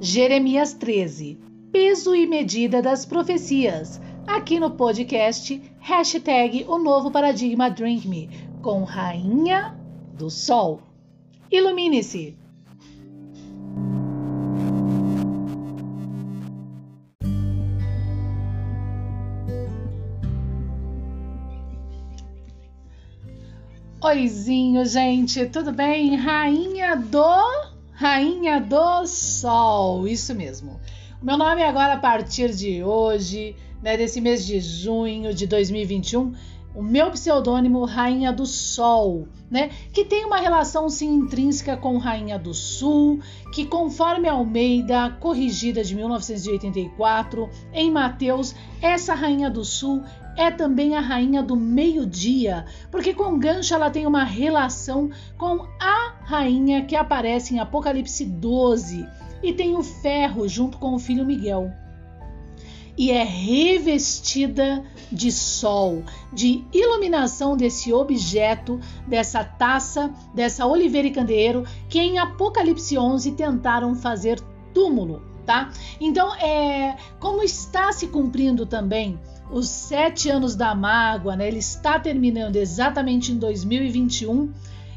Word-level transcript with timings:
Jeremias 0.00 0.72
13 0.74 1.50
Peso 1.70 2.16
e 2.16 2.26
medida 2.26 2.82
das 2.82 3.06
profecias. 3.06 4.00
Aqui 4.26 4.58
no 4.58 4.72
podcast, 4.72 5.62
hashtag 5.78 6.64
O 6.66 6.78
Novo 6.78 7.12
Paradigma 7.12 7.70
Drink 7.70 8.08
Me, 8.08 8.28
com 8.60 8.82
Rainha 8.82 9.78
do 10.18 10.28
Sol. 10.28 10.82
Ilumine-se! 11.48 12.39
Oizinho, 24.02 24.86
gente, 24.86 25.44
tudo 25.44 25.72
bem? 25.72 26.16
Rainha 26.16 26.96
do 26.96 27.20
Rainha 27.92 28.58
do 28.58 29.06
Sol, 29.06 30.08
isso 30.08 30.34
mesmo. 30.34 30.80
O 31.20 31.26
meu 31.26 31.36
nome 31.36 31.62
agora 31.62 31.92
a 31.92 31.98
partir 31.98 32.48
de 32.54 32.82
hoje, 32.82 33.54
né, 33.82 33.98
desse 33.98 34.18
mês 34.18 34.46
de 34.46 34.58
junho 34.58 35.34
de 35.34 35.46
2021, 35.46 36.32
o 36.74 36.82
meu 36.82 37.10
pseudônimo 37.10 37.84
Rainha 37.84 38.32
do 38.32 38.46
Sol, 38.46 39.28
né? 39.50 39.70
Que 39.92 40.02
tem 40.02 40.24
uma 40.24 40.38
relação 40.38 40.88
sim 40.88 41.12
intrínseca 41.16 41.76
com 41.76 41.98
Rainha 41.98 42.38
do 42.38 42.54
Sul, 42.54 43.20
que 43.52 43.66
conforme 43.66 44.28
Almeida, 44.28 45.10
corrigida 45.20 45.84
de 45.84 45.94
1984, 45.94 47.50
em 47.70 47.90
Mateus, 47.90 48.54
essa 48.80 49.12
Rainha 49.12 49.50
do 49.50 49.62
Sul 49.62 50.02
é 50.40 50.50
também 50.50 50.96
a 50.96 51.00
rainha 51.00 51.42
do 51.42 51.54
meio-dia, 51.54 52.64
porque 52.90 53.12
com 53.12 53.38
gancho 53.38 53.74
ela 53.74 53.90
tem 53.90 54.06
uma 54.06 54.24
relação 54.24 55.10
com 55.36 55.66
a 55.78 56.14
rainha 56.22 56.82
que 56.86 56.96
aparece 56.96 57.54
em 57.54 57.58
Apocalipse 57.58 58.24
12 58.24 59.06
e 59.42 59.52
tem 59.52 59.76
o 59.76 59.82
ferro 59.82 60.48
junto 60.48 60.78
com 60.78 60.94
o 60.94 60.98
filho 60.98 61.26
Miguel 61.26 61.70
e 62.96 63.10
é 63.10 63.22
revestida 63.22 64.82
de 65.12 65.30
sol, 65.30 66.04
de 66.32 66.64
iluminação 66.72 67.54
desse 67.54 67.92
objeto, 67.92 68.80
dessa 69.06 69.44
taça, 69.44 70.10
dessa 70.34 70.66
oliveira 70.66 71.08
e 71.08 71.10
candeeiro 71.10 71.64
que 71.86 71.98
em 71.98 72.18
Apocalipse 72.18 72.96
11 72.96 73.32
tentaram 73.32 73.94
fazer 73.94 74.40
túmulo, 74.72 75.22
tá? 75.44 75.70
Então, 76.00 76.34
é 76.36 76.96
como 77.18 77.42
está 77.42 77.92
se 77.92 78.08
cumprindo 78.08 78.64
também 78.64 79.18
os 79.52 79.68
sete 79.68 80.28
anos 80.28 80.54
da 80.54 80.74
mágoa, 80.74 81.36
né? 81.36 81.48
Ele 81.48 81.58
está 81.58 81.98
terminando 81.98 82.56
exatamente 82.56 83.32
em 83.32 83.38
2021. 83.38 84.52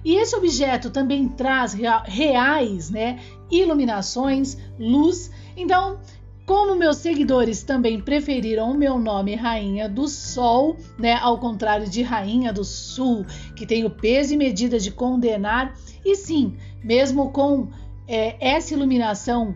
E 0.05 0.15
esse 0.15 0.35
objeto 0.35 0.89
também 0.89 1.29
traz 1.29 1.73
reais, 2.05 2.89
né? 2.89 3.19
Iluminações, 3.49 4.57
luz. 4.77 5.31
Então, 5.55 5.99
como 6.45 6.75
meus 6.75 6.97
seguidores 6.97 7.63
também 7.63 8.01
preferiram 8.01 8.71
o 8.71 8.77
meu 8.77 8.99
nome 8.99 9.33
Rainha 9.33 9.87
do 9.87 10.09
Sol, 10.09 10.75
né, 10.99 11.13
ao 11.13 11.39
contrário 11.39 11.89
de 11.89 12.01
Rainha 12.01 12.51
do 12.51 12.65
Sul, 12.65 13.25
que 13.55 13.65
tem 13.65 13.85
o 13.85 13.89
peso 13.89 14.33
e 14.33 14.37
medida 14.37 14.77
de 14.77 14.91
condenar, 14.91 15.73
e 16.03 16.17
sim, 16.17 16.57
mesmo 16.83 17.31
com 17.31 17.69
é, 18.05 18.35
essa 18.45 18.73
iluminação, 18.73 19.55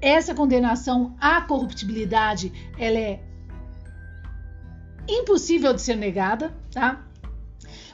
essa 0.00 0.34
condenação 0.34 1.14
à 1.20 1.40
corruptibilidade, 1.40 2.52
ela 2.76 2.98
é 2.98 3.27
impossível 5.08 5.72
de 5.72 5.82
ser 5.82 5.96
negada, 5.96 6.54
tá? 6.72 7.04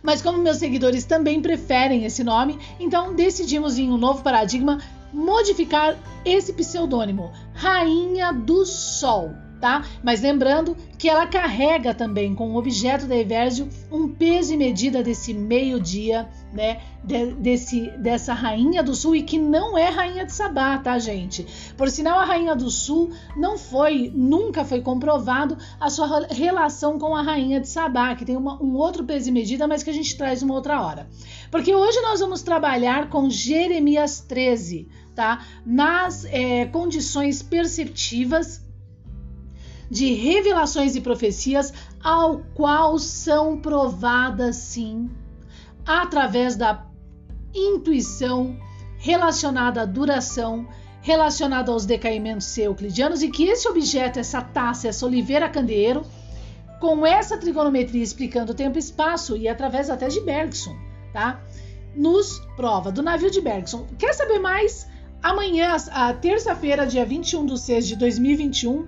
Mas 0.02 0.20
como 0.20 0.38
meus 0.38 0.58
seguidores 0.58 1.04
também 1.04 1.40
preferem 1.40 2.04
esse 2.04 2.22
nome, 2.22 2.58
então 2.78 3.14
decidimos 3.14 3.78
em 3.78 3.90
um 3.90 3.96
novo 3.96 4.22
paradigma 4.22 4.78
modificar 5.12 5.96
esse 6.24 6.52
pseudônimo, 6.52 7.32
Rainha 7.54 8.32
do 8.32 8.66
Sol, 8.66 9.32
tá? 9.60 9.84
Mas 10.02 10.20
lembrando 10.20 10.76
que 10.98 11.08
ela 11.08 11.26
carrega 11.26 11.94
também 11.94 12.34
com 12.34 12.52
o 12.52 12.56
objeto 12.56 13.06
da 13.06 13.16
Evérgio 13.16 13.68
um 13.90 14.08
peso 14.08 14.54
e 14.54 14.56
medida 14.56 15.02
desse 15.02 15.32
meio-dia, 15.34 16.28
né? 16.52 16.80
De, 17.02 17.34
desse, 17.34 17.90
dessa 17.98 18.32
Rainha 18.32 18.82
do 18.82 18.94
Sul 18.94 19.14
e 19.16 19.22
que 19.22 19.38
não 19.38 19.76
é 19.76 19.90
Rainha 19.90 20.24
de 20.24 20.32
Sabá, 20.32 20.78
tá, 20.78 20.98
gente? 20.98 21.46
Por 21.76 21.90
sinal, 21.90 22.18
a 22.18 22.24
Rainha 22.24 22.56
do 22.56 22.70
Sul 22.70 23.10
não 23.36 23.58
foi, 23.58 24.10
nunca 24.14 24.64
foi 24.64 24.80
comprovado 24.80 25.58
a 25.78 25.90
sua 25.90 26.26
relação 26.28 26.98
com 26.98 27.14
a 27.14 27.20
Rainha 27.20 27.60
de 27.60 27.68
Sabá, 27.68 28.14
que 28.14 28.24
tem 28.24 28.36
uma, 28.36 28.62
um 28.62 28.74
outro 28.76 29.04
peso 29.04 29.28
e 29.28 29.32
medida, 29.32 29.68
mas 29.68 29.82
que 29.82 29.90
a 29.90 29.94
gente 29.94 30.16
traz 30.16 30.42
uma 30.42 30.54
outra 30.54 30.80
hora. 30.80 31.06
Porque 31.50 31.74
hoje 31.74 32.00
nós 32.00 32.20
vamos 32.20 32.42
trabalhar 32.42 33.10
com 33.10 33.28
Jeremias 33.28 34.20
13 34.20 34.88
tá? 35.14 35.46
Nas 35.64 36.24
é, 36.24 36.66
condições 36.66 37.42
perceptivas 37.42 38.63
de 39.90 40.12
revelações 40.14 40.96
e 40.96 41.00
profecias, 41.00 41.72
ao 42.02 42.40
qual 42.54 42.98
são 42.98 43.58
provadas 43.58 44.56
sim 44.56 45.10
através 45.86 46.56
da 46.56 46.86
intuição 47.54 48.58
relacionada 48.98 49.82
à 49.82 49.84
duração, 49.84 50.66
relacionada 51.02 51.70
aos 51.70 51.84
decaimentos 51.84 52.56
euclidianos 52.56 53.22
e 53.22 53.30
que 53.30 53.44
esse 53.44 53.68
objeto, 53.68 54.18
essa 54.18 54.40
taça, 54.40 54.88
essa 54.88 55.04
oliveira 55.04 55.48
candeeiro, 55.48 56.04
com 56.80 57.06
essa 57.06 57.36
trigonometria 57.36 58.02
explicando 58.02 58.54
tempo 58.54 58.78
e 58.78 58.80
espaço 58.80 59.36
e 59.36 59.46
através 59.46 59.90
até 59.90 60.08
de 60.08 60.20
Bergson, 60.20 60.74
tá? 61.12 61.40
Nos 61.94 62.40
prova 62.56 62.90
do 62.90 63.02
navio 63.02 63.30
de 63.30 63.40
Bergson. 63.40 63.86
Quer 63.98 64.14
saber 64.14 64.38
mais? 64.38 64.86
Amanhã, 65.22 65.76
terça-feira, 66.20 66.86
dia 66.86 67.04
21 67.04 67.46
de 67.46 67.58
6 67.58 67.86
de 67.86 67.96
2021, 67.96 68.86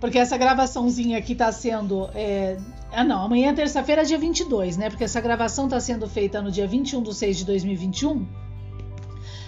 porque 0.00 0.18
essa 0.18 0.36
gravaçãozinha 0.36 1.18
aqui 1.18 1.34
tá 1.34 1.50
sendo. 1.52 2.08
É... 2.14 2.56
Ah, 2.92 3.04
não, 3.04 3.24
amanhã, 3.24 3.54
terça-feira, 3.54 4.04
dia 4.04 4.18
22, 4.18 4.76
né? 4.76 4.88
Porque 4.88 5.04
essa 5.04 5.20
gravação 5.20 5.68
tá 5.68 5.80
sendo 5.80 6.08
feita 6.08 6.40
no 6.40 6.50
dia 6.50 6.66
21 6.66 7.02
de 7.02 7.14
6 7.14 7.38
de 7.38 7.44
2021. 7.44 8.26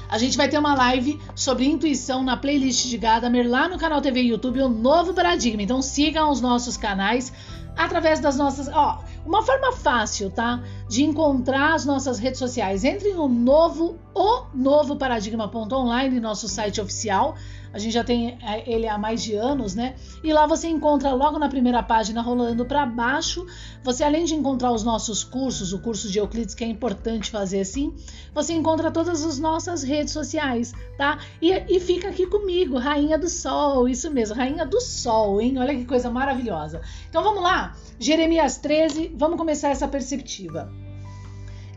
A 0.09 0.17
gente 0.17 0.39
vai 0.39 0.49
ter 0.49 0.59
uma 0.59 0.75
live 0.75 1.21
sobre 1.35 1.67
intuição 1.67 2.25
na 2.25 2.37
playlist 2.37 2.87
de 2.89 2.97
Gadamer 2.97 3.49
lá 3.49 3.69
no 3.69 3.79
canal 3.79 4.01
TV 4.01 4.23
YouTube, 4.23 4.63
o 4.63 4.69
novo 4.69 5.13
paradigma. 5.13 5.63
Então 5.63 5.83
sigam 5.83 6.31
os 6.31 6.41
nossos 6.41 6.79
canais 6.79 7.31
através 7.77 8.19
das 8.19 8.37
nossas. 8.37 8.69
Ó, 8.69 8.99
uma 9.27 9.43
forma 9.43 9.73
fácil, 9.73 10.31
tá? 10.31 10.63
De 10.89 11.05
encontrar 11.05 11.75
as 11.75 11.85
nossas 11.85 12.19
redes 12.19 12.39
sociais. 12.39 12.85
Entre 12.85 13.13
no 13.13 13.29
novo, 13.29 13.99
o 14.15 14.47
novo 14.55 14.97
paradigma.online, 14.97 16.19
nosso 16.19 16.49
site 16.49 16.81
oficial. 16.81 17.37
A 17.73 17.79
gente 17.79 17.93
já 17.93 18.03
tem 18.05 18.39
é, 18.43 18.71
ele 18.71 18.89
há 18.89 18.97
mais 18.97 19.23
de 19.23 19.35
anos, 19.35 19.75
né? 19.75 19.95
E 20.23 20.33
lá 20.33 20.47
você 20.47 20.69
encontra 20.69 21.13
logo 21.13 21.39
na 21.39 21.49
primeira 21.49 21.83
página, 21.83 22.23
rolando 22.23 22.65
para 22.65 22.87
baixo, 22.87 23.47
você 23.83 24.03
além 24.05 24.25
de 24.25 24.35
encontrar 24.35 24.73
os 24.73 24.83
nossos 24.83 25.23
cursos, 25.23 25.73
o 25.73 25.79
curso 25.79 26.11
de 26.11 26.19
Euclides, 26.19 26.55
que 26.55 26.65
é 26.65 26.67
importante 26.67 27.31
fazer 27.31 27.61
assim, 27.61 27.95
você 28.35 28.53
encontra 28.53 28.91
todas 28.91 29.25
as 29.25 29.39
nossas 29.39 29.83
redes 29.83 30.13
sociais, 30.13 30.73
tá? 30.97 31.19
E, 31.41 31.51
e 31.69 31.81
fica 31.81 32.09
aqui 32.09 32.27
comigo, 32.27 32.79
Rainha 32.79 33.19
do 33.19 33.29
Sol, 33.29 33.89
isso 33.89 34.11
mesmo, 34.11 34.37
Rainha 34.37 34.65
do 34.65 34.81
Sol, 34.81 35.41
hein? 35.41 35.59
Olha 35.59 35.75
que 35.75 35.85
coisa 35.85 36.11
maravilhosa. 36.11 36.81
Então 37.09 37.23
vamos 37.23 37.43
lá, 37.43 37.77
Jeremias 37.99 38.59
13, 38.59 39.13
vamos 39.15 39.37
começar 39.37 39.69
essa 39.69 39.87
perspectiva 39.87 40.71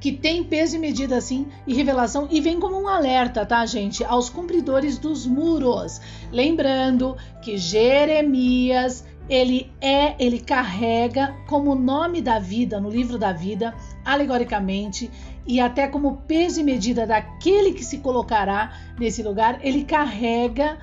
que 0.01 0.11
tem 0.11 0.43
peso 0.43 0.75
e 0.75 0.79
medida 0.79 1.15
assim 1.15 1.47
e 1.65 1.75
revelação 1.75 2.27
e 2.31 2.41
vem 2.41 2.59
como 2.59 2.81
um 2.81 2.87
alerta, 2.87 3.45
tá, 3.45 3.63
gente, 3.67 4.03
aos 4.03 4.31
cumpridores 4.31 4.97
dos 4.97 5.27
muros. 5.27 6.01
Lembrando 6.31 7.15
que 7.41 7.55
Jeremias 7.55 9.05
ele 9.29 9.71
é, 9.79 10.15
ele 10.19 10.39
carrega 10.39 11.35
como 11.47 11.75
nome 11.75 12.19
da 12.19 12.39
vida 12.39 12.81
no 12.81 12.89
livro 12.89 13.17
da 13.17 13.31
vida, 13.31 13.75
alegoricamente, 14.03 15.09
e 15.45 15.59
até 15.59 15.87
como 15.87 16.17
peso 16.27 16.59
e 16.59 16.63
medida 16.63 17.05
daquele 17.05 17.71
que 17.71 17.85
se 17.85 17.99
colocará 17.99 18.73
nesse 18.99 19.21
lugar, 19.21 19.59
ele 19.63 19.85
carrega 19.85 20.79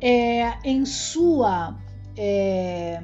é, 0.00 0.54
em 0.64 0.86
sua 0.86 1.76
é, 2.16 3.02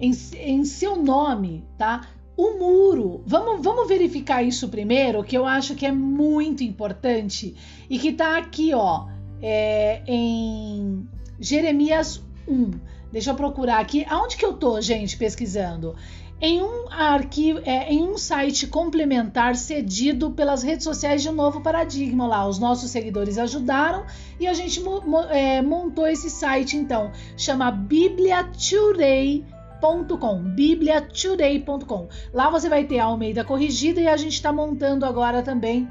em, 0.00 0.12
em 0.34 0.64
seu 0.64 0.96
nome, 0.96 1.64
tá? 1.78 2.02
O 2.38 2.56
muro, 2.56 3.20
vamos, 3.26 3.64
vamos 3.64 3.88
verificar 3.88 4.44
isso 4.44 4.68
primeiro, 4.68 5.24
que 5.24 5.36
eu 5.36 5.44
acho 5.44 5.74
que 5.74 5.84
é 5.84 5.90
muito 5.90 6.62
importante 6.62 7.52
e 7.90 7.98
que 7.98 8.12
tá 8.12 8.38
aqui, 8.38 8.72
ó, 8.72 9.08
é, 9.42 10.02
em 10.06 11.04
Jeremias 11.40 12.22
1. 12.46 12.70
Deixa 13.10 13.32
eu 13.32 13.34
procurar 13.34 13.80
aqui. 13.80 14.06
Aonde 14.08 14.36
que 14.36 14.46
eu 14.46 14.52
tô, 14.52 14.80
gente, 14.80 15.16
pesquisando? 15.16 15.96
Em 16.40 16.62
um 16.62 16.88
arquivo, 16.88 17.58
é, 17.64 17.92
em 17.92 18.04
um 18.04 18.16
site 18.16 18.68
complementar 18.68 19.56
cedido 19.56 20.30
pelas 20.30 20.62
redes 20.62 20.84
sociais 20.84 21.20
de 21.20 21.32
novo 21.32 21.60
paradigma 21.60 22.24
lá. 22.24 22.46
Os 22.46 22.60
nossos 22.60 22.88
seguidores 22.92 23.36
ajudaram 23.36 24.06
e 24.38 24.46
a 24.46 24.54
gente 24.54 24.80
mo, 24.80 25.00
mo, 25.00 25.22
é, 25.22 25.60
montou 25.60 26.06
esse 26.06 26.30
site 26.30 26.76
então. 26.76 27.10
Chama 27.36 27.72
Biblia 27.72 28.44
Today 28.44 29.44
bibliatoday.com, 29.80 30.42
bibliatoday.com. 30.54 32.08
Lá 32.32 32.50
você 32.50 32.68
vai 32.68 32.84
ter 32.84 32.98
a 32.98 33.04
Almeida 33.04 33.44
corrigida 33.44 34.00
e 34.00 34.08
a 34.08 34.16
gente 34.16 34.34
está 34.34 34.52
montando 34.52 35.06
agora 35.06 35.42
também 35.42 35.88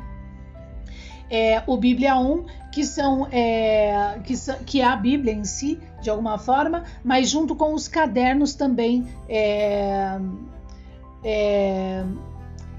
é, 1.30 1.62
o 1.68 1.78
Bíblia 1.78 2.18
1, 2.18 2.46
que 2.72 2.86
são 2.86 3.28
é, 3.32 4.20
que, 4.24 4.34
que 4.66 4.82
é 4.82 4.86
a 4.86 4.96
Bíblia 4.96 5.34
em 5.34 5.44
si, 5.44 5.80
de 6.02 6.10
alguma 6.10 6.38
forma, 6.38 6.84
mas 7.04 7.30
junto 7.30 7.56
com 7.56 7.74
os 7.74 7.88
cadernos 7.88 8.54
também 8.54 9.08
é, 9.28 10.18
é, 11.24 12.04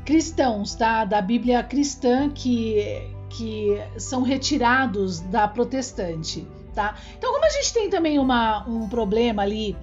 cristãos, 0.04 0.74
tá? 0.74 1.04
Da 1.04 1.20
Bíblia 1.20 1.62
cristã 1.62 2.30
que, 2.30 3.02
que 3.28 3.78
são 3.98 4.22
retirados 4.22 5.20
da 5.20 5.46
protestante, 5.46 6.46
tá? 6.74 6.94
Então, 7.18 7.32
como 7.32 7.44
a 7.44 7.50
gente 7.50 7.72
tem 7.74 7.90
também 7.90 8.18
uma, 8.18 8.66
um 8.66 8.88
problema 8.88 9.42
ali 9.42 9.76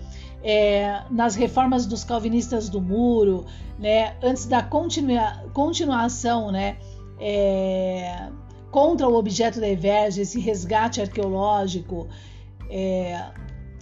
é, 0.48 1.02
nas 1.10 1.34
reformas 1.34 1.88
dos 1.88 2.04
calvinistas 2.04 2.70
do 2.70 2.80
muro, 2.80 3.48
né? 3.80 4.16
Antes 4.22 4.46
da 4.46 4.62
continua, 4.62 5.44
continuação, 5.54 6.52
né? 6.52 6.78
É, 7.20 8.30
contra 8.70 9.08
o 9.08 9.16
objeto 9.16 9.60
da 9.60 9.68
Everge, 9.68 10.22
esse 10.22 10.40
resgate 10.40 11.02
arqueológico 11.02 12.08
é, 12.70 13.20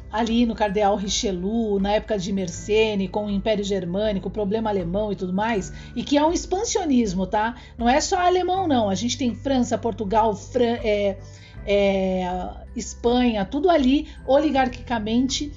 ali 0.10 0.46
no 0.46 0.56
Cardeal 0.56 0.96
Richelieu, 0.96 1.80
na 1.82 1.94
época 1.96 2.18
de 2.18 2.32
Mersenne, 2.32 3.10
com 3.10 3.26
o 3.26 3.30
Império 3.30 3.64
Germânico, 3.64 4.30
o 4.30 4.32
problema 4.32 4.70
alemão 4.70 5.12
e 5.12 5.18
tudo 5.18 5.34
mais, 5.34 5.74
e 5.94 6.02
que 6.02 6.18
é 6.18 6.26
um 6.26 6.32
expansionismo, 6.32 7.28
tá? 7.28 7.56
Não 7.78 7.90
é 7.90 8.00
só 8.00 8.18
alemão, 8.20 8.70
não. 8.70 8.90
A 8.90 8.96
gente 8.96 9.18
tem 9.18 9.36
França, 9.36 9.78
Portugal, 9.78 10.34
Fran 10.34 10.78
é, 10.82 11.18
é, 11.66 12.50
Espanha, 12.74 13.44
tudo 13.44 13.70
ali 13.70 14.08
oligarquicamente 14.26 15.52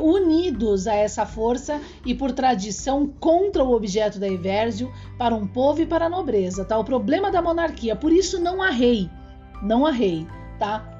unidos 0.00 0.86
a 0.86 0.94
essa 0.94 1.26
força 1.26 1.80
e 2.06 2.14
por 2.14 2.32
tradição 2.32 3.06
contra 3.18 3.64
o 3.64 3.72
objeto 3.72 4.18
da 4.18 4.28
Evérgio 4.28 4.92
para 5.18 5.34
um 5.34 5.46
povo 5.46 5.82
e 5.82 5.86
para 5.86 6.06
a 6.06 6.08
nobreza, 6.08 6.64
tá? 6.64 6.78
O 6.78 6.84
problema 6.84 7.30
da 7.30 7.42
monarquia, 7.42 7.96
por 7.96 8.12
isso 8.12 8.40
não 8.40 8.62
há 8.62 8.70
rei, 8.70 9.10
não 9.62 9.84
há 9.84 9.90
rei, 9.90 10.26
tá? 10.58 10.94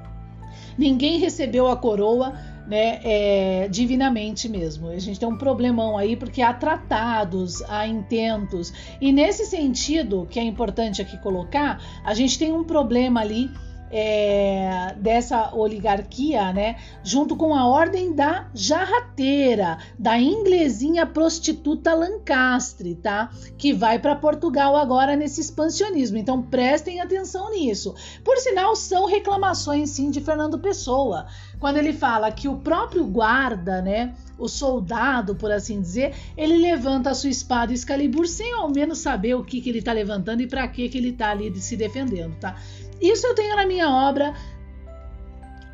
Ninguém 0.77 1.19
recebeu 1.19 1.67
a 1.67 1.75
coroa, 1.75 2.33
né, 2.67 2.99
é, 3.03 3.67
divinamente 3.67 4.47
mesmo. 4.47 4.89
A 4.89 4.99
gente 4.99 5.19
tem 5.19 5.27
um 5.27 5.37
problemão 5.37 5.97
aí 5.97 6.15
porque 6.15 6.41
há 6.41 6.53
tratados, 6.53 7.61
há 7.63 7.87
intentos 7.87 8.71
e 9.01 9.11
nesse 9.11 9.45
sentido 9.45 10.27
que 10.29 10.39
é 10.39 10.43
importante 10.43 11.01
aqui 11.01 11.17
colocar, 11.17 11.81
a 12.03 12.13
gente 12.13 12.37
tem 12.37 12.51
um 12.51 12.63
problema 12.63 13.21
ali 13.21 13.49
é, 13.91 14.95
dessa 14.97 15.53
oligarquia, 15.55 16.53
né, 16.53 16.77
junto 17.03 17.35
com 17.35 17.53
a 17.53 17.67
ordem 17.67 18.13
da 18.13 18.47
jarrateira, 18.53 19.77
da 19.97 20.19
inglesinha 20.19 21.05
prostituta 21.05 21.93
Lancastre, 21.93 22.95
tá, 22.95 23.29
que 23.57 23.73
vai 23.73 23.99
para 23.99 24.15
Portugal 24.15 24.75
agora 24.75 25.15
nesse 25.15 25.41
expansionismo. 25.41 26.17
Então 26.17 26.41
prestem 26.41 27.01
atenção 27.01 27.51
nisso. 27.51 27.95
Por 28.23 28.37
sinal, 28.37 28.75
são 28.75 29.05
reclamações 29.05 29.89
sim 29.89 30.11
de 30.11 30.21
Fernando 30.21 30.59
Pessoa, 30.59 31.27
quando 31.59 31.77
ele 31.77 31.93
fala 31.93 32.31
que 32.31 32.47
o 32.47 32.57
próprio 32.57 33.05
guarda, 33.05 33.81
né, 33.81 34.13
o 34.37 34.47
soldado, 34.47 35.35
por 35.35 35.51
assim 35.51 35.81
dizer, 35.81 36.15
ele 36.37 36.57
levanta 36.57 37.09
a 37.09 37.13
sua 37.13 37.29
espada 37.29 37.73
Excalibur 37.73 38.25
sem 38.27 38.53
ao 38.53 38.69
menos 38.69 38.99
saber 38.99 39.35
o 39.35 39.43
que, 39.43 39.59
que 39.59 39.69
ele 39.69 39.79
está 39.79 39.91
levantando 39.91 40.41
e 40.41 40.47
para 40.47 40.67
que, 40.67 40.87
que 40.87 40.97
ele 40.97 41.09
está 41.09 41.31
ali 41.31 41.53
se 41.59 41.75
defendendo, 41.75 42.35
tá? 42.39 42.55
Isso 43.01 43.25
eu 43.25 43.35
tenho 43.35 43.55
na 43.55 43.65
minha 43.65 43.89
obra 43.89 44.33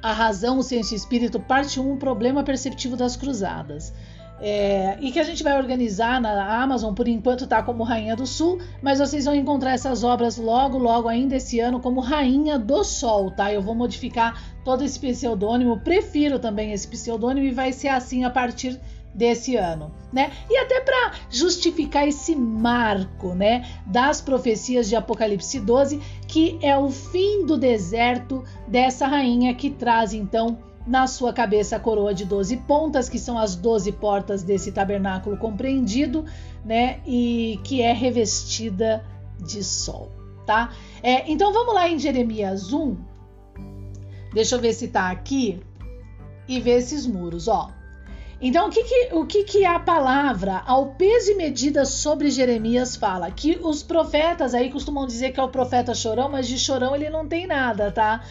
A 0.02 0.14
Razão, 0.14 0.60
o 0.60 0.64
Senso 0.64 0.94
e 0.94 0.96
o 0.96 0.98
Espírito, 0.98 1.40
parte 1.40 1.80
1, 1.80 1.98
Problema 1.98 2.44
Perceptivo 2.44 2.96
das 2.96 3.16
Cruzadas. 3.16 3.94
É, 4.40 4.98
e 5.00 5.14
que 5.14 5.20
a 5.20 5.24
gente 5.24 5.42
vai 5.42 5.58
organizar 5.58 6.20
na 6.20 6.62
Amazon, 6.62 6.94
por 6.94 7.08
enquanto 7.08 7.48
tá 7.48 7.64
como 7.64 7.84
Rainha 7.84 8.18
do 8.18 8.28
Sul, 8.28 8.60
mas 8.82 9.00
vocês 9.00 9.24
vão 9.24 9.34
encontrar 9.34 9.72
essas 9.72 10.04
obras 10.04 10.38
logo, 10.38 10.78
logo 10.78 11.08
ainda 11.08 11.38
esse 11.38 11.60
ano 11.60 11.80
como 11.80 12.02
Rainha 12.02 12.60
do 12.60 12.84
Sol, 12.84 13.32
tá? 13.32 13.54
Eu 13.54 13.62
vou 13.62 13.74
modificar 13.74 14.44
todo 14.66 14.84
esse 14.84 15.00
pseudônimo, 15.00 15.80
prefiro 15.80 16.38
também 16.38 16.74
esse 16.74 16.86
pseudônimo 16.88 17.48
e 17.48 17.52
vai 17.52 17.72
ser 17.72 17.88
assim 17.88 18.26
a 18.26 18.30
partir 18.30 18.78
desse 19.16 19.56
ano, 19.56 19.92
né? 20.12 20.32
E 20.50 20.58
até 20.58 20.82
para 20.82 21.14
justificar 21.30 22.06
esse 22.06 22.36
marco, 22.36 23.34
né, 23.34 23.66
das 23.86 24.20
profecias 24.20 24.90
de 24.90 24.96
Apocalipse 24.96 25.60
12, 25.60 26.02
que 26.28 26.60
é 26.62 26.78
o 26.78 26.92
fim 26.92 27.46
do 27.46 27.58
deserto 27.58 28.44
dessa 28.68 29.08
rainha 29.08 29.56
que 29.56 29.70
traz 29.70 30.14
então 30.14 30.60
na 30.86 31.08
sua 31.08 31.34
cabeça 31.34 31.78
a 31.78 31.80
coroa 31.80 32.14
de 32.14 32.26
12 32.26 32.58
pontas, 32.58 33.10
que 33.10 33.18
são 33.18 33.38
as 33.38 33.56
12 33.56 33.94
portas 33.94 34.44
desse 34.44 34.72
tabernáculo 34.72 35.38
compreendido, 35.38 36.26
né, 36.64 37.00
e 37.06 37.60
que 37.64 37.82
é 37.82 37.94
revestida 37.94 39.04
de 39.40 39.64
sol, 39.64 40.12
tá? 40.46 40.72
É, 41.02 41.32
então 41.32 41.54
vamos 41.54 41.74
lá 41.74 41.90
em 41.90 41.98
Jeremias 41.98 42.74
1. 42.74 42.98
Deixa 44.34 44.56
eu 44.56 44.60
ver 44.60 44.74
se 44.74 44.90
tá 44.90 45.10
aqui 45.10 45.62
e 46.48 46.60
ver 46.60 46.80
esses 46.80 47.08
muros, 47.08 47.48
ó. 47.48 47.72
Então, 48.42 48.68
o 48.68 48.70
que, 48.70 48.84
que, 48.84 49.10
o 49.14 49.26
que, 49.26 49.44
que 49.44 49.66
a 49.66 49.80
palavra, 49.80 50.62
ao 50.66 50.88
peso 50.88 51.32
e 51.32 51.36
medida 51.36 51.86
sobre 51.86 52.30
Jeremias 52.30 52.96
fala? 52.96 53.32
Que 53.32 53.58
os 53.62 53.82
profetas 53.82 54.54
aí 54.54 54.70
costumam 54.70 55.08
dizer 55.08 55.32
que 55.32 55.40
é 55.40 55.44
o 55.44 55.50
profeta 55.50 55.94
chorão, 55.94 56.30
mas 56.30 56.48
de 56.48 56.60
chorão 56.60 56.96
ele 56.96 57.10
não 57.10 57.28
tem 57.28 57.48
nada, 57.48 57.92
tá? 57.92 58.22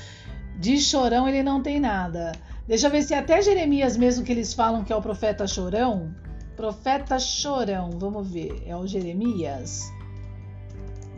De 0.58 0.78
chorão 0.78 1.26
ele 1.28 1.42
não 1.42 1.62
tem 1.62 1.80
nada. 1.80 2.32
Deixa 2.68 2.86
eu 2.86 2.90
ver 2.90 3.02
se 3.02 3.14
até 3.14 3.40
Jeremias 3.40 3.96
mesmo 3.96 4.24
que 4.24 4.32
eles 4.32 4.52
falam 4.52 4.84
que 4.84 4.92
é 4.92 4.96
o 4.96 5.02
profeta 5.02 5.46
chorão. 5.46 6.14
Profeta 6.54 7.18
chorão, 7.18 7.90
vamos 7.98 8.30
ver. 8.30 8.62
É 8.66 8.76
o 8.76 8.86
Jeremias? 8.86 9.90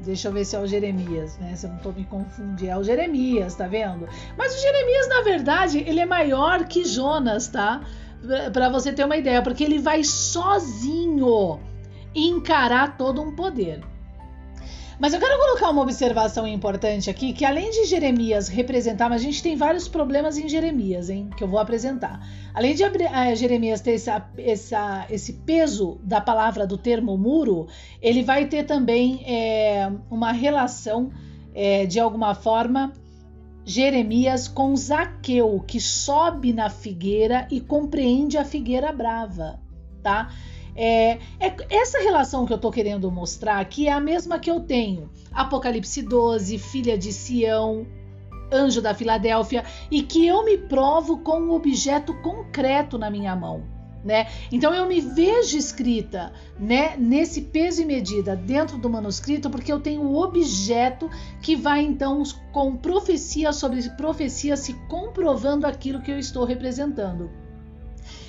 Deixa 0.04 0.28
eu 0.28 0.32
ver 0.32 0.44
se 0.44 0.54
é 0.54 0.60
o 0.60 0.66
Jeremias, 0.66 1.36
né? 1.38 1.54
Se 1.56 1.66
eu 1.66 1.70
não 1.70 1.78
tô 1.78 1.90
me 1.90 2.04
confundindo. 2.04 2.70
É 2.70 2.78
o 2.78 2.84
Jeremias, 2.84 3.56
tá 3.56 3.66
vendo? 3.66 4.08
Mas 4.38 4.56
o 4.56 4.60
Jeremias, 4.60 5.08
na 5.08 5.22
verdade, 5.22 5.78
ele 5.78 6.00
é 6.00 6.06
maior 6.06 6.64
que 6.64 6.84
Jonas, 6.84 7.48
tá? 7.48 7.82
Para 8.52 8.68
você 8.68 8.92
ter 8.92 9.04
uma 9.04 9.16
ideia, 9.16 9.42
porque 9.42 9.64
ele 9.64 9.78
vai 9.78 10.02
sozinho 10.04 11.60
encarar 12.14 12.96
todo 12.96 13.22
um 13.22 13.34
poder. 13.34 13.80
Mas 14.98 15.12
eu 15.12 15.20
quero 15.20 15.38
colocar 15.38 15.68
uma 15.68 15.82
observação 15.82 16.46
importante 16.48 17.10
aqui, 17.10 17.34
que 17.34 17.44
além 17.44 17.70
de 17.70 17.84
Jeremias 17.84 18.48
representar, 18.48 19.10
mas 19.10 19.20
a 19.20 19.24
gente 19.24 19.42
tem 19.42 19.54
vários 19.54 19.86
problemas 19.86 20.38
em 20.38 20.48
Jeremias, 20.48 21.10
hein, 21.10 21.28
que 21.36 21.44
eu 21.44 21.48
vou 21.48 21.58
apresentar. 21.58 22.26
Além 22.54 22.74
de 22.74 22.82
uh, 22.82 23.36
Jeremias 23.36 23.82
ter 23.82 23.92
essa, 23.92 24.26
essa, 24.38 25.06
esse 25.10 25.34
peso 25.34 25.98
da 26.02 26.18
palavra 26.18 26.66
do 26.66 26.78
termo 26.78 27.16
muro, 27.18 27.66
ele 28.00 28.22
vai 28.22 28.46
ter 28.46 28.64
também 28.64 29.22
é, 29.26 29.92
uma 30.10 30.32
relação 30.32 31.10
é, 31.54 31.84
de 31.84 32.00
alguma 32.00 32.34
forma 32.34 32.94
Jeremias 33.68 34.46
com 34.46 34.76
Zaqueu, 34.76 35.60
que 35.66 35.80
sobe 35.80 36.52
na 36.52 36.70
figueira 36.70 37.48
e 37.50 37.60
compreende 37.60 38.38
a 38.38 38.44
figueira 38.44 38.92
brava, 38.92 39.58
tá? 40.04 40.32
É, 40.76 41.18
é, 41.40 41.56
essa 41.68 41.98
relação 41.98 42.46
que 42.46 42.52
eu 42.52 42.58
tô 42.58 42.70
querendo 42.70 43.10
mostrar 43.10 43.58
aqui 43.58 43.88
é 43.88 43.92
a 43.92 43.98
mesma 43.98 44.38
que 44.38 44.48
eu 44.48 44.60
tenho. 44.60 45.10
Apocalipse 45.32 46.00
12, 46.00 46.58
filha 46.58 46.96
de 46.96 47.12
Sião, 47.12 47.84
anjo 48.52 48.80
da 48.80 48.94
Filadélfia, 48.94 49.64
e 49.90 50.00
que 50.00 50.24
eu 50.24 50.44
me 50.44 50.56
provo 50.56 51.18
com 51.18 51.40
um 51.40 51.50
objeto 51.50 52.14
concreto 52.22 52.96
na 52.96 53.10
minha 53.10 53.34
mão 53.34 53.75
né? 54.06 54.28
Então 54.52 54.72
eu 54.72 54.86
me 54.86 55.00
vejo 55.00 55.58
escrita, 55.58 56.32
né, 56.58 56.96
nesse 56.96 57.42
peso 57.42 57.82
e 57.82 57.84
medida 57.84 58.36
dentro 58.36 58.78
do 58.78 58.88
manuscrito, 58.88 59.50
porque 59.50 59.72
eu 59.72 59.80
tenho 59.80 60.02
o 60.02 60.22
objeto 60.22 61.10
que 61.42 61.56
vai 61.56 61.82
então 61.82 62.22
com 62.52 62.76
profecia 62.76 63.52
sobre 63.52 63.82
profecia 63.90 64.56
se 64.56 64.74
comprovando 64.88 65.66
aquilo 65.66 66.00
que 66.00 66.10
eu 66.12 66.18
estou 66.18 66.44
representando. 66.44 67.28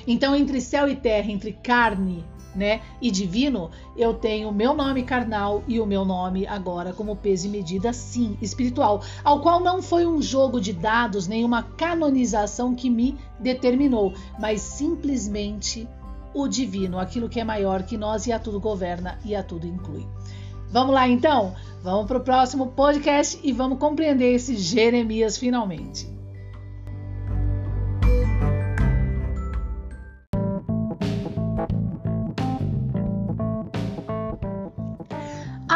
Então 0.08 0.36
entre 0.36 0.60
céu 0.60 0.90
e 0.90 0.96
terra, 0.96 1.32
entre 1.32 1.54
carne 1.54 2.26
né, 2.58 2.82
e 3.00 3.12
divino, 3.12 3.70
eu 3.96 4.16
tenho 4.16 4.50
o 4.50 4.54
meu 4.54 4.74
nome 4.74 5.04
carnal 5.04 5.64
e 5.68 5.80
o 5.80 5.86
meu 5.86 6.04
nome 6.04 6.48
agora 6.48 6.92
como 6.92 7.16
peso 7.16 7.46
e 7.46 7.50
medida, 7.50 7.94
sim, 7.94 8.36
espiritual, 8.42 9.04
ao 9.24 9.42
qual 9.42 9.60
não 9.60 9.82
foi 9.82 10.08
um 10.08 10.20
jogo 10.20 10.60
de 10.60 10.74
dados, 10.74 11.28
nenhuma 11.28 11.62
canonização 11.62 12.74
que 12.74 12.90
me 12.90 13.16
determinou, 13.40 14.14
mas 14.40 14.62
simplesmente 14.62 15.88
o 16.34 16.48
divino, 16.48 17.00
aquilo 17.00 17.30
que 17.30 17.40
é 17.40 17.44
maior 17.44 17.84
que 17.84 17.96
nós 17.96 18.26
e 18.26 18.32
a 18.32 18.40
tudo 18.40 18.60
governa 18.60 19.20
e 19.24 19.36
a 19.36 19.44
tudo 19.44 19.68
inclui. 19.68 20.06
Vamos 20.72 20.94
lá 20.94 21.08
então? 21.08 21.54
Vamos 21.84 22.08
para 22.08 22.18
o 22.18 22.24
próximo 22.24 22.68
podcast 22.68 23.40
e 23.44 23.54
vamos 23.54 23.78
compreender 23.78 24.34
esse 24.34 24.58
Jeremias 24.58 25.38
finalmente. 25.38 26.17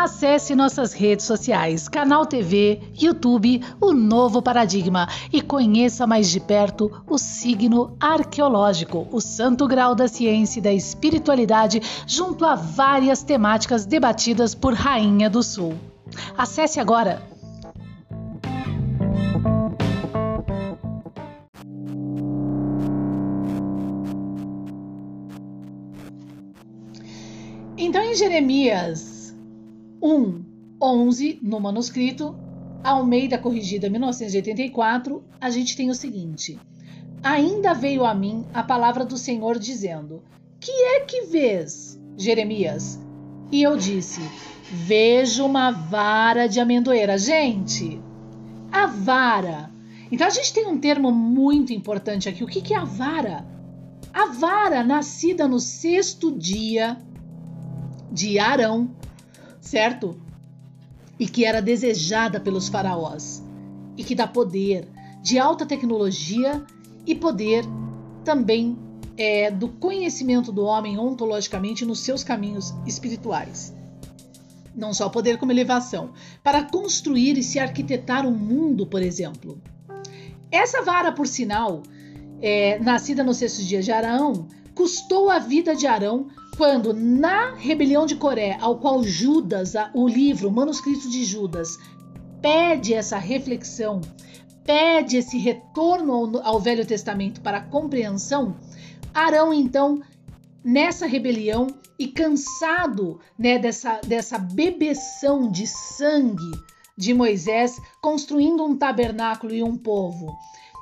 Acesse 0.02 0.56
nossas 0.56 0.94
redes 0.94 1.28
sociais, 1.28 1.88
Canal 1.88 2.26
TV, 2.26 2.82
YouTube, 3.00 3.62
o 3.80 3.94
Novo 3.94 4.42
Paradigma 4.42 5.08
e 5.32 5.44
conheça 5.44 6.08
mais 6.08 6.28
de 6.28 6.40
perto 6.40 7.04
o 7.08 7.20
signo 7.20 7.96
arqueológico, 8.00 9.08
o 9.12 9.22
santo 9.22 9.68
grau 9.68 9.94
da 9.94 10.08
ciência 10.08 10.58
e 10.58 10.64
da 10.64 10.74
espiritualidade, 10.74 11.80
junto 12.08 12.46
a 12.46 12.56
várias 12.56 13.22
temáticas 13.22 13.86
debatidas 13.86 14.56
por 14.56 14.74
Rainha 14.74 15.30
do 15.30 15.44
Sul. 15.44 15.76
Acesse 16.36 16.80
agora 16.80 17.22
Então, 27.78 28.02
em 28.02 28.16
Jeremias 28.16 29.11
1, 30.02 30.46
11, 30.82 31.40
no 31.44 31.60
manuscrito, 31.60 32.36
Almeida 32.84 33.38
Corrigida 33.38 33.88
1984, 33.88 35.24
a 35.40 35.50
gente 35.52 35.78
tem 35.78 35.92
o 35.92 35.96
seguinte: 35.96 36.58
Ainda 37.22 37.74
veio 37.74 38.04
a 38.04 38.14
mim 38.14 38.46
a 38.52 38.64
palavra 38.64 39.06
do 39.06 39.16
Senhor 39.18 39.60
dizendo: 39.60 40.24
Que 40.60 40.72
é 40.72 41.02
que 41.02 41.28
vês, 41.28 42.02
Jeremias? 42.18 43.00
E 43.52 43.62
eu 43.62 43.78
disse: 43.78 44.22
Vejo 44.72 45.46
uma 45.46 45.70
vara 45.70 46.48
de 46.48 46.60
amendoeira. 46.60 47.18
Gente, 47.18 48.02
a 48.72 48.88
vara. 48.88 49.70
Então 50.12 50.26
a 50.26 50.32
gente 50.32 50.52
tem 50.52 50.66
um 50.66 50.80
termo 50.80 51.12
muito 51.12 51.74
importante 51.74 52.28
aqui. 52.28 52.44
O 52.44 52.48
que, 52.48 52.62
que 52.62 52.74
é 52.74 52.78
a 52.78 52.86
vara? 52.86 53.46
A 54.12 54.26
vara, 54.26 54.84
nascida 54.84 55.48
no 55.48 55.60
sexto 55.60 56.32
dia 56.32 56.98
de 58.12 58.40
Arão, 58.40 58.90
certo? 59.62 60.20
E 61.18 61.28
que 61.28 61.46
era 61.46 61.62
desejada 61.62 62.40
pelos 62.40 62.68
faraós 62.68 63.44
e 63.96 64.04
que 64.04 64.16
dá 64.16 64.28
poder 64.28 64.88
de 65.22 65.38
alta 65.38 65.66
tecnologia 65.66 66.66
e 67.06 67.14
poder 67.14 67.64
também 68.26 68.78
é, 69.16 69.52
do 69.52 69.68
conhecimento 69.68 70.52
do 70.52 70.64
homem 70.64 70.98
ontologicamente 70.98 71.86
nos 71.86 72.00
seus 72.00 72.24
caminhos 72.24 72.74
espirituais. 72.88 73.74
Não 74.76 74.94
só 74.94 75.10
poder 75.10 75.38
como 75.38 75.52
elevação, 75.52 76.12
para 76.44 76.64
construir 76.64 77.38
e 77.38 77.44
se 77.44 77.60
arquitetar 77.60 78.26
um 78.26 78.32
mundo, 78.32 78.88
por 78.88 79.02
exemplo. 79.02 79.62
Essa 80.50 80.82
vara, 80.82 81.12
por 81.12 81.28
sinal, 81.28 81.84
é, 82.42 82.80
nascida 82.80 83.24
no 83.24 83.34
sexto 83.34 83.64
dia 83.64 83.82
de 83.82 83.92
Arão, 83.92 84.48
custou 84.74 85.30
a 85.30 85.40
vida 85.40 85.76
de 85.76 85.86
Arão 85.86 86.28
quando, 86.62 86.94
na 86.94 87.56
rebelião 87.56 88.06
de 88.06 88.16
Coré, 88.16 88.56
ao 88.62 88.78
qual 88.78 89.04
Judas, 89.04 89.74
o 89.96 90.08
livro, 90.08 90.48
o 90.48 90.52
manuscrito 90.52 91.10
de 91.10 91.26
Judas, 91.26 91.80
pede 92.40 92.94
essa 92.94 93.18
reflexão, 93.18 94.00
pede 94.64 95.18
esse 95.18 95.40
retorno 95.40 96.14
ao, 96.14 96.46
ao 96.46 96.60
Velho 96.60 96.86
Testamento 96.86 97.42
para 97.42 97.62
compreensão, 97.62 98.56
Arão, 99.12 99.52
então, 99.52 100.04
nessa 100.64 101.08
rebelião 101.08 101.66
e 101.98 102.08
cansado 102.08 103.20
né, 103.36 103.58
dessa, 103.58 104.00
dessa 104.02 104.38
bebeção 104.38 105.50
de 105.50 105.66
sangue 105.66 106.52
de 106.96 107.12
Moisés, 107.12 107.82
construindo 108.00 108.64
um 108.64 108.78
tabernáculo 108.78 109.52
e 109.52 109.64
um 109.64 109.76
povo 109.76 110.32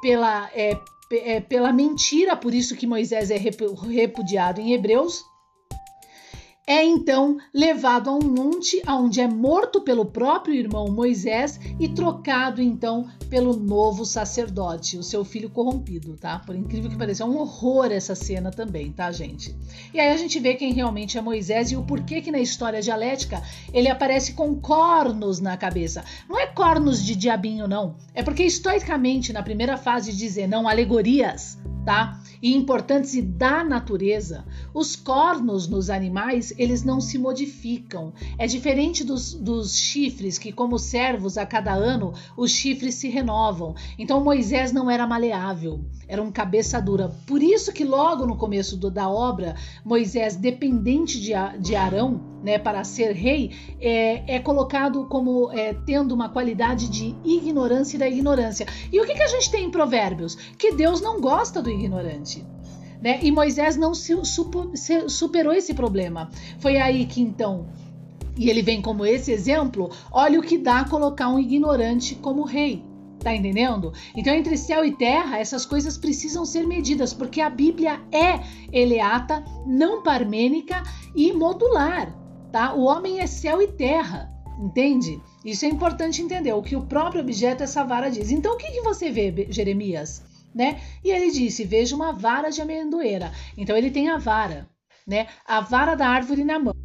pela, 0.01 0.49
é, 0.53 0.77
é, 1.09 1.39
pela 1.39 1.71
mentira, 1.71 2.35
por 2.35 2.53
isso 2.53 2.75
que 2.75 2.85
Moisés 2.85 3.31
é 3.31 3.37
repudiado 3.37 4.59
em 4.59 4.73
Hebreus, 4.73 5.23
é 6.69 6.85
então 6.85 7.39
levado 7.51 8.11
a 8.11 8.13
um 8.13 8.21
monte 8.21 8.79
onde 8.87 9.19
é 9.19 9.27
morto 9.27 9.81
pelo 9.81 10.05
próprio 10.05 10.53
irmão 10.53 10.87
Moisés 10.91 11.59
e 11.79 11.89
trocado 11.89 12.61
então 12.61 13.07
pelo 13.27 13.55
novo 13.55 14.05
sacerdote, 14.05 14.95
o 14.95 15.01
seu 15.01 15.25
filho 15.25 15.49
corrompido, 15.49 16.15
tá? 16.15 16.37
Por 16.37 16.55
incrível 16.55 16.89
que 16.89 16.97
pareça, 16.97 17.23
é 17.23 17.25
um 17.25 17.37
horror 17.37 17.91
essa 17.91 18.13
cena 18.13 18.51
também, 18.51 18.91
tá, 18.91 19.11
gente? 19.11 19.55
E 19.91 19.99
aí 19.99 20.09
a 20.09 20.17
gente 20.17 20.39
vê 20.39 20.53
quem 20.53 20.71
realmente 20.71 21.17
é 21.17 21.21
Moisés 21.21 21.71
e 21.71 21.75
o 21.75 21.83
porquê 21.83 22.21
que 22.21 22.31
na 22.31 22.39
história 22.39 22.81
dialética 22.81 23.41
ele 23.73 23.89
aparece 23.89 24.33
com 24.33 24.55
cornos 24.55 25.39
na 25.39 25.57
cabeça. 25.57 26.03
Não 26.27 26.39
é 26.39 26.45
cornos 26.45 27.03
de 27.03 27.15
diabinho, 27.15 27.67
não. 27.67 27.95
É 28.13 28.21
porque 28.21 28.43
historicamente, 28.43 29.33
na 29.33 29.41
primeira 29.41 29.75
fase, 29.75 30.15
dizer 30.15 30.47
não 30.47 30.67
alegorias, 30.67 31.57
tá? 31.85 32.19
E 32.41 32.55
importantes 32.55 33.15
e 33.15 33.21
da 33.21 33.63
natureza, 33.63 34.45
os 34.73 34.95
cornos 34.95 35.67
nos 35.67 35.89
animais 35.89 36.53
eles 36.59 36.83
não 36.83 36.99
se 36.99 37.17
modificam. 37.17 38.11
É 38.37 38.45
diferente 38.45 39.01
dos, 39.05 39.33
dos 39.33 39.77
chifres 39.77 40.37
que, 40.37 40.51
como 40.51 40.77
servos, 40.77 41.37
a 41.37 41.45
cada 41.45 41.73
ano 41.73 42.13
os 42.35 42.51
chifres 42.51 42.95
se 42.95 43.07
renovam. 43.07 43.73
Então 43.97 44.21
Moisés 44.21 44.73
não 44.73 44.91
era 44.91 45.07
maleável, 45.07 45.79
era 46.05 46.21
um 46.21 46.29
cabeça 46.29 46.81
dura. 46.81 47.15
Por 47.25 47.41
isso 47.41 47.71
que 47.71 47.85
logo 47.85 48.25
no 48.25 48.35
começo 48.35 48.75
do, 48.75 48.91
da 48.91 49.09
obra 49.09 49.55
Moisés, 49.85 50.35
dependente 50.35 51.21
de, 51.21 51.31
de 51.59 51.75
Arão, 51.77 52.19
né, 52.43 52.57
para 52.57 52.83
ser 52.83 53.13
rei, 53.13 53.51
é, 53.79 54.35
é 54.35 54.39
colocado 54.39 55.05
como 55.05 55.51
é, 55.53 55.73
tendo 55.73 56.13
uma 56.13 56.27
qualidade 56.27 56.89
de 56.89 57.15
ignorância 57.23 57.97
da 57.97 58.07
ignorância. 58.07 58.65
E 58.91 58.99
o 58.99 59.05
que, 59.05 59.13
que 59.13 59.23
a 59.23 59.27
gente 59.27 59.49
tem 59.49 59.65
em 59.65 59.71
Provérbios? 59.71 60.35
Que 60.57 60.73
Deus 60.73 60.99
não 60.99 61.21
gosta 61.21 61.61
do 61.61 61.69
ignorante. 61.69 62.45
Né? 63.01 63.19
E 63.21 63.31
Moisés 63.31 63.77
não 63.77 63.93
se, 63.93 64.13
superou 65.07 65.53
esse 65.53 65.73
problema. 65.73 66.29
Foi 66.59 66.77
aí 66.77 67.05
que 67.05 67.21
então, 67.21 67.67
e 68.37 68.49
ele 68.49 68.61
vem 68.61 68.81
como 68.81 69.05
esse 69.05 69.31
exemplo, 69.31 69.89
olha 70.11 70.39
o 70.39 70.43
que 70.43 70.57
dá 70.57 70.83
colocar 70.83 71.29
um 71.29 71.39
ignorante 71.39 72.15
como 72.15 72.43
rei. 72.43 72.83
Tá 73.19 73.35
entendendo? 73.35 73.91
Então, 74.15 74.33
entre 74.33 74.55
céu 74.55 74.85
e 74.85 74.93
terra, 74.93 75.39
essas 75.39 75.65
coisas 75.65 75.97
precisam 75.97 76.45
ser 76.45 76.65
medidas, 76.65 77.13
porque 77.13 77.41
a 77.41 77.49
Bíblia 77.49 77.99
é 78.13 78.39
eleata, 78.71 79.43
não 79.65 80.01
parmênica 80.01 80.81
e 81.13 81.33
modular 81.33 82.17
tá? 82.51 82.73
O 82.73 82.83
homem 82.83 83.19
é 83.19 83.27
céu 83.27 83.61
e 83.61 83.67
terra, 83.67 84.31
entende? 84.59 85.21
Isso 85.43 85.65
é 85.65 85.69
importante 85.69 86.21
entender, 86.21 86.53
o 86.53 86.61
que 86.61 86.75
o 86.75 86.81
próprio 86.81 87.21
objeto 87.21 87.63
essa 87.63 87.83
vara 87.83 88.09
diz. 88.09 88.31
Então, 88.31 88.53
o 88.53 88.57
que, 88.57 88.71
que 88.71 88.81
você 88.81 89.09
vê, 89.09 89.47
Jeremias? 89.49 90.23
Né? 90.53 90.81
E 91.03 91.11
ele 91.11 91.31
disse: 91.31 91.63
Veja 91.63 91.95
uma 91.95 92.11
vara 92.11 92.49
de 92.49 92.61
amendoeira. 92.61 93.31
Então, 93.57 93.77
ele 93.77 93.91
tem 93.91 94.09
a 94.09 94.17
vara, 94.17 94.67
né? 95.07 95.27
A 95.45 95.61
vara 95.61 95.95
da 95.95 96.07
árvore 96.07 96.43
na 96.43 96.59
mão. 96.59 96.75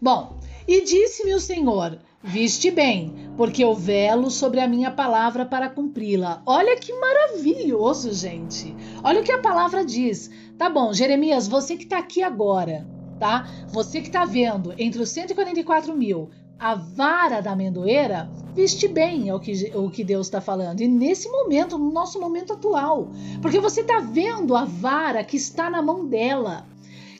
Bom, 0.00 0.38
e 0.66 0.84
disse-me 0.84 1.34
o 1.34 1.40
Senhor: 1.40 1.98
Viste 2.22 2.70
bem, 2.70 3.30
porque 3.36 3.62
eu 3.62 3.74
velo 3.74 4.30
sobre 4.30 4.60
a 4.60 4.66
minha 4.66 4.90
palavra 4.90 5.46
para 5.46 5.70
cumpri-la. 5.70 6.42
Olha 6.44 6.76
que 6.76 6.92
maravilhoso, 6.92 8.12
gente. 8.12 8.74
Olha 9.04 9.20
o 9.20 9.24
que 9.24 9.32
a 9.32 9.40
palavra 9.40 9.84
diz. 9.84 10.30
Tá 10.58 10.68
bom, 10.68 10.92
Jeremias, 10.92 11.46
você 11.46 11.76
que 11.76 11.84
está 11.84 11.98
aqui 11.98 12.22
agora, 12.22 12.84
tá? 13.20 13.48
Você 13.68 14.00
que 14.00 14.08
está 14.08 14.24
vendo 14.24 14.74
entre 14.76 15.00
os 15.00 15.10
144 15.10 15.96
mil 15.96 16.28
a 16.58 16.74
vara 16.74 17.40
da 17.40 17.52
amendoeira, 17.52 18.28
viste 18.54 18.88
bem 18.88 19.28
é 19.28 19.34
o 19.34 19.38
que, 19.38 19.70
o 19.74 19.88
que 19.88 20.02
Deus 20.02 20.26
está 20.26 20.40
falando. 20.40 20.80
E 20.80 20.88
nesse 20.88 21.28
momento, 21.28 21.78
no 21.78 21.92
nosso 21.92 22.20
momento 22.20 22.52
atual. 22.52 23.08
Porque 23.40 23.60
você 23.60 23.82
está 23.82 24.00
vendo 24.00 24.56
a 24.56 24.64
vara 24.64 25.22
que 25.22 25.36
está 25.36 25.70
na 25.70 25.80
mão 25.80 26.04
dela, 26.04 26.66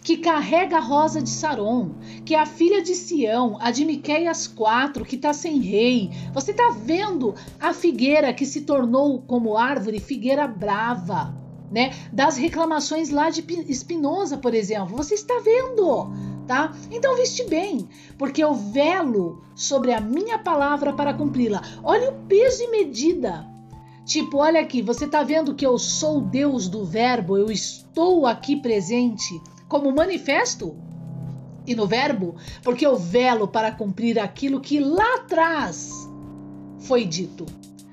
que 0.02 0.16
carrega 0.16 0.78
a 0.78 0.80
rosa 0.80 1.22
de 1.22 1.30
Saron, 1.30 1.90
que 2.24 2.34
é 2.34 2.40
a 2.40 2.46
filha 2.46 2.82
de 2.82 2.94
Sião, 2.94 3.56
a 3.60 3.70
de 3.70 3.84
Miqueias 3.84 4.48
4, 4.48 5.04
que 5.04 5.16
está 5.16 5.32
sem 5.32 5.58
rei. 5.60 6.10
Você 6.32 6.50
está 6.50 6.70
vendo 6.70 7.34
a 7.60 7.72
figueira 7.72 8.32
que 8.32 8.44
se 8.44 8.62
tornou 8.62 9.22
como 9.22 9.56
árvore, 9.56 10.00
figueira 10.00 10.48
brava 10.48 11.38
né? 11.70 11.92
Das 12.12 12.36
reclamações 12.36 13.10
lá 13.10 13.30
de 13.30 13.44
Espinosa, 13.68 14.36
por 14.36 14.54
exemplo. 14.54 14.96
Você 14.96 15.14
está 15.14 15.38
vendo, 15.40 16.10
tá? 16.48 16.74
Então 16.90 17.14
viste 17.16 17.44
bem, 17.44 17.88
porque 18.16 18.42
eu 18.42 18.54
velo 18.54 19.44
sobre 19.54 19.92
a 19.92 20.00
minha 20.00 20.38
palavra 20.38 20.92
para 20.92 21.14
cumpri-la. 21.14 21.62
Olha 21.84 22.10
o 22.10 22.14
peso 22.26 22.64
e 22.64 22.70
medida. 22.70 23.46
Tipo, 24.04 24.38
olha 24.38 24.60
aqui, 24.60 24.80
você 24.80 25.04
está 25.04 25.22
vendo 25.22 25.54
que 25.54 25.66
eu 25.66 25.78
sou 25.78 26.22
Deus 26.22 26.66
do 26.66 26.84
verbo, 26.84 27.36
eu 27.36 27.50
estou 27.50 28.26
aqui 28.26 28.56
presente 28.56 29.40
como 29.68 29.94
manifesto 29.94 30.74
e 31.66 31.74
no 31.74 31.86
verbo, 31.86 32.34
porque 32.62 32.86
eu 32.86 32.96
velo 32.96 33.46
para 33.46 33.70
cumprir 33.70 34.18
aquilo 34.18 34.60
que 34.60 34.80
lá 34.80 35.16
atrás 35.16 36.08
foi 36.78 37.04
dito, 37.04 37.44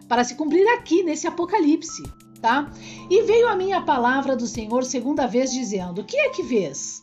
para 0.08 0.24
se 0.24 0.36
cumprir 0.36 0.66
aqui 0.70 1.04
nesse 1.04 1.28
Apocalipse 1.28 2.02
tá? 2.46 2.72
E 3.10 3.24
veio 3.24 3.48
a 3.48 3.56
minha 3.56 3.82
palavra 3.82 4.36
do 4.36 4.46
Senhor 4.46 4.84
segunda 4.84 5.26
vez 5.26 5.52
dizendo: 5.52 6.04
Que 6.04 6.16
é 6.16 6.30
que 6.30 6.44
vês? 6.44 7.02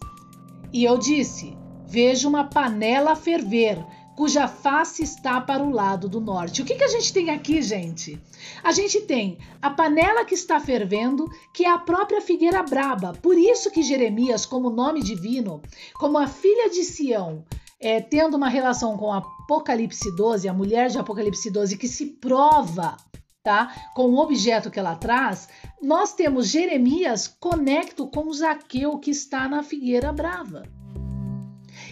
E 0.73 0.85
eu 0.85 0.97
disse: 0.97 1.57
Vejo 1.87 2.29
uma 2.29 2.45
panela 2.45 3.15
ferver, 3.15 3.85
cuja 4.17 4.49
face 4.49 5.03
está 5.03 5.41
para 5.41 5.63
o 5.63 5.71
lado 5.71 6.09
do 6.09 6.21
norte. 6.21 6.63
O 6.63 6.65
que, 6.65 6.75
que 6.75 6.85
a 6.85 6.89
gente 6.89 7.13
tem 7.13 7.31
aqui, 7.31 7.61
gente? 7.61 8.19
A 8.63 8.73
gente 8.73 9.01
tem 9.03 9.39
a 9.61 9.71
panela 9.71 10.25
que 10.25 10.35
está 10.35 10.59
fervendo, 10.59 11.29
que 11.53 11.65
é 11.65 11.71
a 11.71 11.79
própria 11.79 12.21
figueira 12.21 12.63
braba. 12.63 13.13
Por 13.21 13.37
isso 13.37 13.71
que 13.71 13.83
Jeremias, 13.83 14.47
como 14.47 14.71
nome 14.71 15.03
divino, 15.03 15.61
como 15.95 16.19
a 16.19 16.27
filha 16.27 16.71
de 16.71 16.83
Sião, 16.83 17.45
é, 17.79 18.01
tendo 18.01 18.37
uma 18.37 18.49
relação 18.49 18.97
com 18.97 19.13
Apocalipse 19.13 20.15
12, 20.17 20.49
a 20.49 20.55
mulher 20.55 20.89
de 20.89 20.99
Apocalipse 20.99 21.51
12, 21.51 21.77
que 21.77 21.89
se 21.89 22.07
prova 22.07 22.97
tá? 23.43 23.91
Com 23.95 24.11
o 24.11 24.19
objeto 24.19 24.71
que 24.71 24.79
ela 24.79 24.95
traz, 24.95 25.49
nós 25.83 26.15
temos 26.15 26.49
Jeremias 26.49 27.27
conecto 27.27 28.07
com 28.07 28.33
Zaqueu 28.33 28.99
que 28.99 29.11
está 29.11 29.49
na 29.49 29.63
figueira 29.63 30.13
brava. 30.13 30.63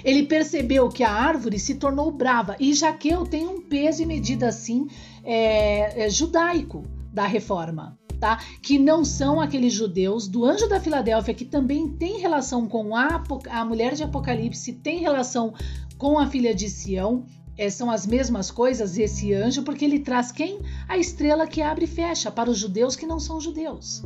Ele 0.05 0.25
percebeu 0.25 0.89
que 0.89 1.03
a 1.03 1.13
árvore 1.13 1.59
se 1.59 1.75
tornou 1.75 2.11
brava 2.11 2.57
e 2.61 2.73
Zaqueu 2.73 3.27
tem 3.27 3.47
um 3.49 3.61
peso 3.61 4.03
e 4.03 4.07
medida 4.07 4.49
assim 4.49 4.87
é, 5.25 6.05
é, 6.05 6.11
judaico 6.11 6.85
da 7.13 7.27
reforma. 7.27 7.99
Tá? 8.21 8.39
Que 8.63 8.79
não 8.79 9.03
são 9.03 9.41
aqueles 9.41 9.73
judeus 9.73 10.29
do 10.29 10.45
anjo 10.45 10.69
da 10.69 10.79
Filadélfia 10.79 11.33
que 11.33 11.45
também 11.45 11.89
tem 11.89 12.19
relação 12.19 12.69
com 12.69 12.95
a, 12.95 13.23
a 13.51 13.65
mulher 13.65 13.95
de 13.95 14.03
Apocalipse, 14.03 14.75
tem 14.75 14.99
relação 14.99 15.55
com 15.97 16.19
a 16.19 16.27
filha 16.27 16.55
de 16.55 16.69
Sião, 16.69 17.25
são 17.69 17.91
as 17.91 18.07
mesmas 18.07 18.51
coisas 18.51 18.97
esse 18.97 19.35
anjo, 19.35 19.63
porque 19.63 19.85
ele 19.85 19.99
traz 19.99 20.33
quem? 20.33 20.61
A 20.89 20.97
estrela 20.97 21.47
que 21.47 21.61
abre 21.61 21.85
e 21.85 21.89
fecha 21.89 22.31
para 22.31 22.49
os 22.49 22.59
judeus 22.59 22.97
que 22.97 23.07
não 23.07 23.21
são 23.21 23.41
judeus. 23.41 24.03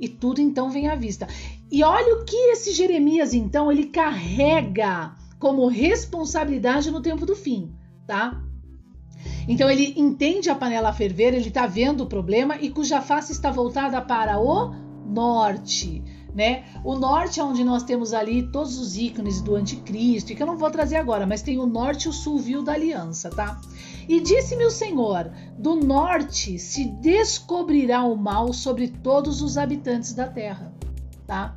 E 0.00 0.08
tudo 0.08 0.40
então 0.40 0.68
vem 0.68 0.88
à 0.88 0.96
vista. 0.96 1.28
E 1.70 1.84
olha 1.84 2.16
o 2.16 2.24
que 2.24 2.36
esse 2.50 2.72
Jeremias 2.72 3.32
então 3.32 3.70
ele 3.70 3.86
carrega 3.86 5.14
como 5.38 5.68
responsabilidade 5.68 6.90
no 6.90 7.00
tempo 7.00 7.24
do 7.24 7.36
fim, 7.36 7.72
tá? 8.06 8.42
Então 9.46 9.70
ele 9.70 9.94
entende 9.96 10.50
a 10.50 10.54
panela 10.54 10.92
ferver, 10.92 11.34
ele 11.34 11.48
está 11.48 11.66
vendo 11.66 12.02
o 12.02 12.06
problema 12.06 12.56
e 12.60 12.70
cuja 12.70 13.00
face 13.00 13.32
está 13.32 13.50
voltada 13.50 14.00
para 14.00 14.40
o 14.40 14.74
norte 15.06 16.02
né? 16.34 16.64
O 16.82 16.94
norte 16.96 17.40
é 17.40 17.44
onde 17.44 17.62
nós 17.62 17.82
temos 17.82 18.14
ali 18.14 18.50
todos 18.50 18.78
os 18.78 18.96
ícones 18.96 19.40
do 19.40 19.54
anticristo, 19.54 20.34
que 20.34 20.42
eu 20.42 20.46
não 20.46 20.56
vou 20.56 20.70
trazer 20.70 20.96
agora, 20.96 21.26
mas 21.26 21.42
tem 21.42 21.58
o 21.58 21.66
norte 21.66 22.04
e 22.04 22.08
o 22.08 22.12
sul 22.12 22.38
viu 22.38 22.62
da 22.62 22.72
aliança, 22.72 23.30
tá? 23.30 23.60
E 24.08 24.20
disse-me 24.20 24.64
o 24.64 24.70
Senhor: 24.70 25.30
do 25.58 25.76
norte 25.76 26.58
se 26.58 26.86
descobrirá 26.86 28.04
o 28.04 28.16
mal 28.16 28.52
sobre 28.52 28.88
todos 28.88 29.42
os 29.42 29.58
habitantes 29.58 30.14
da 30.14 30.26
terra, 30.26 30.72
tá? 31.26 31.56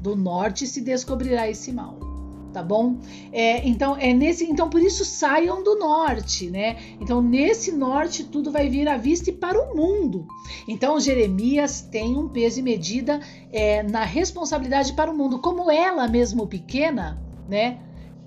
Do 0.00 0.16
norte 0.16 0.66
se 0.66 0.80
descobrirá 0.80 1.48
esse 1.48 1.72
mal 1.72 2.07
tá 2.52 2.62
bom? 2.62 2.98
É, 3.32 3.66
então 3.66 3.96
é 3.96 4.12
nesse, 4.12 4.44
então 4.44 4.68
por 4.68 4.80
isso 4.80 5.04
saiam 5.04 5.62
do 5.62 5.78
norte, 5.78 6.50
né? 6.50 6.76
Então 7.00 7.20
nesse 7.20 7.72
norte 7.72 8.24
tudo 8.24 8.50
vai 8.50 8.68
vir 8.68 8.88
à 8.88 8.96
vista 8.96 9.30
e 9.30 9.32
para 9.32 9.60
o 9.60 9.76
mundo. 9.76 10.26
Então 10.66 10.98
Jeremias 10.98 11.82
tem 11.82 12.16
um 12.16 12.28
peso 12.28 12.60
e 12.60 12.62
medida 12.62 13.20
é, 13.52 13.82
na 13.82 14.04
responsabilidade 14.04 14.92
para 14.92 15.10
o 15.10 15.16
mundo, 15.16 15.38
como 15.38 15.70
ela 15.70 16.08
mesmo 16.08 16.46
pequena, 16.46 17.22
né? 17.48 17.80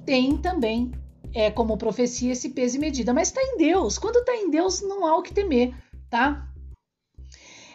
Tem 0.06 0.38
também 0.38 0.92
é 1.34 1.50
como 1.50 1.78
profecia 1.78 2.34
esse 2.34 2.50
peso 2.50 2.78
e 2.78 2.80
medida, 2.80 3.14
mas 3.14 3.30
está 3.30 3.42
em 3.42 3.58
Deus. 3.58 3.98
Quando 3.98 4.18
está 4.18 4.36
em 4.36 4.50
Deus 4.50 4.82
não 4.82 5.06
há 5.06 5.16
o 5.18 5.22
que 5.22 5.34
temer, 5.34 5.74
tá? 6.10 6.51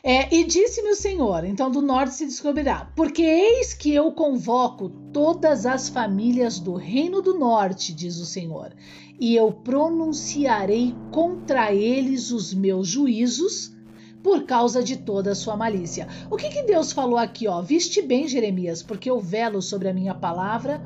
É, 0.08 0.32
e 0.32 0.44
disse-me 0.44 0.90
o 0.90 0.94
Senhor, 0.94 1.44
então 1.44 1.68
do 1.68 1.82
norte 1.82 2.14
se 2.14 2.26
descobrirá, 2.26 2.92
porque 2.94 3.22
eis 3.22 3.74
que 3.74 3.92
eu 3.92 4.12
convoco 4.12 4.88
todas 5.12 5.66
as 5.66 5.88
famílias 5.88 6.60
do 6.60 6.74
reino 6.74 7.20
do 7.20 7.36
norte, 7.36 7.92
diz 7.92 8.18
o 8.18 8.24
Senhor, 8.24 8.72
e 9.18 9.34
eu 9.34 9.50
pronunciarei 9.50 10.96
contra 11.10 11.74
eles 11.74 12.30
os 12.30 12.54
meus 12.54 12.86
juízos 12.86 13.74
por 14.22 14.44
causa 14.44 14.80
de 14.80 14.96
toda 14.96 15.32
a 15.32 15.34
sua 15.34 15.56
malícia. 15.56 16.06
O 16.30 16.36
que, 16.36 16.50
que 16.50 16.62
Deus 16.62 16.92
falou 16.92 17.18
aqui? 17.18 17.48
Ó? 17.48 17.60
Viste 17.60 18.00
bem, 18.00 18.28
Jeremias, 18.28 18.84
porque 18.84 19.10
eu 19.10 19.18
velo 19.18 19.60
sobre 19.60 19.88
a 19.88 19.92
minha 19.92 20.14
palavra 20.14 20.80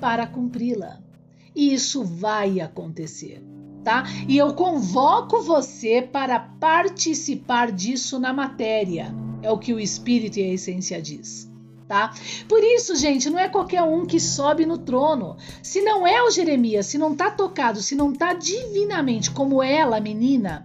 para 0.00 0.24
cumpri-la. 0.24 1.00
E 1.52 1.74
isso 1.74 2.04
vai 2.04 2.60
acontecer 2.60 3.42
tá? 3.82 4.04
E 4.28 4.36
eu 4.36 4.54
convoco 4.54 5.42
você 5.42 6.00
para 6.02 6.38
participar 6.38 7.70
disso 7.70 8.18
na 8.18 8.32
matéria. 8.32 9.14
É 9.42 9.50
o 9.50 9.58
que 9.58 9.74
o 9.74 9.80
espírito 9.80 10.38
e 10.38 10.42
a 10.42 10.54
essência 10.54 11.00
diz. 11.02 11.50
Tá? 11.88 12.14
Por 12.48 12.62
isso, 12.62 12.96
gente, 12.96 13.28
não 13.28 13.38
é 13.38 13.48
qualquer 13.48 13.82
um 13.82 14.06
que 14.06 14.18
sobe 14.18 14.64
no 14.64 14.78
trono. 14.78 15.36
Se 15.62 15.82
não 15.82 16.06
é 16.06 16.22
o 16.22 16.30
Jeremias, 16.30 16.86
se 16.86 16.96
não 16.96 17.14
tá 17.14 17.30
tocado, 17.30 17.82
se 17.82 17.94
não 17.94 18.12
tá 18.14 18.32
divinamente 18.32 19.30
como 19.30 19.62
ela, 19.62 20.00
menina, 20.00 20.62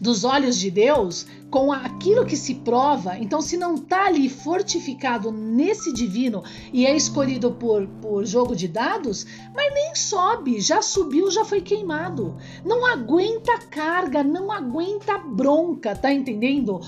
dos 0.00 0.22
olhos 0.24 0.58
de 0.58 0.70
Deus, 0.70 1.26
com 1.50 1.72
aquilo 1.72 2.24
que 2.24 2.36
se 2.36 2.56
prova, 2.56 3.18
então 3.18 3.40
se 3.40 3.56
não 3.56 3.74
está 3.74 4.06
ali 4.06 4.28
fortificado 4.28 5.32
nesse 5.32 5.92
divino 5.92 6.44
e 6.72 6.86
é 6.86 6.94
escolhido 6.94 7.52
por, 7.52 7.86
por 8.00 8.24
jogo 8.24 8.54
de 8.54 8.68
dados, 8.68 9.26
mas 9.54 9.74
nem 9.74 9.94
sobe, 9.94 10.60
já 10.60 10.80
subiu, 10.82 11.30
já 11.30 11.44
foi 11.44 11.60
queimado. 11.60 12.36
Não 12.64 12.86
aguenta 12.86 13.58
carga, 13.58 14.22
não 14.22 14.52
aguenta 14.52 15.18
bronca, 15.18 15.96
tá 15.96 16.12
entendendo? 16.12 16.80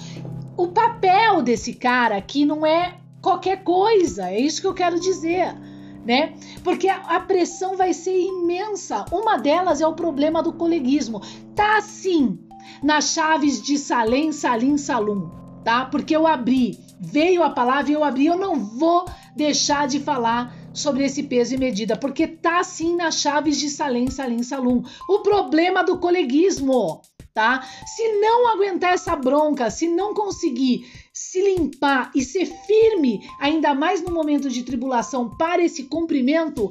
O 0.56 0.68
papel 0.68 1.42
desse 1.42 1.72
cara 1.72 2.16
aqui 2.16 2.44
não 2.44 2.64
é 2.66 2.98
qualquer 3.20 3.64
coisa, 3.64 4.30
é 4.30 4.38
isso 4.38 4.60
que 4.60 4.66
eu 4.66 4.74
quero 4.74 5.00
dizer. 5.00 5.54
Né? 6.04 6.34
Porque 6.64 6.88
a, 6.88 7.20
pressão 7.20 7.76
vai 7.76 7.92
ser 7.92 8.18
imensa. 8.18 9.04
Uma 9.12 9.36
delas 9.36 9.82
é 9.82 9.86
o 9.86 9.92
problema 9.92 10.42
do 10.42 10.50
coleguismo. 10.50 11.20
Tá 11.54 11.76
assim, 11.76 12.38
nas 12.82 13.12
chaves 13.12 13.60
de 13.60 13.78
Salem, 13.78 14.32
Salim, 14.32 14.76
Salum, 14.76 15.30
tá? 15.64 15.84
Porque 15.86 16.14
eu 16.14 16.26
abri, 16.26 16.78
veio 17.00 17.42
a 17.42 17.50
palavra 17.50 17.90
e 17.90 17.94
eu 17.94 18.04
abri, 18.04 18.26
eu 18.26 18.36
não 18.36 18.56
vou 18.56 19.06
deixar 19.34 19.86
de 19.86 20.00
falar 20.00 20.54
sobre 20.72 21.04
esse 21.04 21.24
peso 21.24 21.54
e 21.54 21.58
medida, 21.58 21.96
porque 21.96 22.26
tá 22.26 22.60
assim 22.60 22.94
nas 22.96 23.20
chaves 23.20 23.58
de 23.58 23.68
Salem, 23.68 24.10
Salim, 24.10 24.42
Salum. 24.42 24.82
O 25.08 25.20
problema 25.20 25.82
do 25.82 25.98
coleguismo, 25.98 27.02
tá? 27.34 27.62
Se 27.86 28.20
não 28.20 28.48
aguentar 28.48 28.94
essa 28.94 29.16
bronca, 29.16 29.70
se 29.70 29.88
não 29.88 30.14
conseguir 30.14 30.86
se 31.12 31.42
limpar 31.42 32.10
e 32.14 32.22
ser 32.22 32.46
firme, 32.46 33.20
ainda 33.40 33.74
mais 33.74 34.02
no 34.02 34.12
momento 34.12 34.48
de 34.48 34.62
tribulação, 34.62 35.36
para 35.36 35.62
esse 35.62 35.84
cumprimento, 35.84 36.70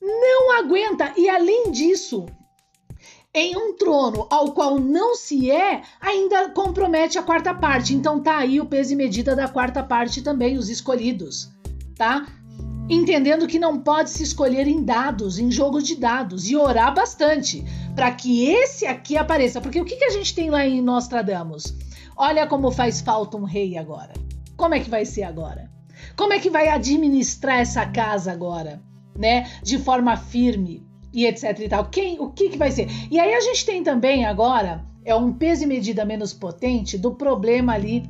não 0.00 0.58
aguenta. 0.58 1.12
E 1.16 1.28
além 1.28 1.70
disso, 1.70 2.26
em 3.38 3.56
um 3.56 3.72
trono 3.72 4.26
ao 4.30 4.52
qual 4.52 4.80
não 4.80 5.14
se 5.14 5.48
é, 5.48 5.82
ainda 6.00 6.50
compromete 6.50 7.18
a 7.18 7.22
quarta 7.22 7.54
parte. 7.54 7.94
Então 7.94 8.20
tá 8.20 8.38
aí 8.38 8.60
o 8.60 8.66
peso 8.66 8.92
e 8.92 8.96
medida 8.96 9.36
da 9.36 9.46
quarta 9.46 9.82
parte 9.82 10.22
também, 10.22 10.58
os 10.58 10.68
escolhidos, 10.68 11.48
tá? 11.96 12.26
Entendendo 12.90 13.46
que 13.46 13.58
não 13.58 13.78
pode 13.78 14.10
se 14.10 14.22
escolher 14.22 14.66
em 14.66 14.82
dados, 14.82 15.38
em 15.38 15.50
jogo 15.50 15.80
de 15.80 15.94
dados, 15.94 16.50
e 16.50 16.56
orar 16.56 16.92
bastante 16.92 17.64
para 17.94 18.10
que 18.10 18.46
esse 18.46 18.86
aqui 18.86 19.16
apareça. 19.16 19.60
Porque 19.60 19.80
o 19.80 19.84
que, 19.84 19.96
que 19.96 20.06
a 20.06 20.10
gente 20.10 20.34
tem 20.34 20.50
lá 20.50 20.66
em 20.66 20.80
Nostradamus? 20.80 21.74
Olha 22.16 22.46
como 22.46 22.72
faz 22.72 23.00
falta 23.00 23.36
um 23.36 23.44
rei 23.44 23.76
agora. 23.76 24.14
Como 24.56 24.74
é 24.74 24.80
que 24.80 24.90
vai 24.90 25.04
ser 25.04 25.22
agora? 25.22 25.70
Como 26.16 26.32
é 26.32 26.40
que 26.40 26.50
vai 26.50 26.68
administrar 26.68 27.60
essa 27.60 27.86
casa 27.86 28.32
agora, 28.32 28.82
né? 29.16 29.48
De 29.62 29.78
forma 29.78 30.16
firme, 30.16 30.87
e 31.12 31.26
etc 31.26 31.58
e 31.60 31.68
tal. 31.68 31.86
Quem, 31.86 32.20
o 32.20 32.30
que, 32.30 32.50
que 32.50 32.58
vai 32.58 32.70
ser? 32.70 32.88
E 33.10 33.18
aí 33.18 33.34
a 33.34 33.40
gente 33.40 33.64
tem 33.64 33.82
também 33.82 34.24
agora 34.24 34.84
é 35.04 35.14
um 35.14 35.32
peso 35.32 35.64
e 35.64 35.66
medida 35.66 36.04
menos 36.04 36.34
potente 36.34 36.98
do 36.98 37.14
problema 37.14 37.72
ali 37.72 38.04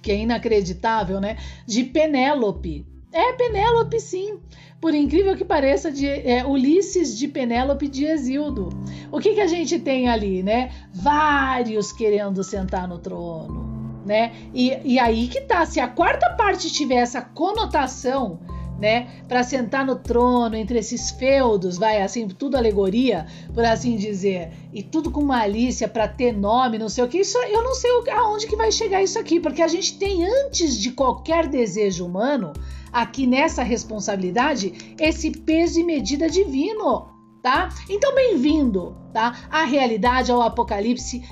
que 0.00 0.12
é 0.12 0.16
inacreditável, 0.16 1.20
né? 1.20 1.36
De 1.66 1.82
Penélope. 1.84 2.86
É 3.12 3.32
Penélope, 3.32 3.98
sim. 4.00 4.38
Por 4.80 4.94
incrível 4.94 5.36
que 5.36 5.44
pareça, 5.44 5.90
de 5.90 6.06
é, 6.06 6.46
Ulisses 6.46 7.18
de 7.18 7.26
Penélope 7.26 7.88
de 7.88 8.04
Exildo. 8.04 8.68
O 9.10 9.18
que, 9.18 9.34
que 9.34 9.40
a 9.40 9.46
gente 9.46 9.78
tem 9.80 10.08
ali, 10.08 10.42
né? 10.42 10.70
Vários 10.92 11.90
querendo 11.90 12.44
sentar 12.44 12.86
no 12.86 12.98
trono, 12.98 14.02
né? 14.06 14.32
E, 14.54 14.78
e 14.84 14.98
aí 15.00 15.26
que 15.26 15.40
tá. 15.40 15.66
Se 15.66 15.80
a 15.80 15.88
quarta 15.88 16.30
parte 16.36 16.70
tiver 16.70 16.96
essa 16.96 17.20
conotação 17.20 18.38
né, 18.78 19.22
para 19.26 19.42
sentar 19.42 19.84
no 19.84 19.96
trono 19.96 20.54
entre 20.54 20.78
esses 20.78 21.10
feudos, 21.10 21.76
vai 21.76 22.00
assim, 22.00 22.28
tudo 22.28 22.56
alegoria, 22.56 23.26
por 23.52 23.64
assim 23.64 23.96
dizer, 23.96 24.52
e 24.72 24.82
tudo 24.82 25.10
com 25.10 25.22
malícia 25.22 25.88
para 25.88 26.06
ter 26.06 26.32
nome, 26.32 26.78
não 26.78 26.88
sei 26.88 27.04
o 27.04 27.08
que. 27.08 27.18
Isso 27.18 27.36
eu 27.38 27.62
não 27.62 27.74
sei 27.74 27.90
aonde 28.12 28.46
que 28.46 28.56
vai 28.56 28.70
chegar 28.70 29.02
isso 29.02 29.18
aqui, 29.18 29.40
porque 29.40 29.62
a 29.62 29.68
gente 29.68 29.98
tem 29.98 30.24
antes 30.24 30.78
de 30.78 30.92
qualquer 30.92 31.48
desejo 31.48 32.06
humano, 32.06 32.52
aqui 32.92 33.26
nessa 33.26 33.62
responsabilidade, 33.62 34.94
esse 34.98 35.30
peso 35.30 35.80
e 35.80 35.84
medida 35.84 36.30
divino, 36.30 37.08
tá? 37.42 37.68
Então 37.90 38.14
bem-vindo, 38.14 38.96
tá? 39.12 39.36
À 39.50 39.64
realidade, 39.64 40.30
ao 40.30 40.40
apocalipse, 40.40 41.22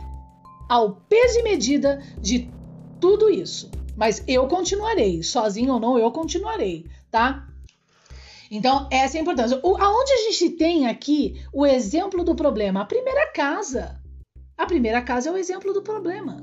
ao 0.68 0.96
peso 1.08 1.38
e 1.38 1.42
medida 1.44 2.02
de 2.20 2.50
tudo 3.00 3.30
isso. 3.30 3.70
Mas 3.96 4.22
eu 4.28 4.46
continuarei, 4.46 5.22
sozinho 5.22 5.72
ou 5.72 5.80
não, 5.80 5.98
eu 5.98 6.10
continuarei 6.10 6.84
tá? 7.10 7.46
Então, 8.50 8.88
essa 8.90 9.16
é 9.16 9.20
a 9.20 9.22
importância. 9.22 9.60
O, 9.62 9.76
aonde 9.76 10.12
a 10.12 10.30
gente 10.30 10.50
tem 10.50 10.86
aqui 10.86 11.42
o 11.52 11.66
exemplo 11.66 12.24
do 12.24 12.34
problema? 12.34 12.80
A 12.80 12.84
primeira 12.84 13.32
casa. 13.32 14.00
A 14.56 14.66
primeira 14.66 15.02
casa 15.02 15.28
é 15.28 15.32
o 15.32 15.36
exemplo 15.36 15.72
do 15.72 15.82
problema. 15.82 16.42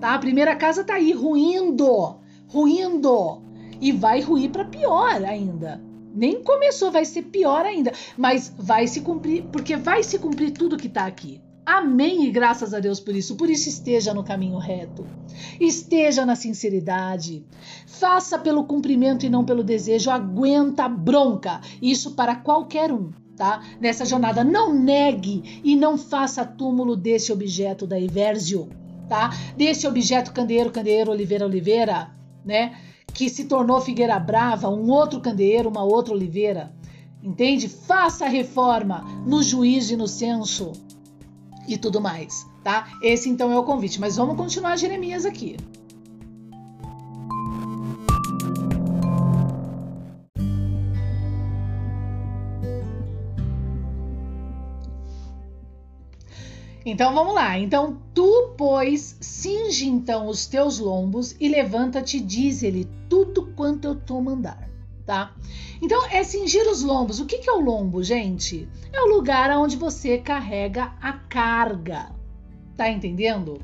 Tá? 0.00 0.14
A 0.14 0.18
primeira 0.18 0.54
casa 0.54 0.84
tá 0.84 0.94
aí 0.94 1.12
ruindo, 1.12 2.20
ruindo 2.46 3.42
e 3.80 3.92
vai 3.92 4.20
ruir 4.20 4.50
para 4.50 4.64
pior 4.64 5.22
ainda, 5.24 5.82
Nem 6.14 6.42
começou, 6.42 6.92
vai 6.92 7.04
ser 7.04 7.24
pior 7.24 7.66
ainda. 7.66 7.92
Mas 8.16 8.52
vai 8.56 8.86
se 8.86 9.00
cumprir, 9.00 9.44
porque 9.50 9.76
vai 9.76 10.02
se 10.02 10.18
cumprir 10.18 10.52
tudo 10.52 10.76
que 10.76 10.86
está 10.86 11.06
aqui. 11.06 11.42
Amém 11.66 12.26
e 12.26 12.30
graças 12.30 12.74
a 12.74 12.80
Deus 12.80 13.00
por 13.00 13.16
isso. 13.16 13.36
Por 13.36 13.48
isso 13.48 13.70
esteja 13.70 14.12
no 14.12 14.22
caminho 14.22 14.58
reto. 14.58 15.06
Esteja 15.58 16.26
na 16.26 16.36
sinceridade. 16.36 17.44
Faça 17.86 18.38
pelo 18.38 18.64
cumprimento 18.64 19.24
e 19.24 19.30
não 19.30 19.44
pelo 19.44 19.64
desejo. 19.64 20.10
Aguenta 20.10 20.86
bronca. 20.88 21.62
Isso 21.80 22.14
para 22.14 22.36
qualquer 22.36 22.92
um, 22.92 23.10
tá? 23.34 23.62
Nessa 23.80 24.04
jornada 24.04 24.44
não 24.44 24.74
negue 24.74 25.60
e 25.64 25.74
não 25.74 25.96
faça 25.96 26.44
túmulo 26.44 26.94
desse 26.96 27.32
objeto 27.32 27.86
da 27.86 27.98
Eversio, 27.98 28.68
tá? 29.08 29.30
Desse 29.56 29.86
objeto 29.86 30.34
candeeiro, 30.34 30.70
candeeiro, 30.70 31.10
oliveira, 31.10 31.46
oliveira, 31.46 32.10
né? 32.44 32.76
Que 33.14 33.30
se 33.30 33.44
tornou 33.44 33.80
figueira 33.80 34.18
brava, 34.18 34.68
um 34.68 34.90
outro 34.90 35.18
candeeiro, 35.18 35.70
uma 35.70 35.82
outra 35.82 36.12
oliveira. 36.12 36.74
Entende? 37.22 37.70
Faça 37.70 38.26
a 38.26 38.28
reforma 38.28 39.02
no 39.26 39.42
juízo 39.42 39.94
e 39.94 39.96
no 39.96 40.06
senso 40.06 40.72
e 41.68 41.78
tudo 41.78 42.00
mais, 42.00 42.46
tá? 42.62 42.88
Esse 43.02 43.28
então 43.28 43.52
é 43.52 43.58
o 43.58 43.64
convite, 43.64 44.00
mas 44.00 44.16
vamos 44.16 44.36
continuar 44.36 44.76
Jeremias 44.76 45.24
aqui. 45.24 45.56
Então 56.86 57.14
vamos 57.14 57.34
lá. 57.34 57.58
Então 57.58 57.98
tu, 58.12 58.54
pois, 58.58 59.16
cinge 59.20 59.88
então 59.88 60.26
os 60.28 60.46
teus 60.46 60.78
lombos 60.78 61.34
e 61.40 61.48
levanta-te, 61.48 62.20
diz-lhe 62.20 62.86
tudo 63.08 63.46
quanto 63.56 63.88
eu 63.88 63.94
tô 63.94 64.20
mandar 64.20 64.73
tá? 65.06 65.32
Então 65.82 66.06
é 66.10 66.22
cingir 66.24 66.66
os 66.68 66.82
lombos. 66.82 67.20
O 67.20 67.26
que, 67.26 67.38
que 67.38 67.50
é 67.50 67.52
o 67.52 67.60
lombo, 67.60 68.02
gente? 68.02 68.68
É 68.92 69.00
o 69.00 69.08
lugar 69.08 69.50
onde 69.56 69.76
você 69.76 70.18
carrega 70.18 70.92
a 71.00 71.12
carga, 71.12 72.10
tá 72.76 72.88
entendendo? 72.88 73.60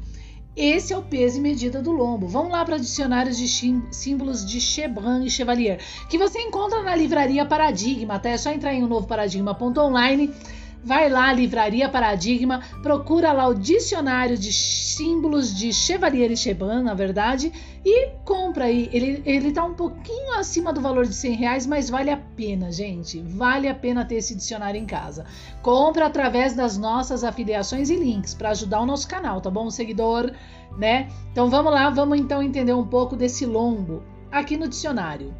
Esse 0.56 0.92
é 0.92 0.98
o 0.98 1.02
peso 1.02 1.38
e 1.38 1.40
medida 1.40 1.80
do 1.80 1.92
lombo. 1.92 2.26
Vamos 2.26 2.52
lá 2.52 2.64
para 2.64 2.76
dicionários 2.76 3.38
de 3.38 3.48
símbolos 3.92 4.44
de 4.44 4.60
Chebran 4.60 5.24
e 5.24 5.30
Chevalier, 5.30 5.80
que 6.08 6.18
você 6.18 6.40
encontra 6.40 6.82
na 6.82 6.94
livraria 6.94 7.46
Paradigma, 7.46 8.18
tá? 8.18 8.30
É 8.30 8.36
só 8.36 8.50
entrar 8.50 8.74
em 8.74 8.82
um 8.82 8.88
novo 8.88 9.06
paradigma.online 9.06 10.34
Vai 10.82 11.10
lá, 11.10 11.30
Livraria 11.30 11.90
Paradigma, 11.90 12.62
procura 12.82 13.32
lá 13.32 13.46
o 13.46 13.54
dicionário 13.54 14.38
de 14.38 14.50
símbolos 14.50 15.54
de 15.54 15.74
Chevalier 15.74 16.30
e 16.30 16.36
Cheban, 16.36 16.82
na 16.82 16.94
verdade, 16.94 17.52
e 17.84 18.08
compra 18.24 18.64
aí. 18.64 18.88
Ele, 18.90 19.22
ele 19.26 19.52
tá 19.52 19.62
um 19.62 19.74
pouquinho 19.74 20.38
acima 20.38 20.72
do 20.72 20.80
valor 20.80 21.04
de 21.06 21.14
100 21.14 21.34
reais, 21.34 21.66
mas 21.66 21.90
vale 21.90 22.10
a 22.10 22.16
pena, 22.16 22.72
gente. 22.72 23.20
Vale 23.20 23.68
a 23.68 23.74
pena 23.74 24.06
ter 24.06 24.16
esse 24.16 24.34
dicionário 24.34 24.80
em 24.80 24.86
casa. 24.86 25.26
Compra 25.62 26.06
através 26.06 26.54
das 26.54 26.78
nossas 26.78 27.24
afiliações 27.24 27.90
e 27.90 27.96
links 27.96 28.32
para 28.32 28.50
ajudar 28.50 28.80
o 28.80 28.86
nosso 28.86 29.06
canal, 29.06 29.40
tá 29.40 29.50
bom, 29.50 29.70
seguidor? 29.70 30.32
Né? 30.78 31.10
Então 31.30 31.50
vamos 31.50 31.72
lá, 31.72 31.90
vamos 31.90 32.18
então 32.18 32.42
entender 32.42 32.72
um 32.72 32.86
pouco 32.86 33.16
desse 33.16 33.44
lombo 33.44 34.02
aqui 34.32 34.56
no 34.56 34.66
dicionário. 34.66 35.34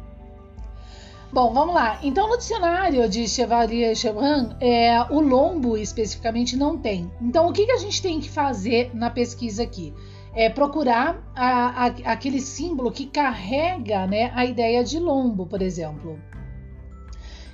Bom, 1.33 1.53
vamos 1.53 1.73
lá. 1.73 1.97
Então, 2.03 2.27
no 2.27 2.37
dicionário 2.37 3.07
de 3.07 3.25
Chevalier 3.25 3.95
Chevron, 3.95 4.49
é, 4.59 5.01
o 5.09 5.21
lombo 5.21 5.77
especificamente 5.77 6.57
não 6.57 6.77
tem. 6.77 7.09
Então, 7.21 7.47
o 7.47 7.53
que, 7.53 7.65
que 7.65 7.71
a 7.71 7.77
gente 7.77 8.01
tem 8.01 8.19
que 8.19 8.29
fazer 8.29 8.91
na 8.93 9.09
pesquisa 9.09 9.63
aqui? 9.63 9.93
É 10.35 10.49
procurar 10.49 11.23
a, 11.33 11.85
a, 11.85 11.85
aquele 12.11 12.41
símbolo 12.41 12.91
que 12.91 13.05
carrega 13.05 14.05
né, 14.07 14.29
a 14.35 14.43
ideia 14.43 14.83
de 14.83 14.99
lombo, 14.99 15.45
por 15.45 15.61
exemplo. 15.61 16.19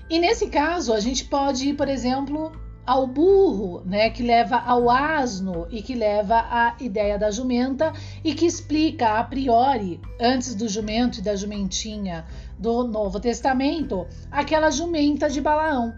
E 0.09 0.17
nesse 0.17 0.47
caso, 0.47 0.91
a 0.91 0.99
gente 0.99 1.25
pode 1.25 1.69
ir, 1.69 1.75
por 1.75 1.87
exemplo, 1.87 2.51
ao 2.87 3.05
burro, 3.05 3.83
né, 3.85 4.09
que 4.09 4.23
leva 4.23 4.57
ao 4.57 4.89
asno 4.89 5.67
e 5.69 5.83
que 5.83 5.93
leva 5.93 6.39
à 6.49 6.77
ideia 6.79 7.19
da 7.19 7.29
jumenta 7.29 7.91
e 8.23 8.33
que 8.33 8.45
explica 8.45 9.19
a 9.19 9.23
priori, 9.25 9.99
antes 10.19 10.55
do 10.55 10.69
jumento 10.69 11.19
e 11.19 11.21
da 11.21 11.35
jumentinha 11.35 12.25
do 12.57 12.83
Novo 12.83 13.19
Testamento, 13.19 14.07
aquela 14.31 14.71
jumenta 14.71 15.29
de 15.29 15.39
Balaão. 15.41 15.93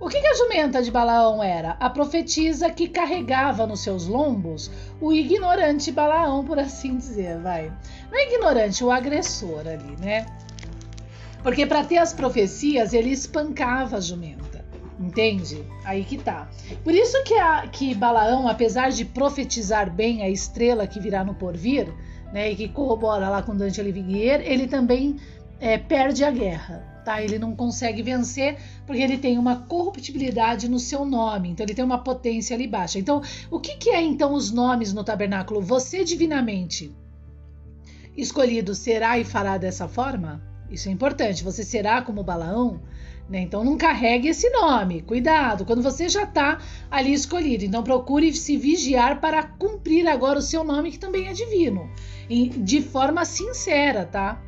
O 0.00 0.08
que, 0.08 0.20
que 0.20 0.26
a 0.26 0.34
jumenta 0.34 0.82
de 0.82 0.90
Balaão 0.90 1.40
era? 1.40 1.76
A 1.78 1.88
profetisa 1.88 2.68
que 2.70 2.88
carregava 2.88 3.68
nos 3.68 3.80
seus 3.80 4.06
lombos 4.06 4.68
o 5.00 5.12
ignorante 5.12 5.92
Balaão, 5.92 6.44
por 6.44 6.58
assim 6.58 6.96
dizer, 6.96 7.38
vai. 7.38 7.72
Não 8.10 8.18
é 8.18 8.26
ignorante, 8.26 8.82
o 8.82 8.90
agressor 8.90 9.60
ali, 9.60 9.96
né? 10.00 10.26
Porque 11.40 11.64
para 11.66 11.84
ter 11.84 11.98
as 11.98 12.12
profecias, 12.12 12.92
ele 12.92 13.10
espancava 13.10 13.98
a 13.98 14.00
jumenta. 14.00 14.64
Entende? 14.98 15.64
Aí 15.84 16.04
que 16.04 16.18
tá. 16.18 16.48
Por 16.82 16.94
isso 16.94 17.22
que, 17.24 17.34
a, 17.34 17.66
que 17.68 17.94
Balaão, 17.94 18.48
apesar 18.48 18.90
de 18.90 19.04
profetizar 19.04 19.88
bem 19.88 20.22
a 20.22 20.28
estrela 20.28 20.86
que 20.86 20.98
virá 20.98 21.24
no 21.24 21.34
porvir, 21.34 21.92
né, 22.32 22.50
e 22.50 22.56
que 22.56 22.68
corrobora 22.68 23.28
lá 23.28 23.42
com 23.42 23.54
Dante 23.54 23.80
Alighieri, 23.80 24.44
ele 24.46 24.66
também 24.66 25.16
é, 25.62 25.78
perde 25.78 26.24
a 26.24 26.30
guerra. 26.30 26.90
Tá? 27.04 27.22
Ele 27.22 27.38
não 27.38 27.54
consegue 27.54 28.02
vencer 28.02 28.58
porque 28.84 29.00
ele 29.00 29.16
tem 29.16 29.38
uma 29.38 29.56
corruptibilidade 29.62 30.68
no 30.68 30.78
seu 30.78 31.04
nome, 31.04 31.50
então 31.50 31.64
ele 31.64 31.74
tem 31.74 31.84
uma 31.84 31.98
potência 31.98 32.54
ali 32.54 32.66
baixa. 32.66 32.98
Então, 32.98 33.22
o 33.50 33.58
que, 33.58 33.76
que 33.76 33.90
é 33.90 34.00
então 34.02 34.34
os 34.34 34.50
nomes 34.50 34.92
no 34.92 35.02
tabernáculo? 35.02 35.60
Você 35.60 36.04
divinamente 36.04 36.94
escolhido 38.16 38.74
será 38.74 39.18
e 39.18 39.24
fará 39.24 39.56
dessa 39.56 39.88
forma? 39.88 40.42
Isso 40.70 40.88
é 40.88 40.92
importante. 40.92 41.44
Você 41.44 41.64
será 41.64 42.02
como 42.02 42.22
Balaão? 42.22 42.80
Né? 43.28 43.40
Então 43.40 43.64
não 43.64 43.76
carregue 43.76 44.28
esse 44.28 44.48
nome. 44.50 45.02
Cuidado, 45.02 45.64
quando 45.64 45.82
você 45.82 46.08
já 46.08 46.24
está 46.24 46.58
ali 46.90 47.12
escolhido. 47.12 47.64
Então 47.64 47.82
procure 47.82 48.32
se 48.32 48.56
vigiar 48.56 49.20
para 49.20 49.42
cumprir 49.42 50.06
agora 50.08 50.38
o 50.38 50.42
seu 50.42 50.64
nome, 50.64 50.90
que 50.90 50.98
também 50.98 51.28
é 51.28 51.32
divino. 51.32 51.90
E 52.28 52.48
de 52.48 52.80
forma 52.80 53.24
sincera, 53.24 54.04
tá? 54.04 54.40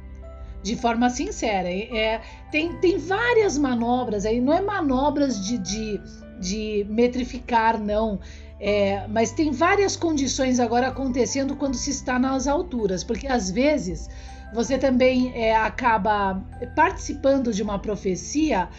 De 0.65 0.75
forma 0.77 1.11
sincera. 1.11 1.71
É, 1.71 2.23
tem, 2.51 2.73
tem 2.79 2.97
várias 2.97 3.59
manobras 3.59 4.25
aí, 4.25 4.41
não 4.41 4.53
é 4.53 4.63
manobras 4.63 5.45
de, 5.45 5.59
de, 5.59 6.01
de 6.41 6.87
metrificar, 6.89 7.79
não. 7.79 8.19
É, 8.59 9.07
mas 9.09 9.31
tem 9.31 9.51
várias 9.53 9.95
condições 9.95 10.59
agora 10.59 10.89
acontecendo 10.89 11.55
quando 11.55 11.75
se 11.75 11.91
está 11.91 12.19
nas 12.19 12.49
alturas, 12.49 13.05
porque 13.05 13.27
às 13.27 13.51
vezes 13.51 14.09
você 14.55 14.79
também 14.79 15.33
é, 15.35 15.55
acaba 15.55 16.43
participando 16.75 17.53
de 17.53 17.63
uma 17.63 17.79
profecia 17.79 18.71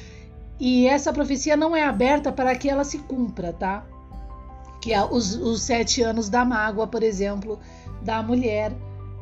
e 0.59 0.87
essa 0.87 1.13
profecia 1.13 1.55
não 1.55 1.75
é 1.75 1.83
aberta 1.83 2.31
para 2.31 2.55
que 2.55 2.67
ela 2.67 2.83
se 2.83 2.97
cumpra, 2.97 3.53
tá? 3.53 3.85
Que 4.81 4.91
é 4.91 5.03
os, 5.03 5.35
os 5.35 5.61
sete 5.61 6.01
anos 6.01 6.29
da 6.29 6.43
mágoa, 6.43 6.87
por 6.87 7.03
exemplo, 7.03 7.59
da 8.01 8.23
mulher 8.23 8.71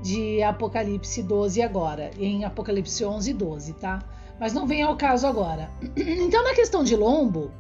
de 0.04 0.44
Apocalipse 0.44 1.24
12 1.24 1.62
agora, 1.62 2.12
em 2.20 2.44
Apocalipse 2.44 3.04
11 3.06 3.34
12, 3.34 3.74
tá? 3.74 4.00
Mas 4.39 4.54
não 4.54 4.68
vem 4.68 4.84
ao 4.84 4.98
caso 4.98 5.26
agora. 5.26 5.72
Então, 5.98 6.44
na 6.44 6.54
questão 6.54 6.84
de 6.84 6.96
lombo, 6.96 7.52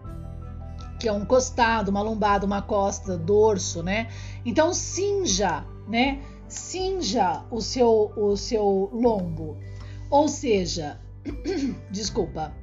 que 0.99 1.07
é 1.07 1.11
um 1.11 1.25
costado, 1.25 1.89
uma 1.89 2.01
lombada, 2.01 2.45
uma 2.45 2.61
costa, 2.61 3.17
dorso, 3.17 3.81
né? 3.81 4.09
Então, 4.45 4.73
cinja, 4.73 5.65
né? 5.87 6.21
cinja 6.47 7.43
o 7.49 7.61
seu, 7.61 8.11
o 8.15 8.35
seu 8.35 8.89
lombo. 8.93 9.57
Ou 10.09 10.27
seja, 10.27 10.99
desculpa, 11.89 12.53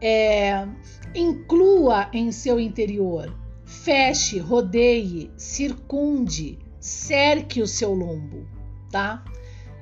é, 0.00 0.66
inclua 1.14 2.08
em 2.12 2.32
seu 2.32 2.58
interior, 2.58 3.34
feche, 3.64 4.38
rodeie, 4.38 5.30
circunde, 5.36 6.58
cerque 6.80 7.60
o 7.60 7.66
seu 7.66 7.92
lombo, 7.92 8.46
tá? 8.90 9.22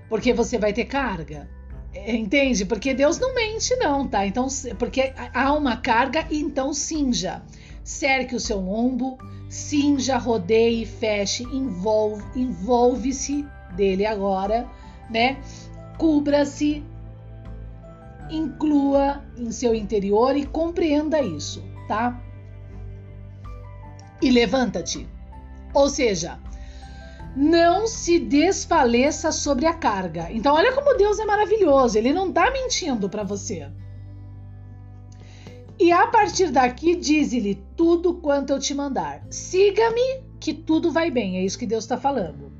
Porque 0.08 0.32
você 0.32 0.58
vai 0.58 0.72
ter 0.72 0.84
carga. 0.84 1.48
É, 1.94 2.14
entende? 2.14 2.64
Porque 2.64 2.92
Deus 2.92 3.18
não 3.18 3.34
mente, 3.34 3.74
não, 3.76 4.06
tá? 4.06 4.26
Então, 4.26 4.46
porque 4.78 5.12
há 5.32 5.52
uma 5.52 5.76
carga, 5.76 6.26
então 6.30 6.74
cinja. 6.74 7.42
Cerque 7.82 8.34
o 8.34 8.40
seu 8.40 8.60
lombo, 8.60 9.16
cinja, 9.48 10.18
rodeie, 10.18 10.84
feche, 10.84 11.44
envolve, 11.44 12.22
envolve-se 12.38 13.46
dele 13.74 14.04
agora, 14.04 14.68
né? 15.08 15.38
Cubra-se, 15.96 16.84
inclua 18.30 19.24
em 19.36 19.50
seu 19.50 19.74
interior 19.74 20.36
e 20.36 20.44
compreenda 20.44 21.22
isso, 21.22 21.64
tá? 21.86 22.20
E 24.20 24.30
levanta-te. 24.30 25.08
Ou 25.72 25.88
seja, 25.88 26.38
não 27.38 27.86
se 27.86 28.18
desfaleça 28.18 29.30
sobre 29.30 29.64
a 29.64 29.72
carga. 29.72 30.28
Então, 30.32 30.56
olha 30.56 30.72
como 30.72 30.96
Deus 30.96 31.20
é 31.20 31.24
maravilhoso, 31.24 31.96
ele 31.96 32.12
não 32.12 32.30
está 32.30 32.50
mentindo 32.50 33.08
para 33.08 33.22
você. 33.22 33.70
E 35.78 35.92
a 35.92 36.08
partir 36.08 36.50
daqui, 36.50 36.96
dize-lhe 36.96 37.62
tudo 37.76 38.14
quanto 38.14 38.52
eu 38.52 38.58
te 38.58 38.74
mandar. 38.74 39.24
Siga-me, 39.30 40.24
que 40.40 40.52
tudo 40.52 40.90
vai 40.90 41.12
bem. 41.12 41.38
É 41.38 41.44
isso 41.44 41.56
que 41.56 41.66
Deus 41.66 41.84
está 41.84 41.96
falando. 41.96 42.50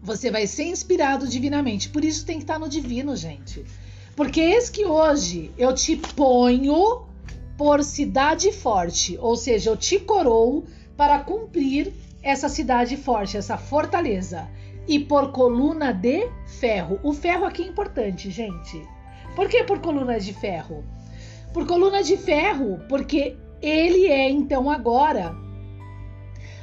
Você 0.00 0.30
vai 0.30 0.46
ser 0.46 0.66
inspirado 0.66 1.26
divinamente. 1.26 1.88
Por 1.88 2.04
isso 2.04 2.24
tem 2.24 2.36
que 2.36 2.44
estar 2.44 2.60
no 2.60 2.68
divino, 2.68 3.16
gente. 3.16 3.64
Porque 4.14 4.40
eis 4.40 4.70
que 4.70 4.84
hoje 4.84 5.50
eu 5.58 5.74
te 5.74 5.96
ponho 5.96 7.06
por 7.58 7.82
cidade 7.82 8.52
forte, 8.52 9.18
ou 9.20 9.34
seja, 9.34 9.70
eu 9.70 9.76
te 9.76 9.98
coroo 9.98 10.64
para 10.96 11.18
cumprir 11.18 11.92
essa 12.22 12.48
cidade 12.48 12.96
forte, 12.96 13.36
essa 13.36 13.56
fortaleza, 13.56 14.48
e 14.86 14.98
por 14.98 15.32
coluna 15.32 15.92
de 15.92 16.28
ferro. 16.46 16.98
O 17.02 17.12
ferro 17.12 17.44
aqui 17.44 17.62
é 17.62 17.66
importante, 17.66 18.30
gente. 18.30 18.82
Por 19.34 19.48
que 19.48 19.64
por 19.64 19.80
coluna 19.80 20.18
de 20.18 20.32
ferro? 20.32 20.84
Por 21.52 21.66
coluna 21.66 22.02
de 22.02 22.16
ferro, 22.16 22.80
porque 22.88 23.36
ele 23.60 24.06
é 24.06 24.30
então 24.30 24.70
agora 24.70 25.34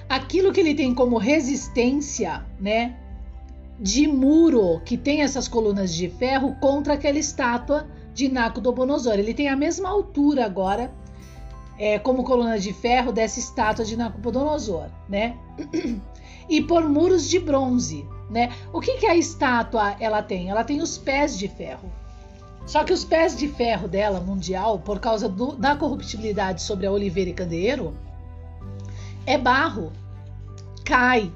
aquilo 0.08 0.52
que 0.52 0.60
ele 0.60 0.74
tem 0.74 0.94
como 0.94 1.18
resistência, 1.18 2.44
né? 2.60 2.98
De 3.80 4.08
muro 4.08 4.82
que 4.84 4.98
tem 4.98 5.22
essas 5.22 5.48
colunas 5.48 5.94
de 5.94 6.10
ferro 6.10 6.56
contra 6.60 6.96
aquela 6.96 7.20
estátua 7.20 7.88
de 8.14 8.28
Nabucodonosor. 8.28 9.14
Ele 9.14 9.34
tem 9.34 9.48
a 9.48 9.56
mesma 9.56 9.88
altura 9.88 10.46
agora, 10.46 10.92
é, 11.80 11.98
como 11.98 12.26
coluna 12.26 12.60
de 12.60 12.74
ferro 12.74 13.14
dessa 13.14 13.40
estátua 13.40 13.86
de 13.86 13.96
Nabucodonosor, 13.96 14.90
né? 15.08 15.38
E 16.50 16.62
por 16.62 16.90
muros 16.90 17.30
de 17.30 17.40
bronze, 17.40 18.06
né? 18.30 18.52
O 18.74 18.82
que, 18.82 18.98
que 18.98 19.06
a 19.06 19.16
estátua 19.16 19.96
ela 20.00 20.22
tem? 20.22 20.50
Ela 20.50 20.64
tem 20.64 20.82
os 20.82 20.98
pés 20.98 21.38
de 21.38 21.48
ferro. 21.48 21.90
Só 22.66 22.84
que 22.84 22.92
os 22.92 23.06
pés 23.06 23.38
de 23.38 23.48
ferro 23.48 23.88
dela, 23.88 24.20
mundial, 24.20 24.80
por 24.80 25.00
causa 25.00 25.30
do, 25.30 25.56
da 25.56 25.76
corruptibilidade 25.76 26.62
sobre 26.62 26.86
a 26.86 26.92
oliveira 26.92 27.30
e 27.30 27.34
candeeiro, 27.34 27.96
é 29.26 29.38
barro. 29.38 29.94
Cai. 30.84 31.32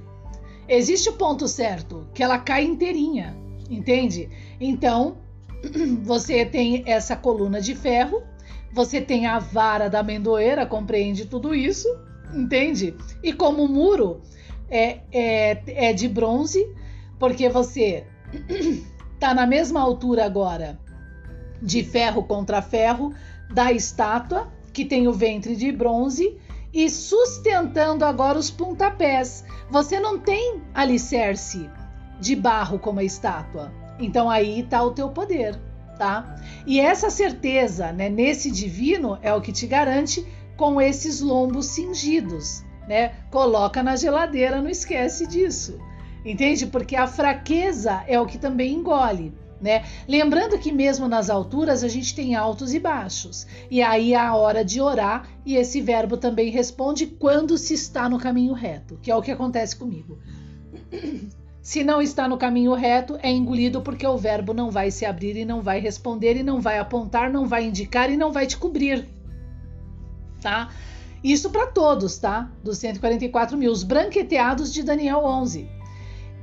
Existe 0.67 1.10
o 1.10 1.13
ponto 1.13 1.47
certo, 1.47 2.08
que 2.13 2.23
ela 2.23 2.39
cai 2.39 2.63
inteirinha, 2.63 3.36
entende? 3.69 4.29
Então, 4.60 5.17
você 6.03 6.45
tem 6.45 6.84
essa 6.86 7.15
coluna 7.15 7.62
de 7.62 7.75
ferro, 7.75 8.23
você 8.73 8.99
tem 8.99 9.27
a 9.27 9.38
vara 9.38 9.88
da 9.88 9.99
amendoeira, 9.99 10.65
compreende 10.65 11.25
tudo 11.25 11.53
isso, 11.53 11.88
entende? 12.33 12.95
E 13.21 13.31
como 13.31 13.67
muro 13.67 14.19
é, 14.67 15.01
é, 15.12 15.89
é 15.89 15.93
de 15.93 16.09
bronze, 16.09 16.67
porque 17.19 17.47
você 17.47 18.07
tá 19.19 19.31
na 19.31 19.45
mesma 19.45 19.79
altura 19.79 20.25
agora 20.25 20.79
de 21.62 21.83
ferro 21.83 22.23
contra 22.23 22.63
ferro 22.63 23.13
da 23.53 23.71
estátua, 23.71 24.51
que 24.73 24.83
tem 24.83 25.07
o 25.07 25.13
ventre 25.13 25.55
de 25.55 25.71
bronze, 25.71 26.36
e 26.73 26.89
sustentando 26.89 28.03
agora 28.03 28.39
os 28.39 28.49
pontapés. 28.49 29.45
Você 29.69 29.99
não 29.99 30.17
tem 30.17 30.63
alicerce 30.73 31.69
de 32.19 32.36
barro 32.36 32.79
como 32.79 32.99
a 32.99 33.03
estátua. 33.03 33.71
Então 33.99 34.27
aí 34.27 34.62
está 34.62 34.81
o 34.81 34.91
teu 34.91 35.09
poder, 35.09 35.59
tá? 35.97 36.36
E 36.65 36.79
essa 36.79 37.10
certeza, 37.10 37.91
né, 37.91 38.10
nesse 38.10 38.51
divino 38.51 39.17
é 39.21 39.34
o 39.34 39.41
que 39.41 39.51
te 39.51 39.67
garante 39.67 40.25
com 40.56 40.82
esses 40.82 41.19
lombos 41.21 41.67
cingidos, 41.67 42.63
né? 42.88 43.13
Coloca 43.32 43.82
na 43.82 43.95
geladeira, 43.95 44.62
não 44.62 44.69
esquece 44.69 45.27
disso. 45.27 45.79
Entende? 46.25 46.65
Porque 46.67 46.95
a 46.95 47.08
fraqueza 47.08 48.03
é 48.08 48.19
o 48.19 48.25
que 48.25 48.38
também 48.38 48.73
engole. 48.73 49.34
Né? 49.60 49.86
Lembrando 50.08 50.60
que 50.60 50.73
mesmo 50.73 51.08
nas 51.08 51.29
alturas 51.29 51.86
a 51.86 51.88
gente 51.88 52.13
tem 52.13 52.36
altos 52.36 52.73
e 52.73 52.79
baixos. 52.79 53.47
E 53.71 53.82
aí 53.82 54.13
é 54.13 54.17
a 54.17 54.36
hora 54.36 54.63
de 54.63 54.82
orar 54.82 55.25
e 55.45 55.56
esse 55.56 55.79
verbo 55.79 56.17
também 56.17 56.49
responde 56.49 57.08
quando 57.08 57.58
se 57.58 57.73
está 57.73 58.10
no 58.10 58.19
caminho 58.19 58.53
reto, 58.53 58.99
que 59.01 59.10
é 59.10 59.15
o 59.15 59.21
que 59.21 59.32
acontece 59.32 59.77
comigo. 59.77 60.19
Se 61.63 61.82
não 61.82 62.02
está 62.02 62.28
no 62.28 62.38
caminho 62.38 62.73
reto, 62.73 63.17
é 63.23 63.32
engolido 63.32 63.82
porque 63.82 64.06
o 64.06 64.17
verbo 64.17 64.54
não 64.54 64.69
vai 64.69 64.91
se 64.91 65.06
abrir 65.06 65.38
e 65.38 65.45
não 65.45 65.62
vai 65.62 65.80
responder 65.80 66.36
e 66.36 66.43
não 66.43 66.60
vai 66.60 66.78
apontar, 66.78 67.32
não 67.32 67.47
vai 67.47 67.63
indicar 67.63 68.12
e 68.12 68.17
não 68.17 68.34
vai 68.34 68.45
te 68.45 68.58
cobrir. 68.58 69.08
Tá? 70.41 70.69
Isso 71.23 71.49
para 71.52 71.67
todos, 71.67 72.17
tá? 72.17 72.52
Dos 72.62 72.80
144 72.80 73.58
mil, 73.58 73.71
os 73.71 73.82
branqueteados 73.82 74.73
de 74.73 74.84
Daniel 74.84 75.19
11. 75.19 75.69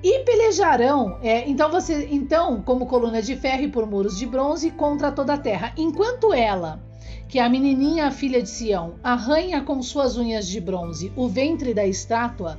E 0.03 0.21
pelejarão, 0.21 1.19
é, 1.23 1.47
então 1.47 1.71
você, 1.71 2.09
então, 2.11 2.63
como 2.63 2.87
coluna 2.87 3.21
de 3.21 3.37
ferro 3.37 3.65
e 3.65 3.69
por 3.69 3.87
muros 3.87 4.17
de 4.17 4.25
bronze 4.25 4.71
contra 4.71 5.13
toda 5.13 5.35
a 5.35 5.39
terra, 5.39 5.75
enquanto 5.77 6.33
ela, 6.33 6.83
que 7.29 7.39
é 7.39 7.43
a 7.43 7.49
menininha 7.51 8.07
a 8.07 8.11
filha 8.11 8.43
de 8.43 8.49
Sião, 8.49 8.95
arranha 9.05 9.61
com 9.61 9.83
suas 9.83 10.17
unhas 10.17 10.49
de 10.49 10.63
bronze 10.63 11.13
o 11.15 11.29
ventre 11.29 11.75
da 11.75 11.87
estátua 11.87 12.59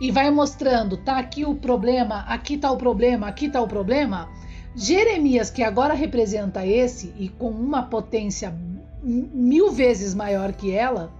e 0.00 0.10
vai 0.10 0.30
mostrando, 0.30 0.96
tá 0.96 1.18
aqui 1.18 1.44
o 1.44 1.54
problema, 1.54 2.20
aqui 2.28 2.56
tá 2.56 2.70
o 2.70 2.76
problema, 2.76 3.26
aqui 3.26 3.48
tá 3.48 3.60
o 3.60 3.68
problema. 3.68 4.28
Jeremias, 4.74 5.50
que 5.50 5.62
agora 5.62 5.94
representa 5.94 6.66
esse 6.66 7.14
e 7.18 7.28
com 7.28 7.48
uma 7.48 7.82
potência 7.82 8.54
mil 9.02 9.70
vezes 9.70 10.14
maior 10.14 10.52
que 10.52 10.72
ela, 10.72 11.10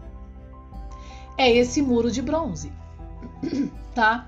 é 1.38 1.50
esse 1.50 1.80
muro 1.80 2.10
de 2.10 2.20
bronze, 2.20 2.72
tá? 3.94 4.26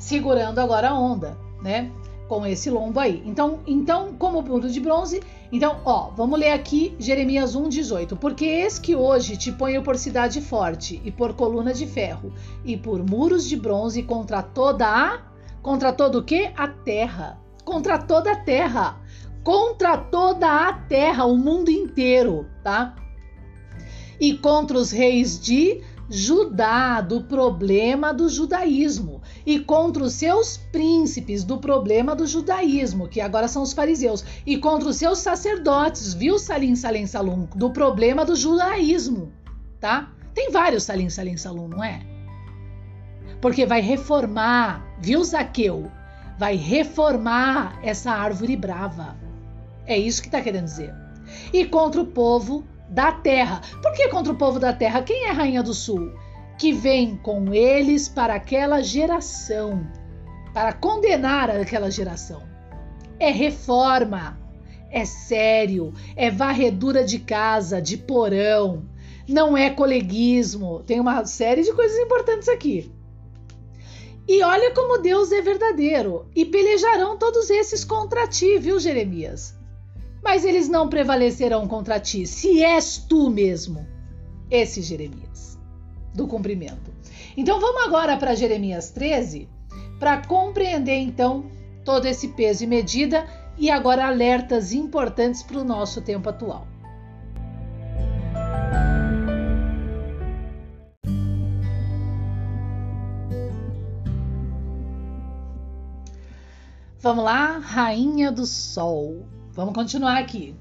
segurando 0.00 0.58
agora 0.58 0.90
a 0.90 0.98
onda, 0.98 1.36
né? 1.62 1.90
Com 2.30 2.46
esse 2.46 2.70
lombo 2.70 3.00
aí. 3.00 3.24
Então, 3.26 3.58
então 3.66 4.14
como 4.16 4.44
ponto 4.44 4.70
de 4.70 4.78
bronze, 4.78 5.20
então, 5.50 5.80
ó, 5.84 6.10
vamos 6.10 6.38
ler 6.38 6.52
aqui 6.52 6.94
Jeremias 6.96 7.56
1:18. 7.56 8.16
Porque 8.16 8.44
eis 8.44 8.78
que 8.78 8.94
hoje 8.94 9.36
te 9.36 9.50
ponho 9.50 9.82
por 9.82 9.96
cidade 9.96 10.40
forte 10.40 11.02
e 11.04 11.10
por 11.10 11.34
coluna 11.34 11.74
de 11.74 11.88
ferro 11.88 12.32
e 12.64 12.76
por 12.76 13.02
muros 13.02 13.48
de 13.48 13.56
bronze 13.56 14.04
contra 14.04 14.44
toda 14.44 14.86
a 14.86 15.22
contra 15.60 15.92
todo 15.92 16.18
o 16.18 16.22
que? 16.22 16.52
A 16.56 16.68
terra. 16.68 17.36
Contra 17.64 17.98
toda 17.98 18.30
a 18.30 18.36
terra. 18.36 19.00
Contra 19.42 19.98
toda 19.98 20.68
a 20.68 20.72
terra, 20.72 21.24
o 21.24 21.36
mundo 21.36 21.68
inteiro, 21.68 22.46
tá? 22.62 22.94
E 24.20 24.38
contra 24.38 24.78
os 24.78 24.92
reis 24.92 25.40
de 25.40 25.82
Judá, 26.12 27.00
do 27.00 27.22
problema 27.22 28.12
do 28.12 28.28
judaísmo, 28.28 29.19
e 29.50 29.58
contra 29.58 30.04
os 30.04 30.12
seus 30.12 30.56
príncipes, 30.56 31.42
do 31.42 31.58
problema 31.58 32.14
do 32.14 32.24
judaísmo, 32.24 33.08
que 33.08 33.20
agora 33.20 33.48
são 33.48 33.62
os 33.62 33.72
fariseus, 33.72 34.24
e 34.46 34.56
contra 34.56 34.88
os 34.88 34.96
seus 34.96 35.18
sacerdotes, 35.18 36.14
viu 36.14 36.38
Salim 36.38 36.76
Salim 36.76 37.04
Salum, 37.04 37.48
do 37.56 37.72
problema 37.72 38.24
do 38.24 38.36
judaísmo, 38.36 39.32
tá? 39.80 40.12
Tem 40.32 40.52
vários 40.52 40.84
Salim 40.84 41.10
Salim 41.10 41.36
Salum, 41.36 41.66
não 41.66 41.82
é? 41.82 42.00
Porque 43.40 43.66
vai 43.66 43.80
reformar, 43.80 44.86
viu 45.00 45.24
Zaqueu? 45.24 45.90
Vai 46.38 46.54
reformar 46.54 47.76
essa 47.82 48.12
árvore 48.12 48.54
brava. 48.54 49.16
É 49.84 49.98
isso 49.98 50.22
que 50.22 50.28
está 50.28 50.40
querendo 50.40 50.66
dizer. 50.66 50.94
E 51.52 51.64
contra 51.64 52.00
o 52.00 52.06
povo 52.06 52.64
da 52.88 53.10
terra. 53.10 53.60
Por 53.82 53.92
que 53.94 54.06
contra 54.10 54.32
o 54.32 54.36
povo 54.36 54.60
da 54.60 54.72
terra? 54.72 55.02
Quem 55.02 55.24
é 55.26 55.32
rainha 55.32 55.60
do 55.60 55.74
sul? 55.74 56.12
Que 56.60 56.72
vem 56.72 57.16
com 57.16 57.52
eles 57.52 58.08
para 58.08 58.34
aquela 58.34 58.82
geração, 58.82 59.84
para 60.52 60.72
condenar 60.72 61.50
aquela 61.50 61.90
geração. 61.90 62.42
É 63.18 63.30
reforma, 63.30 64.38
é 64.90 65.04
sério, 65.04 65.92
é 66.14 66.30
varredura 66.30 67.02
de 67.02 67.18
casa, 67.18 67.80
de 67.80 67.96
porão, 67.96 68.84
não 69.26 69.56
é 69.56 69.70
coleguismo. 69.70 70.84
Tem 70.84 71.00
uma 71.00 71.24
série 71.24 71.62
de 71.62 71.72
coisas 71.72 71.98
importantes 71.98 72.48
aqui. 72.48 72.92
E 74.28 74.42
olha 74.42 74.72
como 74.72 75.02
Deus 75.02 75.32
é 75.32 75.40
verdadeiro. 75.40 76.26
E 76.36 76.44
pelejarão 76.44 77.18
todos 77.18 77.50
esses 77.50 77.84
contra 77.84 78.28
ti, 78.28 78.58
viu, 78.58 78.78
Jeremias? 78.78 79.58
mas 80.22 80.44
eles 80.44 80.68
não 80.68 80.88
prevalecerão 80.88 81.66
contra 81.66 81.98
ti, 81.98 82.26
se 82.26 82.62
és 82.62 82.98
tu 82.98 83.30
mesmo. 83.30 83.86
Esse 84.50 84.82
Jeremias, 84.82 85.49
do 86.14 86.26
cumprimento. 86.26 86.92
Então 87.36 87.60
vamos 87.60 87.82
agora 87.82 88.16
para 88.16 88.34
Jeremias 88.34 88.90
13, 88.90 89.48
para 89.98 90.24
compreender 90.26 90.98
então 90.98 91.44
todo 91.84 92.06
esse 92.06 92.28
peso 92.28 92.64
e 92.64 92.66
medida 92.66 93.26
e 93.56 93.70
agora 93.70 94.06
alertas 94.06 94.72
importantes 94.72 95.42
para 95.42 95.58
o 95.58 95.64
nosso 95.64 96.00
tempo 96.00 96.28
atual. 96.28 96.66
Vamos 107.02 107.24
lá, 107.24 107.56
Rainha 107.58 108.30
do 108.30 108.44
Sol. 108.44 109.26
Vamos 109.52 109.72
continuar 109.72 110.18
aqui. 110.18 110.54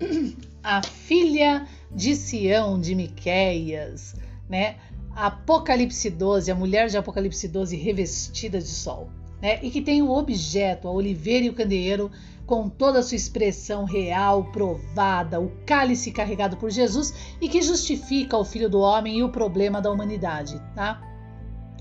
A 0.62 0.82
filha 0.82 1.64
de 1.92 2.16
Sião 2.16 2.80
de 2.80 2.92
Miqueias, 2.92 4.16
né? 4.48 4.78
Apocalipse 5.16 6.10
12, 6.10 6.50
a 6.50 6.54
mulher 6.54 6.88
de 6.88 6.98
Apocalipse 6.98 7.48
12 7.48 7.74
revestida 7.74 8.58
de 8.58 8.68
sol, 8.68 9.08
né? 9.40 9.58
E 9.62 9.70
que 9.70 9.80
tem 9.80 10.02
o 10.02 10.10
objeto, 10.10 10.86
a 10.86 10.90
oliveira 10.90 11.46
e 11.46 11.48
o 11.48 11.54
candeeiro, 11.54 12.10
com 12.44 12.68
toda 12.68 12.98
a 12.98 13.02
sua 13.02 13.16
expressão 13.16 13.84
real, 13.84 14.44
provada, 14.52 15.40
o 15.40 15.50
cálice 15.64 16.12
carregado 16.12 16.58
por 16.58 16.70
Jesus 16.70 17.14
e 17.40 17.48
que 17.48 17.62
justifica 17.62 18.36
o 18.36 18.44
Filho 18.44 18.68
do 18.68 18.78
Homem 18.78 19.18
e 19.18 19.22
o 19.22 19.30
problema 19.30 19.80
da 19.80 19.90
humanidade, 19.90 20.60
tá? 20.74 21.00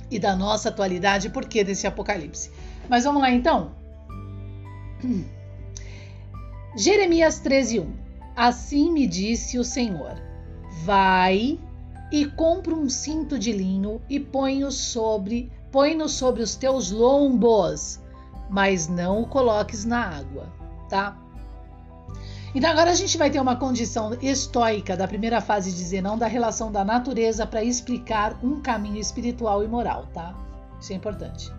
E 0.09 0.17
da 0.17 0.33
nossa 0.33 0.69
atualidade, 0.69 1.29
por 1.29 1.45
que 1.45 1.61
desse 1.61 1.85
Apocalipse? 1.85 2.49
Mas 2.87 3.03
vamos 3.03 3.21
lá 3.21 3.29
então? 3.29 3.75
Jeremias 6.77 7.41
13:1 7.41 7.85
Assim 8.33 8.91
me 8.91 9.05
disse 9.05 9.57
o 9.59 9.63
Senhor: 9.63 10.21
Vai 10.85 11.59
e 12.11 12.25
compra 12.25 12.73
um 12.73 12.89
cinto 12.89 13.37
de 13.37 13.51
linho 13.51 14.01
e 14.09 14.19
põe-o 14.19 14.71
sobre, 14.71 15.51
põe-no 15.71 16.07
sobre 16.07 16.41
os 16.41 16.55
teus 16.55 16.91
lombos, 16.91 17.99
mas 18.49 18.87
não 18.87 19.23
o 19.23 19.27
coloques 19.27 19.85
na 19.85 20.17
água, 20.17 20.51
tá? 20.89 21.17
Então 22.53 22.69
agora 22.69 22.91
a 22.91 22.95
gente 22.95 23.17
vai 23.17 23.29
ter 23.29 23.41
uma 23.41 23.57
condição 23.57 24.17
estoica 24.21 24.95
da 24.95 25.07
primeira 25.07 25.41
fase 25.41 25.71
de 25.71 25.83
Zenão 25.83 26.17
da 26.17 26.27
relação 26.27 26.71
da 26.71 26.85
natureza 26.85 27.45
para 27.45 27.63
explicar 27.63 28.37
um 28.41 28.61
caminho 28.61 28.97
espiritual 28.97 29.61
e 29.63 29.67
moral, 29.67 30.07
tá? 30.13 30.33
Isso 30.79 30.93
é 30.93 30.95
importante. 30.95 31.51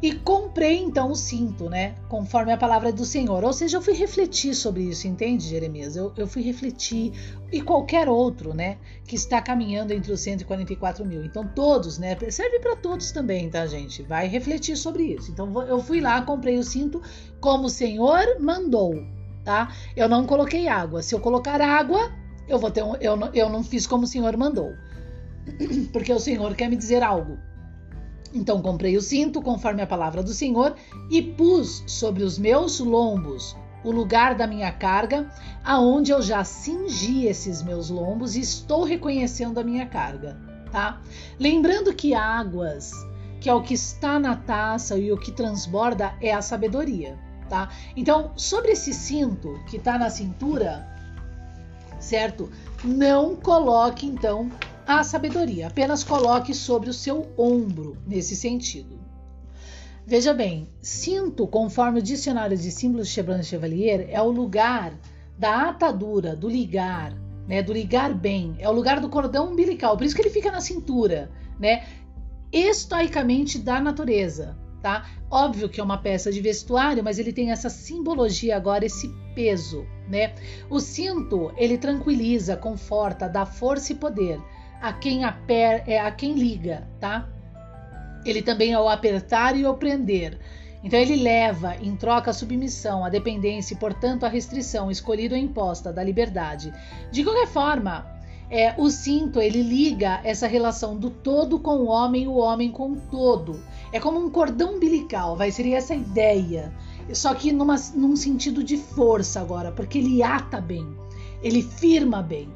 E 0.00 0.12
comprei 0.14 0.78
então 0.78 1.10
o 1.10 1.16
cinto, 1.16 1.68
né? 1.68 1.96
Conforme 2.08 2.52
a 2.52 2.56
palavra 2.56 2.92
do 2.92 3.04
Senhor. 3.04 3.42
Ou 3.42 3.52
seja, 3.52 3.78
eu 3.78 3.82
fui 3.82 3.94
refletir 3.94 4.54
sobre 4.54 4.84
isso, 4.84 5.08
entende, 5.08 5.44
Jeremias? 5.44 5.96
Eu, 5.96 6.12
eu 6.16 6.26
fui 6.26 6.40
refletir. 6.40 7.12
E 7.50 7.60
qualquer 7.60 8.08
outro, 8.08 8.54
né? 8.54 8.78
Que 9.04 9.16
está 9.16 9.42
caminhando 9.42 9.92
entre 9.92 10.12
os 10.12 10.20
144 10.20 11.04
mil. 11.04 11.24
Então, 11.24 11.48
todos, 11.48 11.98
né? 11.98 12.16
Serve 12.30 12.60
para 12.60 12.76
todos 12.76 13.10
também, 13.10 13.50
tá, 13.50 13.66
gente? 13.66 14.02
Vai 14.04 14.28
refletir 14.28 14.76
sobre 14.76 15.02
isso. 15.02 15.32
Então, 15.32 15.62
eu 15.62 15.80
fui 15.80 16.00
lá, 16.00 16.22
comprei 16.22 16.58
o 16.58 16.62
cinto 16.62 17.02
como 17.40 17.66
o 17.66 17.70
Senhor 17.70 18.38
mandou, 18.38 19.04
tá? 19.44 19.74
Eu 19.96 20.08
não 20.08 20.26
coloquei 20.26 20.68
água. 20.68 21.02
Se 21.02 21.12
eu 21.12 21.18
colocar 21.18 21.60
água, 21.60 22.12
eu 22.46 22.58
vou 22.58 22.70
ter 22.70 22.84
um. 22.84 22.94
Eu 22.96 23.18
eu 23.34 23.48
não 23.48 23.64
fiz 23.64 23.84
como 23.84 24.04
o 24.04 24.06
Senhor 24.06 24.36
mandou. 24.36 24.72
Porque 25.92 26.12
o 26.12 26.20
Senhor 26.20 26.54
quer 26.54 26.68
me 26.68 26.76
dizer 26.76 27.02
algo. 27.02 27.47
Então 28.32 28.60
comprei 28.60 28.96
o 28.96 29.00
cinto, 29.00 29.40
conforme 29.40 29.82
a 29.82 29.86
palavra 29.86 30.22
do 30.22 30.32
Senhor, 30.32 30.74
e 31.10 31.22
pus 31.22 31.82
sobre 31.86 32.22
os 32.22 32.38
meus 32.38 32.78
lombos 32.80 33.56
o 33.84 33.90
lugar 33.90 34.34
da 34.34 34.46
minha 34.46 34.72
carga, 34.72 35.30
aonde 35.64 36.10
eu 36.10 36.20
já 36.20 36.44
cingi 36.44 37.26
esses 37.26 37.62
meus 37.62 37.90
lombos 37.90 38.36
e 38.36 38.40
estou 38.40 38.84
reconhecendo 38.84 39.58
a 39.58 39.64
minha 39.64 39.86
carga, 39.86 40.36
tá? 40.70 41.00
Lembrando 41.38 41.94
que 41.94 42.14
águas, 42.14 42.92
que 43.40 43.48
é 43.48 43.54
o 43.54 43.62
que 43.62 43.74
está 43.74 44.18
na 44.18 44.36
taça 44.36 44.98
e 44.98 45.12
o 45.12 45.18
que 45.18 45.32
transborda 45.32 46.14
é 46.20 46.32
a 46.32 46.42
sabedoria, 46.42 47.18
tá? 47.48 47.68
Então, 47.96 48.32
sobre 48.36 48.72
esse 48.72 48.92
cinto 48.92 49.58
que 49.68 49.76
está 49.76 49.98
na 49.98 50.10
cintura, 50.10 50.86
certo? 52.00 52.50
Não 52.84 53.36
coloque 53.36 54.06
então 54.06 54.50
a 54.88 55.04
sabedoria. 55.04 55.66
Apenas 55.66 56.02
coloque 56.02 56.54
sobre 56.54 56.88
o 56.88 56.94
seu 56.94 57.30
ombro 57.36 57.98
nesse 58.06 58.34
sentido. 58.34 58.98
Veja 60.06 60.32
bem, 60.32 60.66
cinto, 60.80 61.46
conforme 61.46 61.98
o 62.00 62.02
dicionário 62.02 62.56
de 62.56 62.70
símbolos 62.70 63.08
Chevron 63.08 63.42
Chevalier, 63.42 64.08
é 64.08 64.22
o 64.22 64.30
lugar 64.30 64.94
da 65.38 65.68
atadura, 65.68 66.34
do 66.34 66.48
ligar, 66.48 67.12
né, 67.46 67.62
do 67.62 67.74
ligar 67.74 68.14
bem, 68.14 68.56
é 68.58 68.66
o 68.66 68.72
lugar 68.72 68.98
do 68.98 69.10
cordão 69.10 69.52
umbilical, 69.52 69.94
por 69.94 70.04
isso 70.04 70.16
que 70.16 70.22
ele 70.22 70.30
fica 70.30 70.50
na 70.50 70.62
cintura, 70.62 71.30
né, 71.60 71.86
estoicamente 72.50 73.58
da 73.58 73.78
natureza, 73.78 74.56
tá? 74.80 75.06
Óbvio 75.30 75.68
que 75.68 75.82
é 75.82 75.84
uma 75.84 75.98
peça 75.98 76.32
de 76.32 76.40
vestuário, 76.40 77.04
mas 77.04 77.18
ele 77.18 77.32
tem 77.32 77.50
essa 77.50 77.68
simbologia 77.68 78.56
agora, 78.56 78.86
esse 78.86 79.08
peso, 79.34 79.86
né? 80.08 80.34
O 80.70 80.80
cinto, 80.80 81.52
ele 81.58 81.76
tranquiliza, 81.76 82.56
conforta, 82.56 83.28
dá 83.28 83.44
força 83.44 83.92
e 83.92 83.96
poder 83.96 84.40
a 84.80 84.92
quem, 84.92 85.24
aper, 85.24 85.84
é, 85.86 86.00
a 86.00 86.10
quem 86.10 86.34
liga, 86.34 86.86
tá? 87.00 87.28
Ele 88.24 88.42
também 88.42 88.72
é 88.72 88.78
o 88.78 88.88
apertar 88.88 89.56
e 89.56 89.66
o 89.66 89.74
prender. 89.74 90.38
Então 90.82 90.98
ele 90.98 91.16
leva 91.16 91.76
em 91.76 91.96
troca 91.96 92.30
a 92.30 92.34
submissão, 92.34 93.04
a 93.04 93.08
dependência 93.08 93.74
e, 93.74 93.78
portanto, 93.78 94.24
a 94.24 94.28
restrição 94.28 94.90
escolhida 94.90 95.34
ou 95.34 95.40
imposta 95.40 95.92
da 95.92 96.02
liberdade. 96.02 96.72
De 97.10 97.24
qualquer 97.24 97.48
forma, 97.48 98.06
é, 98.50 98.74
o 98.78 98.88
cinto 98.88 99.40
ele 99.40 99.62
liga 99.62 100.20
essa 100.24 100.46
relação 100.46 100.96
do 100.96 101.10
todo 101.10 101.58
com 101.58 101.76
o 101.78 101.88
homem 101.88 102.24
e 102.24 102.28
o 102.28 102.36
homem 102.36 102.70
com 102.70 102.92
o 102.92 102.96
todo. 103.10 103.60
É 103.92 103.98
como 103.98 104.18
um 104.18 104.30
cordão 104.30 104.76
umbilical, 104.76 105.36
vai 105.36 105.50
ser 105.50 105.70
essa 105.72 105.94
ideia. 105.94 106.72
Só 107.12 107.34
que 107.34 107.52
numa, 107.52 107.76
num 107.94 108.14
sentido 108.14 108.62
de 108.62 108.76
força 108.76 109.40
agora, 109.40 109.72
porque 109.72 109.98
ele 109.98 110.22
ata 110.22 110.60
bem, 110.60 110.86
ele 111.42 111.62
firma 111.62 112.22
bem. 112.22 112.48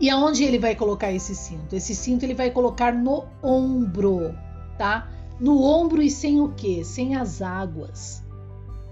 E 0.00 0.08
aonde 0.08 0.44
ele 0.44 0.58
vai 0.58 0.74
colocar 0.74 1.12
esse 1.12 1.34
cinto? 1.34 1.76
Esse 1.76 1.94
cinto 1.94 2.24
ele 2.24 2.32
vai 2.34 2.50
colocar 2.50 2.92
no 2.92 3.26
ombro, 3.42 4.34
tá? 4.78 5.10
No 5.38 5.62
ombro 5.62 6.00
e 6.00 6.10
sem 6.10 6.40
o 6.40 6.48
quê? 6.54 6.82
Sem 6.82 7.16
as 7.16 7.42
águas. 7.42 8.24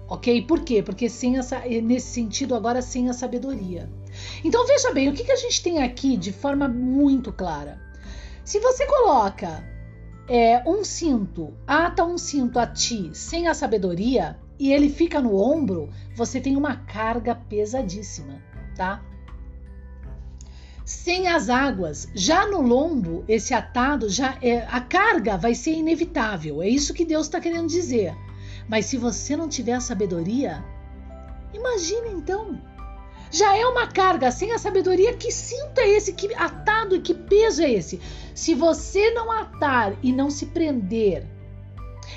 Ok? 0.07 0.43
Por 0.43 0.61
quê? 0.61 0.83
Porque 0.83 1.09
sem 1.09 1.37
essa, 1.37 1.59
nesse 1.61 2.07
sentido 2.07 2.53
agora 2.53 2.81
sem 2.81 3.09
a 3.09 3.13
sabedoria. 3.13 3.89
Então 4.43 4.65
veja 4.67 4.91
bem, 4.91 5.09
o 5.09 5.13
que, 5.13 5.23
que 5.23 5.31
a 5.31 5.35
gente 5.35 5.63
tem 5.63 5.81
aqui 5.81 6.15
de 6.15 6.31
forma 6.31 6.67
muito 6.67 7.33
clara? 7.33 7.81
Se 8.43 8.59
você 8.59 8.85
coloca 8.85 9.63
é, 10.27 10.63
um 10.67 10.83
cinto, 10.83 11.53
ata 11.65 12.05
um 12.05 12.19
cinto 12.19 12.59
a 12.59 12.67
ti 12.67 13.09
sem 13.13 13.47
a 13.47 13.53
sabedoria 13.55 14.39
e 14.59 14.71
ele 14.71 14.89
fica 14.89 15.19
no 15.19 15.35
ombro, 15.35 15.89
você 16.15 16.39
tem 16.39 16.55
uma 16.55 16.75
carga 16.75 17.33
pesadíssima, 17.33 18.41
tá? 18.75 19.03
Sem 20.89 21.27
as 21.27 21.51
águas. 21.51 22.07
Já 22.15 22.47
no 22.47 22.61
lombo, 22.61 23.23
esse 23.27 23.53
atado, 23.53 24.09
já 24.09 24.35
é, 24.41 24.65
a 24.71 24.81
carga 24.81 25.37
vai 25.37 25.53
ser 25.53 25.73
inevitável. 25.73 26.63
É 26.63 26.67
isso 26.67 26.95
que 26.95 27.05
Deus 27.05 27.27
está 27.27 27.39
querendo 27.39 27.67
dizer. 27.67 28.17
Mas 28.67 28.87
se 28.87 28.97
você 28.97 29.37
não 29.37 29.47
tiver 29.47 29.73
a 29.73 29.79
sabedoria, 29.79 30.65
imagine 31.53 32.09
então. 32.09 32.59
Já 33.29 33.55
é 33.55 33.67
uma 33.67 33.85
carga 33.85 34.31
sem 34.31 34.51
a 34.51 34.57
sabedoria. 34.57 35.13
Que 35.13 35.31
cinto 35.31 35.77
é 35.77 35.89
esse? 35.89 36.11
Que 36.13 36.33
atado 36.33 36.95
e 36.95 37.01
que 37.01 37.13
peso 37.13 37.61
é 37.61 37.69
esse? 37.69 38.01
Se 38.33 38.55
você 38.55 39.11
não 39.11 39.31
atar 39.31 39.93
e 40.01 40.11
não 40.11 40.31
se 40.31 40.47
prender 40.47 41.23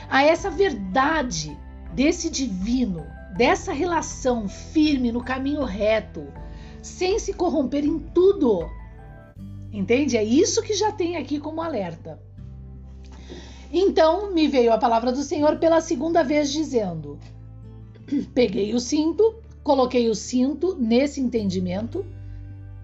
a 0.08 0.24
essa 0.24 0.48
verdade 0.48 1.54
desse 1.92 2.30
divino, 2.30 3.06
dessa 3.36 3.70
relação 3.70 4.48
firme 4.48 5.12
no 5.12 5.22
caminho 5.22 5.62
reto, 5.62 6.26
sem 6.82 7.18
se 7.18 7.32
corromper 7.32 7.84
em 7.84 7.98
tudo. 7.98 8.68
Entende? 9.72 10.16
É 10.16 10.24
isso 10.24 10.62
que 10.62 10.74
já 10.74 10.92
tem 10.92 11.16
aqui 11.16 11.38
como 11.38 11.62
alerta. 11.62 12.20
Então 13.72 14.30
me 14.30 14.46
veio 14.48 14.72
a 14.72 14.76
palavra 14.76 15.10
do 15.10 15.22
Senhor 15.22 15.56
pela 15.56 15.80
segunda 15.80 16.22
vez, 16.22 16.52
dizendo: 16.52 17.18
Peguei 18.34 18.74
o 18.74 18.80
cinto, 18.80 19.36
coloquei 19.62 20.10
o 20.10 20.14
cinto 20.14 20.76
nesse 20.78 21.20
entendimento, 21.20 22.04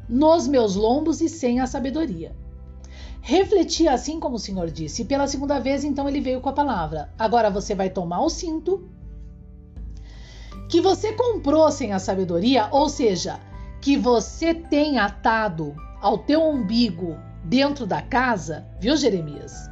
nos 0.09 0.49
meus 0.49 0.77
lombos 0.77 1.21
e 1.21 1.29
sem 1.29 1.61
a 1.61 1.67
sabedoria. 1.67 2.35
Refleti 3.21 3.87
assim 3.87 4.19
como 4.19 4.37
o 4.37 4.39
Senhor 4.39 4.71
disse, 4.71 5.03
e 5.03 5.05
pela 5.05 5.27
segunda 5.27 5.59
vez 5.59 5.85
então 5.85 6.09
ele 6.09 6.21
veio 6.21 6.41
com 6.41 6.49
a 6.49 6.55
palavra: 6.55 7.13
Agora 7.19 7.51
você 7.51 7.75
vai 7.75 7.91
tomar 7.91 8.23
o 8.23 8.31
cinto 8.31 8.89
que 10.71 10.81
você 10.81 11.13
comprou 11.13 11.71
sem 11.71 11.93
a 11.93 11.99
sabedoria, 11.99 12.69
ou 12.71 12.89
seja, 12.89 13.41
que 13.81 13.97
você 13.97 14.55
tem 14.55 14.99
atado 14.99 15.75
ao 16.01 16.19
teu 16.19 16.43
umbigo 16.43 17.17
dentro 17.45 17.87
da 17.87 18.03
casa, 18.03 18.67
viu, 18.81 18.97
Jeremias? 18.97 19.69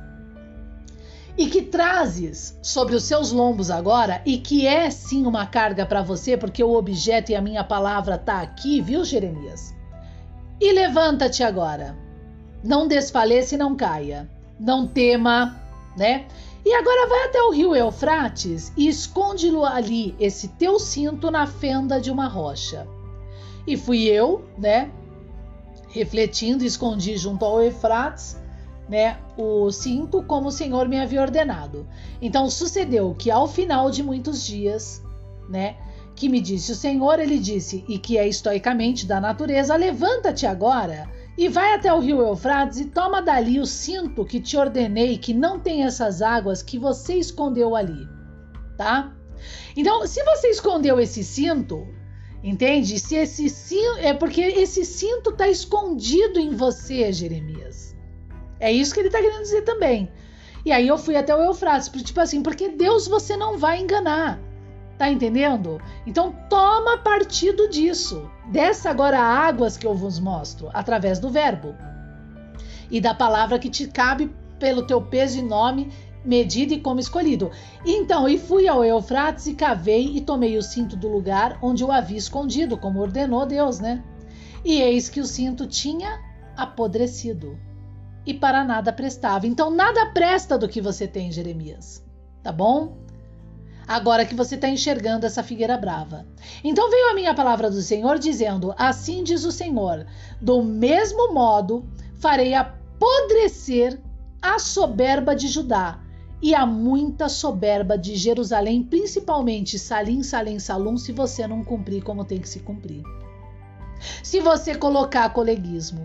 E 1.36 1.46
que 1.48 1.62
trazes 1.62 2.58
sobre 2.62 2.94
os 2.94 3.04
seus 3.04 3.30
lombos 3.30 3.70
agora, 3.70 4.22
e 4.24 4.38
que 4.38 4.66
é 4.66 4.88
sim 4.90 5.26
uma 5.26 5.44
carga 5.44 5.84
para 5.84 6.02
você, 6.02 6.36
porque 6.36 6.64
o 6.64 6.74
objeto 6.74 7.30
e 7.30 7.34
a 7.34 7.42
minha 7.42 7.62
palavra 7.62 8.16
tá 8.16 8.40
aqui, 8.40 8.80
viu, 8.80 9.04
Jeremias? 9.04 9.74
E 10.58 10.72
levanta-te 10.72 11.42
agora. 11.42 11.94
Não 12.64 12.88
desfaleça 12.88 13.54
e 13.54 13.58
não 13.58 13.76
caia. 13.76 14.28
Não 14.58 14.86
tema, 14.86 15.60
né? 15.96 16.26
E 16.64 16.74
agora 16.74 17.06
vai 17.06 17.24
até 17.24 17.40
o 17.42 17.50
rio 17.50 17.76
Eufrates 17.76 18.72
e 18.76 18.88
esconde-lo 18.88 19.64
ali, 19.64 20.16
esse 20.18 20.48
teu 20.48 20.80
cinto, 20.80 21.30
na 21.30 21.46
fenda 21.46 22.00
de 22.00 22.10
uma 22.10 22.26
rocha. 22.26 22.88
E 23.66 23.76
fui 23.76 24.04
eu, 24.04 24.48
né, 24.56 24.90
refletindo, 25.88 26.64
escondi 26.64 27.16
junto 27.16 27.44
ao 27.44 27.62
Efrates, 27.62 28.40
né, 28.88 29.18
o 29.36 29.70
cinto 29.70 30.22
como 30.22 30.48
o 30.48 30.52
Senhor 30.52 30.88
me 30.88 31.00
havia 31.00 31.22
ordenado. 31.22 31.86
Então 32.20 32.48
sucedeu 32.48 33.14
que 33.18 33.30
ao 33.30 33.48
final 33.48 33.90
de 33.90 34.02
muitos 34.02 34.44
dias, 34.46 35.02
né, 35.48 35.76
que 36.14 36.28
me 36.28 36.40
disse 36.40 36.72
o 36.72 36.76
Senhor, 36.76 37.18
ele 37.18 37.38
disse, 37.38 37.84
e 37.88 37.98
que 37.98 38.16
é 38.16 38.26
estoicamente 38.26 39.06
da 39.06 39.20
natureza, 39.20 39.76
levanta-te 39.76 40.46
agora 40.46 41.08
e 41.36 41.48
vai 41.48 41.74
até 41.74 41.92
o 41.92 42.00
rio 42.00 42.22
Eufrates 42.22 42.80
e 42.80 42.86
toma 42.86 43.20
dali 43.20 43.60
o 43.60 43.66
cinto 43.66 44.24
que 44.24 44.40
te 44.40 44.56
ordenei, 44.56 45.18
que 45.18 45.34
não 45.34 45.60
tem 45.60 45.84
essas 45.84 46.22
águas 46.22 46.62
que 46.62 46.78
você 46.78 47.14
escondeu 47.16 47.76
ali, 47.76 48.08
tá? 48.78 49.14
Então, 49.76 50.06
se 50.06 50.24
você 50.24 50.48
escondeu 50.48 50.98
esse 50.98 51.22
cinto, 51.22 51.86
Entende? 52.42 52.98
Se 52.98 53.16
esse 53.16 53.48
cinto, 53.48 53.98
é 53.98 54.14
porque 54.14 54.40
esse 54.40 54.84
cinto 54.84 55.30
está 55.30 55.48
escondido 55.48 56.38
em 56.38 56.54
você, 56.54 57.12
Jeremias. 57.12 57.96
É 58.60 58.70
isso 58.72 58.94
que 58.94 59.00
ele 59.00 59.08
está 59.08 59.20
querendo 59.20 59.42
dizer 59.42 59.62
também. 59.62 60.10
E 60.64 60.72
aí 60.72 60.88
eu 60.88 60.98
fui 60.98 61.16
até 61.16 61.34
o 61.34 61.42
Eufrates, 61.42 61.90
tipo 62.02 62.20
assim, 62.20 62.42
porque 62.42 62.68
Deus 62.68 63.06
você 63.06 63.36
não 63.36 63.58
vai 63.58 63.80
enganar. 63.80 64.40
Tá 64.98 65.10
entendendo? 65.10 65.80
Então 66.06 66.34
toma 66.48 66.98
partido 66.98 67.68
disso. 67.68 68.30
Dessa 68.50 68.90
agora 68.90 69.20
águas 69.20 69.76
que 69.76 69.86
eu 69.86 69.94
vos 69.94 70.18
mostro 70.18 70.70
através 70.72 71.18
do 71.18 71.28
verbo 71.28 71.74
e 72.90 73.00
da 73.00 73.12
palavra 73.12 73.58
que 73.58 73.68
te 73.68 73.86
cabe 73.86 74.30
pelo 74.58 74.86
teu 74.86 75.02
peso 75.02 75.38
e 75.38 75.42
nome, 75.42 75.92
medida 76.26 76.74
e 76.74 76.80
como 76.80 77.00
escolhido. 77.00 77.50
Então, 77.84 78.28
e 78.28 78.38
fui 78.38 78.66
ao 78.68 78.84
Eufrates 78.84 79.46
e 79.46 79.54
cavei 79.54 80.16
e 80.16 80.20
tomei 80.20 80.58
o 80.58 80.62
cinto 80.62 80.96
do 80.96 81.08
lugar 81.08 81.58
onde 81.62 81.84
o 81.84 81.92
havia 81.92 82.18
escondido, 82.18 82.76
como 82.76 83.00
ordenou 83.00 83.46
Deus, 83.46 83.78
né? 83.78 84.02
E 84.64 84.82
eis 84.82 85.08
que 85.08 85.20
o 85.20 85.26
cinto 85.26 85.66
tinha 85.66 86.20
apodrecido 86.56 87.58
e 88.26 88.34
para 88.34 88.64
nada 88.64 88.92
prestava. 88.92 89.46
Então, 89.46 89.70
nada 89.70 90.06
presta 90.06 90.58
do 90.58 90.68
que 90.68 90.80
você 90.80 91.06
tem, 91.06 91.30
Jeremias. 91.30 92.04
Tá 92.42 92.50
bom? 92.50 92.96
Agora 93.86 94.26
que 94.26 94.34
você 94.34 94.56
está 94.56 94.68
enxergando 94.68 95.26
essa 95.26 95.44
figueira 95.44 95.78
brava. 95.78 96.26
Então 96.64 96.90
veio 96.90 97.10
a 97.10 97.14
minha 97.14 97.32
palavra 97.32 97.70
do 97.70 97.80
Senhor 97.80 98.18
dizendo: 98.18 98.74
Assim 98.76 99.22
diz 99.22 99.44
o 99.44 99.52
Senhor: 99.52 100.04
do 100.40 100.60
mesmo 100.60 101.32
modo 101.32 101.86
farei 102.16 102.52
apodrecer 102.52 104.00
a 104.42 104.58
soberba 104.58 105.36
de 105.36 105.46
Judá 105.46 106.00
e 106.46 106.54
a 106.54 106.64
muita 106.64 107.28
soberba 107.28 107.98
de 107.98 108.14
Jerusalém, 108.14 108.80
principalmente 108.80 109.80
Salim, 109.80 110.22
Salim, 110.22 110.60
Salum, 110.60 110.96
se 110.96 111.10
você 111.10 111.44
não 111.44 111.64
cumprir 111.64 112.04
como 112.04 112.24
tem 112.24 112.38
que 112.38 112.48
se 112.48 112.60
cumprir. 112.60 113.02
Se 114.22 114.38
você 114.38 114.72
colocar 114.72 115.28
coleguismo, 115.30 116.04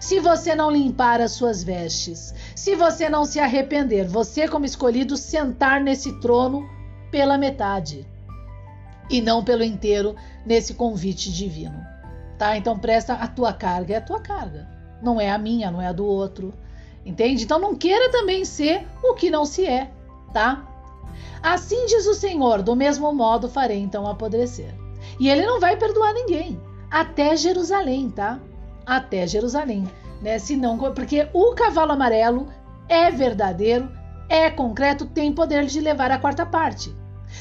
se 0.00 0.18
você 0.18 0.56
não 0.56 0.72
limpar 0.72 1.20
as 1.20 1.30
suas 1.30 1.62
vestes, 1.62 2.34
se 2.56 2.74
você 2.74 3.08
não 3.08 3.24
se 3.24 3.38
arrepender, 3.38 4.08
você, 4.08 4.48
como 4.48 4.64
escolhido, 4.64 5.16
sentar 5.16 5.80
nesse 5.80 6.18
trono 6.18 6.68
pela 7.12 7.38
metade 7.38 8.04
e 9.08 9.20
não 9.20 9.44
pelo 9.44 9.62
inteiro 9.62 10.16
nesse 10.44 10.74
convite 10.74 11.30
divino. 11.30 11.80
Tá? 12.36 12.56
Então 12.56 12.76
presta 12.76 13.12
a 13.12 13.28
tua 13.28 13.52
carga, 13.52 13.94
é 13.94 13.98
a 13.98 14.02
tua 14.02 14.18
carga. 14.18 14.68
Não 15.00 15.20
é 15.20 15.30
a 15.30 15.38
minha, 15.38 15.70
não 15.70 15.80
é 15.80 15.86
a 15.86 15.92
do 15.92 16.04
outro. 16.04 16.52
Entende? 17.04 17.44
Então 17.44 17.58
não 17.58 17.74
queira 17.74 18.10
também 18.10 18.44
ser 18.44 18.86
o 19.02 19.14
que 19.14 19.30
não 19.30 19.44
se 19.44 19.66
é, 19.66 19.90
tá? 20.32 20.66
Assim 21.42 21.86
diz 21.86 22.06
o 22.06 22.14
Senhor, 22.14 22.62
do 22.62 22.76
mesmo 22.76 23.12
modo 23.12 23.48
farei 23.48 23.78
então 23.78 24.06
apodrecer. 24.06 24.74
E 25.18 25.28
ele 25.28 25.46
não 25.46 25.58
vai 25.58 25.76
perdoar 25.76 26.12
ninguém, 26.12 26.60
até 26.90 27.34
Jerusalém, 27.36 28.10
tá? 28.10 28.38
Até 28.84 29.26
Jerusalém, 29.26 29.88
né? 30.20 30.38
Senão, 30.38 30.78
porque 30.92 31.28
o 31.32 31.54
cavalo 31.54 31.92
amarelo 31.92 32.48
é 32.88 33.10
verdadeiro, 33.10 33.90
é 34.28 34.50
concreto, 34.50 35.06
tem 35.06 35.32
poder 35.32 35.64
de 35.66 35.80
levar 35.80 36.10
a 36.10 36.18
quarta 36.18 36.44
parte. 36.44 36.94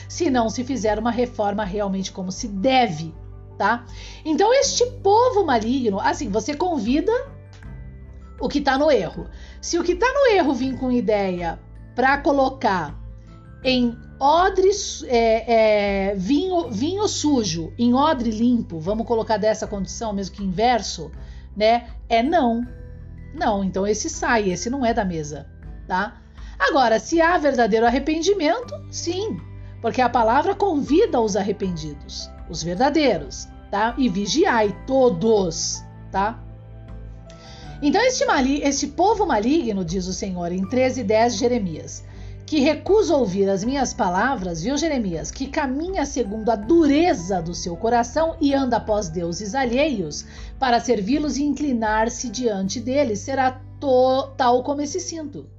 Se 0.07 0.29
não 0.29 0.49
se 0.49 0.63
fizer 0.63 0.97
uma 0.97 1.11
reforma 1.11 1.65
realmente 1.65 2.11
como 2.11 2.31
se 2.31 2.47
deve, 2.47 3.13
tá? 3.57 3.85
Então 4.23 4.53
este 4.53 4.85
povo 5.03 5.45
maligno, 5.45 5.99
assim, 5.99 6.29
você 6.29 6.55
convida 6.55 7.11
o 8.39 8.47
que 8.47 8.59
está 8.59 8.77
no 8.77 8.91
erro. 8.91 9.27
Se 9.61 9.77
o 9.77 9.83
que 9.83 9.93
está 9.93 10.07
no 10.07 10.27
erro 10.33 10.53
vir 10.53 10.77
com 10.77 10.91
ideia 10.91 11.59
para 11.95 12.17
colocar 12.17 12.97
em 13.63 13.97
odre 14.19 14.69
é, 15.07 16.11
é, 16.11 16.15
vinho, 16.15 16.69
vinho 16.69 17.07
sujo 17.07 17.73
em 17.77 17.93
odre 17.93 18.31
limpo, 18.31 18.79
vamos 18.79 19.05
colocar 19.05 19.37
dessa 19.37 19.67
condição, 19.67 20.13
mesmo 20.13 20.35
que 20.35 20.43
inverso, 20.43 21.11
né? 21.55 21.87
É 22.07 22.21
não. 22.23 22.65
Não, 23.33 23.63
então 23.63 23.85
esse 23.85 24.09
sai, 24.09 24.49
esse 24.49 24.69
não 24.69 24.85
é 24.85 24.93
da 24.93 25.05
mesa, 25.05 25.47
tá? 25.87 26.21
Agora, 26.57 26.99
se 26.99 27.21
há 27.21 27.37
verdadeiro 27.37 27.85
arrependimento, 27.85 28.73
sim, 28.91 29.39
porque 29.81 30.01
a 30.01 30.09
palavra 30.09 30.53
convida 30.55 31.19
os 31.21 31.35
arrependidos, 31.35 32.29
os 32.49 32.63
verdadeiros, 32.63 33.47
tá? 33.71 33.93
E 33.97 34.09
vigiai 34.09 34.75
todos, 34.85 35.83
tá? 36.11 36.43
Então, 37.81 38.01
este, 38.01 38.25
este 38.61 38.87
povo 38.87 39.25
maligno, 39.25 39.85
diz 39.85 40.05
o 40.05 40.13
Senhor 40.13 40.51
em 40.51 40.67
13, 40.67 41.01
10 41.01 41.35
Jeremias, 41.37 42.03
que 42.45 42.59
recusa 42.59 43.15
ouvir 43.15 43.47
as 43.47 43.63
minhas 43.63 43.93
palavras, 43.93 44.61
viu, 44.61 44.75
Jeremias, 44.75 45.31
que 45.31 45.47
caminha 45.47 46.05
segundo 46.05 46.49
a 46.49 46.57
dureza 46.57 47.41
do 47.41 47.53
seu 47.53 47.77
coração 47.77 48.35
e 48.41 48.53
anda 48.53 48.77
após 48.77 49.07
deuses 49.07 49.55
alheios 49.55 50.25
para 50.59 50.81
servi-los 50.81 51.37
e 51.37 51.43
inclinar-se 51.43 52.27
diante 52.27 52.81
deles, 52.81 53.19
será 53.19 53.61
tal 54.35 54.61
como 54.61 54.81
esse 54.81 54.99
cinto, 54.99 55.49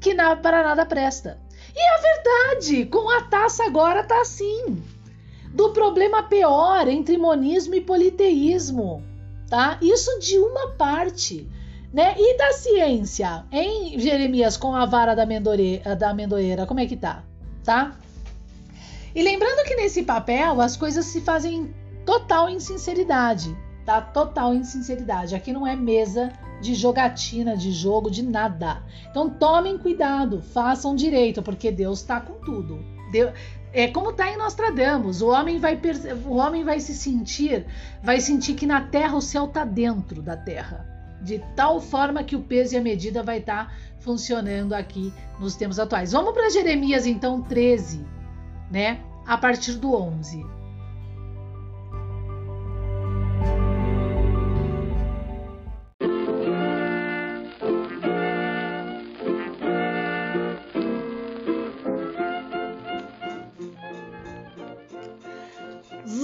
que 0.00 0.14
na, 0.14 0.36
para 0.36 0.62
nada 0.62 0.86
presta. 0.86 1.40
E 1.74 1.80
a 1.80 2.54
verdade, 2.54 2.86
com 2.86 3.10
a 3.10 3.22
taça 3.22 3.64
agora 3.64 4.04
tá 4.04 4.20
assim. 4.20 4.80
Do 5.52 5.70
problema 5.70 6.22
pior 6.22 6.86
entre 6.86 7.18
monismo 7.18 7.74
e 7.74 7.80
politeísmo 7.80 9.07
tá? 9.48 9.78
Isso 9.80 10.18
de 10.20 10.38
uma 10.38 10.72
parte, 10.72 11.48
né? 11.92 12.14
E 12.18 12.36
da 12.36 12.52
ciência, 12.52 13.44
em 13.50 13.98
Jeremias 13.98 14.56
com 14.56 14.74
a 14.74 14.84
vara 14.84 15.14
da 15.14 15.22
amendoeira, 15.22 15.96
da 15.96 16.10
amendoeira 16.10 16.66
como 16.66 16.80
é 16.80 16.86
que 16.86 16.96
tá? 16.96 17.24
Tá? 17.64 17.96
E 19.14 19.22
lembrando 19.22 19.66
que 19.66 19.74
nesse 19.74 20.02
papel 20.02 20.60
as 20.60 20.76
coisas 20.76 21.06
se 21.06 21.20
fazem 21.20 21.74
total 22.04 22.48
insinceridade, 22.48 23.56
tá? 23.84 24.00
Total 24.00 24.54
insinceridade. 24.54 25.34
Aqui 25.34 25.52
não 25.52 25.66
é 25.66 25.74
mesa 25.74 26.32
de 26.60 26.74
jogatina, 26.74 27.56
de 27.56 27.72
jogo, 27.72 28.10
de 28.10 28.22
nada. 28.22 28.82
Então 29.10 29.30
tomem 29.30 29.78
cuidado, 29.78 30.42
façam 30.42 30.94
direito, 30.94 31.42
porque 31.42 31.70
Deus 31.70 32.00
está 32.00 32.20
com 32.20 32.34
tudo. 32.34 32.84
Deus, 33.10 33.32
é 33.80 33.88
como 33.88 34.10
está 34.10 34.30
em 34.30 34.36
Nostradamus, 34.36 35.22
o 35.22 35.28
homem 35.28 35.58
vai 35.58 35.80
o 36.26 36.36
homem 36.36 36.64
vai 36.64 36.80
se 36.80 36.94
sentir, 36.94 37.64
vai 38.02 38.20
sentir 38.20 38.54
que 38.54 38.66
na 38.66 38.80
Terra 38.80 39.16
o 39.16 39.20
céu 39.20 39.44
está 39.44 39.64
dentro 39.64 40.20
da 40.20 40.36
Terra, 40.36 40.86
de 41.22 41.38
tal 41.54 41.80
forma 41.80 42.24
que 42.24 42.34
o 42.34 42.42
peso 42.42 42.74
e 42.74 42.78
a 42.78 42.82
medida 42.82 43.22
vai 43.22 43.38
estar 43.38 43.66
tá 43.66 43.72
funcionando 44.00 44.72
aqui 44.72 45.12
nos 45.38 45.54
tempos 45.54 45.78
atuais. 45.78 46.12
Vamos 46.12 46.32
para 46.32 46.50
Jeremias 46.50 47.06
então 47.06 47.42
13, 47.42 48.04
né? 48.70 49.00
A 49.26 49.36
partir 49.36 49.74
do 49.74 49.94
11. 49.94 50.57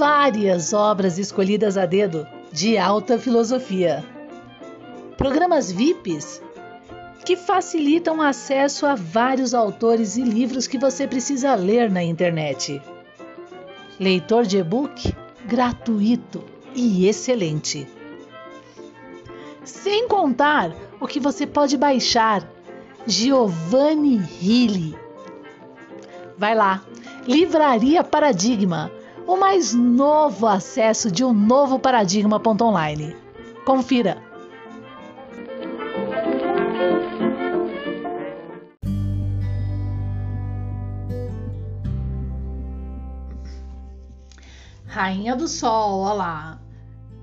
Várias 0.07 0.75
obras 0.75 1.17
escolhidas 1.17 1.79
a 1.79 1.87
dedo 1.87 2.27
de 2.53 2.77
alta 2.77 3.19
filosofia. 3.19 4.05
Programas 5.17 5.73
VIPs 5.73 6.43
que 7.25 7.37
facilitam 7.37 8.21
acesso 8.21 8.85
a 8.85 8.95
vários 8.95 9.55
autores 9.55 10.19
e 10.19 10.23
livros 10.23 10.67
que 10.67 10.77
você 10.77 11.09
precisa 11.09 11.55
ler 11.55 11.91
na 11.91 12.03
internet. 12.03 12.83
Leitor 13.99 14.45
de 14.45 14.59
e-book 14.59 15.17
gratuito 15.47 16.45
e 16.75 17.09
excelente. 17.09 17.89
Sem 19.65 20.07
contar 20.07 20.71
o 21.01 21.07
que 21.07 21.19
você 21.19 21.47
pode 21.47 21.79
baixar. 21.79 22.47
Giovanni 23.07 24.21
Hilli. 24.43 24.95
Vai 26.37 26.55
lá, 26.55 26.85
Livraria 27.27 28.05
Paradigma 28.05 28.93
o 29.27 29.37
mais 29.37 29.73
novo 29.73 30.47
acesso 30.47 31.11
de 31.11 31.25
um 31.25 31.33
novo 31.33 31.79
paradigma.online. 31.79 33.17
Confira! 33.65 34.23
Rainha 44.87 45.35
do 45.35 45.49
Sol, 45.49 46.01
olha 46.03 46.15
lá. 46.15 46.59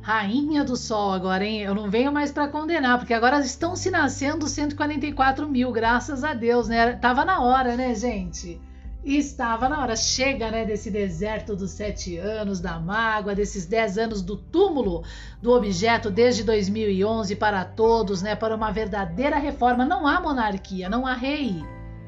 Rainha 0.01 0.63
do 0.63 0.75
Sol, 0.75 1.13
agora, 1.13 1.45
hein? 1.45 1.61
Eu 1.61 1.73
não 1.73 1.89
venho 1.89 2.11
mais 2.11 2.31
para 2.31 2.47
condenar, 2.47 2.97
porque 2.97 3.13
agora 3.13 3.39
estão 3.39 3.75
se 3.75 3.89
nascendo 3.89 4.47
144 4.47 5.47
mil, 5.47 5.71
graças 5.71 6.23
a 6.23 6.33
Deus, 6.33 6.67
né? 6.67 6.93
Tava 6.93 7.23
na 7.23 7.41
hora, 7.41 7.77
né, 7.77 7.95
gente? 7.95 8.59
E 9.03 9.17
estava 9.17 9.67
na 9.67 9.81
hora, 9.81 9.95
chega 9.95 10.51
né, 10.51 10.63
desse 10.63 10.91
deserto 10.91 11.55
dos 11.55 11.71
sete 11.71 12.17
anos 12.17 12.59
da 12.59 12.79
mágoa, 12.79 13.33
desses 13.33 13.65
dez 13.65 13.97
anos 13.97 14.21
do 14.21 14.37
túmulo 14.37 15.03
do 15.41 15.51
objeto 15.51 16.11
desde 16.11 16.43
2011 16.43 17.35
para 17.35 17.65
todos, 17.65 18.21
né, 18.21 18.35
para 18.35 18.55
uma 18.55 18.71
verdadeira 18.71 19.37
reforma. 19.39 19.85
Não 19.85 20.05
há 20.05 20.21
monarquia, 20.21 20.87
não 20.87 21.07
há 21.07 21.15
rei, 21.15 21.63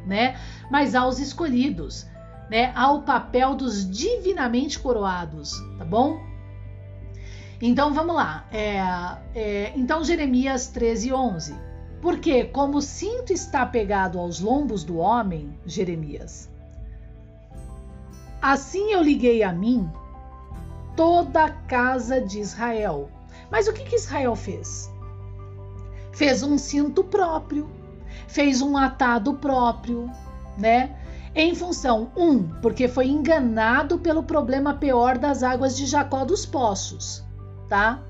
né, 0.06 0.38
mas 0.70 0.94
há 0.94 1.08
os 1.08 1.20
escolhidos, 1.20 2.06
né, 2.48 2.72
há 2.76 2.92
o 2.92 3.02
papel 3.02 3.56
dos 3.56 3.90
divinamente 3.90 4.78
coroados, 4.78 5.52
tá 5.80 5.86
bom? 5.86 6.22
Então 7.60 7.92
vamos 7.92 8.14
lá. 8.14 8.46
É, 8.52 8.78
é, 9.34 9.74
então 9.76 10.04
Jeremias 10.04 10.68
13, 10.68 11.12
11. 11.12 11.56
Porque 12.02 12.44
como 12.44 12.80
o 12.80 12.82
cinto 12.82 13.32
está 13.32 13.66
pegado 13.66 14.20
aos 14.20 14.42
lombos 14.42 14.84
do 14.84 14.98
homem, 14.98 15.58
Jeremias, 15.66 16.53
Assim 18.44 18.92
eu 18.92 19.02
liguei 19.02 19.42
a 19.42 19.54
mim 19.54 19.90
toda 20.98 21.46
a 21.46 21.50
casa 21.50 22.20
de 22.20 22.42
Israel. 22.42 23.10
Mas 23.50 23.70
o 23.70 23.74
que, 23.74 23.86
que 23.86 23.96
Israel 23.96 24.36
fez? 24.36 24.92
Fez 26.12 26.44
um 26.44 26.58
cinto 26.58 27.06
próprio, 27.06 27.70
fez 28.28 28.62
um 28.62 28.76
atado 28.76 29.36
próprio, 29.36 30.12
né? 30.58 30.94
Em 31.34 31.56
função, 31.56 32.12
um, 32.18 32.44
porque 32.62 32.90
foi 32.90 33.08
enganado 33.08 33.98
pelo 34.00 34.24
problema 34.24 34.74
pior 34.74 35.18
das 35.18 35.42
águas 35.42 35.78
de 35.78 35.86
Jacó 35.86 36.26
dos 36.26 36.46
poços, 36.46 37.24
tá? 37.70 38.04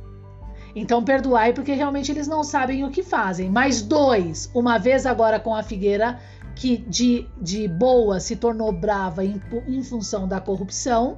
Então 0.76 1.04
perdoai 1.04 1.54
porque 1.54 1.74
realmente 1.74 2.12
eles 2.12 2.28
não 2.28 2.44
sabem 2.44 2.84
o 2.84 2.90
que 2.90 3.04
fazem. 3.04 3.52
Mas 3.52 3.84
dois, 3.84 4.50
uma 4.52 4.80
vez 4.80 5.06
agora 5.06 5.40
com 5.40 5.56
a 5.56 5.62
figueira 5.62 6.20
que 6.56 6.78
de, 6.78 7.28
de 7.42 7.68
boa 7.68 8.20
se 8.20 8.36
tornou 8.36 8.72
brava 8.72 9.24
em, 9.26 9.42
em 9.68 9.84
função 9.84 10.28
da 10.28 10.40
corrupção, 10.40 11.18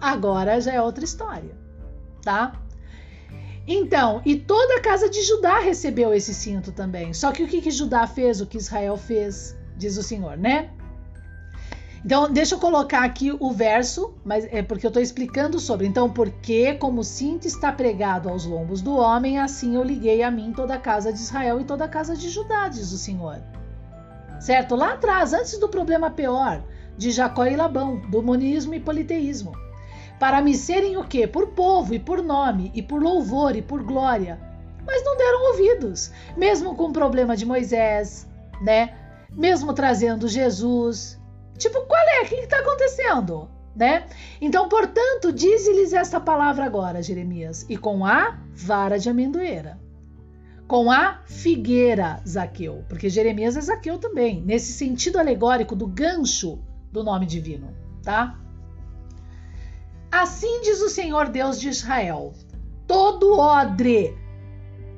agora 0.00 0.60
já 0.60 0.72
é 0.72 0.80
outra 0.80 1.04
história, 1.04 1.54
tá? 2.22 2.52
Então, 3.66 4.20
e 4.24 4.34
toda 4.36 4.78
a 4.78 4.80
casa 4.80 5.08
de 5.08 5.22
Judá 5.22 5.60
recebeu 5.60 6.12
esse 6.12 6.34
cinto 6.34 6.72
também. 6.72 7.12
Só 7.14 7.30
que 7.30 7.42
o 7.42 7.46
que, 7.46 7.60
que 7.60 7.70
Judá 7.70 8.06
fez, 8.06 8.40
o 8.40 8.46
que 8.46 8.56
Israel 8.58 8.96
fez, 8.96 9.56
diz 9.76 9.96
o 9.96 10.02
Senhor, 10.02 10.36
né? 10.36 10.70
Então, 12.04 12.32
deixa 12.32 12.54
eu 12.54 12.58
colocar 12.58 13.04
aqui 13.04 13.30
o 13.38 13.52
verso, 13.52 14.14
mas 14.24 14.46
é 14.50 14.62
porque 14.62 14.86
eu 14.86 14.88
estou 14.88 15.02
explicando 15.02 15.60
sobre. 15.60 15.86
Então, 15.86 16.10
porque 16.10 16.74
como 16.74 17.04
cinto 17.04 17.46
está 17.46 17.70
pregado 17.70 18.28
aos 18.30 18.46
lombos 18.46 18.80
do 18.80 18.96
homem, 18.96 19.38
assim 19.38 19.76
eu 19.76 19.84
liguei 19.84 20.22
a 20.22 20.30
mim 20.30 20.52
toda 20.56 20.74
a 20.74 20.78
casa 20.78 21.12
de 21.12 21.18
Israel 21.18 21.60
e 21.60 21.64
toda 21.64 21.84
a 21.84 21.88
casa 21.88 22.16
de 22.16 22.30
Judá, 22.30 22.68
diz 22.68 22.90
o 22.90 22.98
Senhor. 22.98 23.38
Certo? 24.40 24.74
Lá 24.74 24.94
atrás, 24.94 25.32
antes 25.32 25.58
do 25.58 25.68
problema 25.68 26.10
pior 26.10 26.64
de 26.96 27.10
Jacó 27.12 27.46
e 27.46 27.54
Labão, 27.54 28.00
do 28.10 28.22
monismo 28.22 28.74
e 28.74 28.80
politeísmo. 28.80 29.52
Para 30.18 30.42
me 30.42 30.54
serem 30.54 30.96
o 30.96 31.04
quê? 31.04 31.26
Por 31.26 31.48
povo 31.48 31.94
e 31.94 31.98
por 31.98 32.22
nome, 32.22 32.72
e 32.74 32.82
por 32.82 33.02
louvor 33.02 33.54
e 33.54 33.62
por 33.62 33.82
glória. 33.82 34.38
Mas 34.84 35.04
não 35.04 35.16
deram 35.16 35.48
ouvidos, 35.52 36.10
mesmo 36.36 36.74
com 36.74 36.86
o 36.86 36.92
problema 36.92 37.36
de 37.36 37.46
Moisés, 37.46 38.26
né? 38.60 38.94
Mesmo 39.30 39.72
trazendo 39.72 40.26
Jesus, 40.26 41.20
Tipo, 41.60 41.82
qual 41.82 42.00
é? 42.00 42.22
O 42.22 42.26
que 42.26 42.36
está 42.36 42.58
acontecendo? 42.58 43.50
Né? 43.76 44.06
Então, 44.40 44.66
portanto, 44.68 45.30
dize-lhes 45.30 45.92
esta 45.92 46.18
palavra 46.18 46.64
agora, 46.64 47.02
Jeremias, 47.02 47.66
e 47.68 47.76
com 47.76 48.04
a 48.04 48.38
vara 48.54 48.98
de 48.98 49.10
amendoeira, 49.10 49.78
com 50.70 50.88
a 50.88 51.18
figueira, 51.24 52.22
Zaqueu, 52.24 52.84
porque 52.88 53.08
Jeremias 53.08 53.56
é 53.56 53.60
Zaqueu 53.60 53.98
também, 53.98 54.40
nesse 54.40 54.72
sentido 54.72 55.18
alegórico 55.18 55.74
do 55.74 55.84
gancho 55.84 56.60
do 56.92 57.02
nome 57.02 57.26
divino, 57.26 57.74
tá? 58.04 58.38
Assim 60.12 60.60
diz 60.60 60.80
o 60.80 60.88
Senhor 60.88 61.28
Deus 61.28 61.58
de 61.58 61.70
Israel: 61.70 62.32
todo 62.86 63.36
odre 63.36 64.16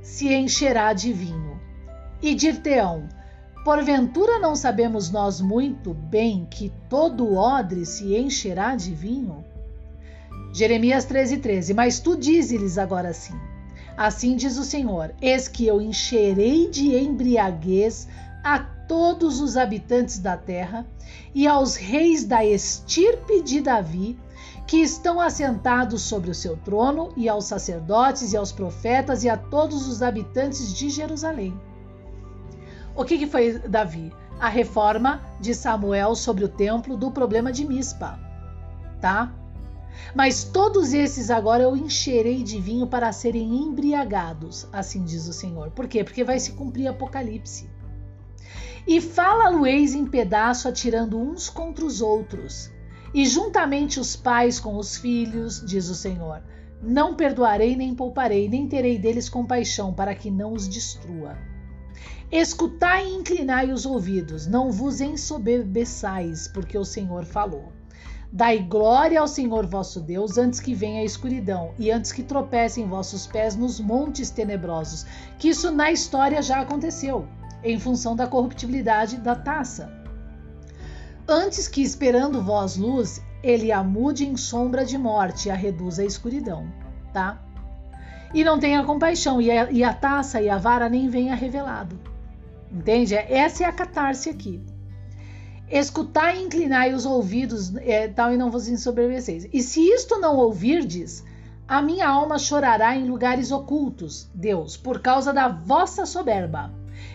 se 0.02 0.30
encherá 0.34 0.92
de 0.92 1.10
vinho, 1.10 1.58
e 2.20 2.34
dir-te-ão: 2.34 3.08
Porventura 3.64 4.38
não 4.38 4.54
sabemos 4.54 5.10
nós 5.10 5.40
muito 5.40 5.94
bem 5.94 6.46
que 6.50 6.70
todo 6.90 7.34
odre 7.34 7.86
se 7.86 8.14
encherá 8.14 8.76
de 8.76 8.92
vinho? 8.92 9.42
Jeremias 10.52 11.06
13, 11.06 11.38
13. 11.38 11.72
Mas 11.72 11.98
tu 11.98 12.14
dizes-lhes 12.14 12.76
agora 12.76 13.08
assim: 13.08 13.40
Assim 13.96 14.36
diz 14.36 14.58
o 14.58 14.64
Senhor: 14.64 15.14
Eis 15.20 15.48
que 15.48 15.66
eu 15.66 15.80
encherei 15.80 16.68
de 16.70 16.96
embriaguez 16.96 18.08
a 18.42 18.58
todos 18.58 19.40
os 19.40 19.56
habitantes 19.56 20.18
da 20.18 20.36
terra 20.36 20.86
e 21.34 21.46
aos 21.46 21.76
reis 21.76 22.24
da 22.24 22.44
estirpe 22.44 23.42
de 23.42 23.60
Davi, 23.60 24.18
que 24.66 24.78
estão 24.78 25.20
assentados 25.20 26.02
sobre 26.02 26.30
o 26.30 26.34
seu 26.34 26.56
trono, 26.56 27.12
e 27.16 27.28
aos 27.28 27.44
sacerdotes 27.44 28.32
e 28.32 28.36
aos 28.36 28.52
profetas 28.52 29.24
e 29.24 29.28
a 29.28 29.36
todos 29.36 29.86
os 29.86 30.02
habitantes 30.02 30.72
de 30.74 30.88
Jerusalém. 30.88 31.58
O 32.94 33.04
que, 33.04 33.18
que 33.18 33.26
foi 33.26 33.58
Davi? 33.58 34.12
A 34.38 34.48
reforma 34.48 35.22
de 35.40 35.54
Samuel 35.54 36.14
sobre 36.14 36.44
o 36.44 36.48
templo 36.48 36.96
do 36.96 37.10
problema 37.10 37.52
de 37.52 37.64
Mispa, 37.66 38.18
tá? 39.00 39.32
Mas 40.14 40.44
todos 40.44 40.92
esses 40.92 41.30
agora 41.30 41.62
eu 41.62 41.76
encherei 41.76 42.42
de 42.42 42.60
vinho 42.60 42.86
para 42.86 43.12
serem 43.12 43.54
embriagados, 43.62 44.66
assim 44.72 45.04
diz 45.04 45.26
o 45.26 45.32
Senhor. 45.32 45.70
Por 45.70 45.88
quê? 45.88 46.04
Porque 46.04 46.24
vai 46.24 46.38
se 46.38 46.52
cumprir 46.52 46.88
Apocalipse. 46.88 47.68
E 48.86 49.00
fala-lo-eis 49.00 49.94
em 49.94 50.06
pedaço, 50.06 50.68
atirando 50.68 51.18
uns 51.18 51.48
contra 51.48 51.84
os 51.84 52.00
outros, 52.00 52.70
e 53.14 53.24
juntamente 53.26 54.00
os 54.00 54.16
pais 54.16 54.58
com 54.58 54.76
os 54.76 54.96
filhos, 54.96 55.64
diz 55.64 55.88
o 55.88 55.94
Senhor. 55.94 56.42
Não 56.82 57.14
perdoarei 57.14 57.76
nem 57.76 57.94
pouparei, 57.94 58.48
nem 58.48 58.66
terei 58.66 58.98
deles 58.98 59.28
compaixão, 59.28 59.94
para 59.94 60.14
que 60.14 60.30
não 60.30 60.52
os 60.52 60.68
destrua. 60.68 61.38
Escutai 62.30 63.06
e 63.06 63.14
inclinai 63.14 63.70
os 63.70 63.86
ouvidos, 63.86 64.46
não 64.46 64.72
vos 64.72 65.00
ensoberbeçais, 65.00 66.48
porque 66.48 66.76
o 66.76 66.84
Senhor 66.84 67.24
falou. 67.24 67.72
Dai 68.34 68.60
glória 68.60 69.20
ao 69.20 69.28
Senhor 69.28 69.66
vosso 69.66 70.00
Deus 70.00 70.38
antes 70.38 70.58
que 70.58 70.74
venha 70.74 71.02
a 71.02 71.04
escuridão 71.04 71.74
e 71.78 71.90
antes 71.90 72.12
que 72.12 72.22
tropecem 72.22 72.88
vossos 72.88 73.26
pés 73.26 73.54
nos 73.54 73.78
montes 73.78 74.30
tenebrosos, 74.30 75.04
que 75.38 75.50
isso 75.50 75.70
na 75.70 75.92
história 75.92 76.40
já 76.40 76.62
aconteceu, 76.62 77.28
em 77.62 77.78
função 77.78 78.16
da 78.16 78.26
corruptibilidade 78.26 79.18
da 79.18 79.34
taça. 79.34 79.92
Antes 81.28 81.68
que 81.68 81.82
esperando 81.82 82.42
vós 82.42 82.74
luz, 82.74 83.20
ele 83.42 83.70
a 83.70 83.82
mude 83.82 84.26
em 84.26 84.34
sombra 84.34 84.82
de 84.82 84.96
morte 84.96 85.48
e 85.48 85.50
a 85.50 85.54
reduza 85.54 86.00
à 86.00 86.06
escuridão, 86.06 86.66
tá? 87.12 87.38
E 88.32 88.42
não 88.42 88.58
tenha 88.58 88.82
compaixão, 88.82 89.42
e 89.42 89.50
a, 89.50 89.70
e 89.70 89.84
a 89.84 89.92
taça 89.92 90.40
e 90.40 90.48
a 90.48 90.56
vara 90.56 90.88
nem 90.88 91.06
venha 91.06 91.34
revelado. 91.34 92.00
Entende? 92.72 93.14
Essa 93.14 93.64
é 93.64 93.66
a 93.66 93.72
catarse 93.72 94.30
aqui. 94.30 94.64
Escutai 95.72 96.36
e 96.36 96.42
inclinai 96.42 96.92
os 96.92 97.06
ouvidos, 97.06 97.74
é, 97.76 98.06
tal 98.06 98.30
e 98.30 98.36
não 98.36 98.50
vos 98.50 98.68
ensoberbeceis. 98.68 99.48
E 99.50 99.62
se 99.62 99.80
isto 99.80 100.20
não 100.20 100.36
ouvirdes, 100.36 101.24
a 101.66 101.80
minha 101.80 102.06
alma 102.06 102.38
chorará 102.38 102.94
em 102.94 103.08
lugares 103.08 103.50
ocultos, 103.50 104.28
Deus, 104.34 104.76
por 104.76 105.00
causa 105.00 105.32
da 105.32 105.48
vossa 105.48 106.04
soberba. 106.04 106.70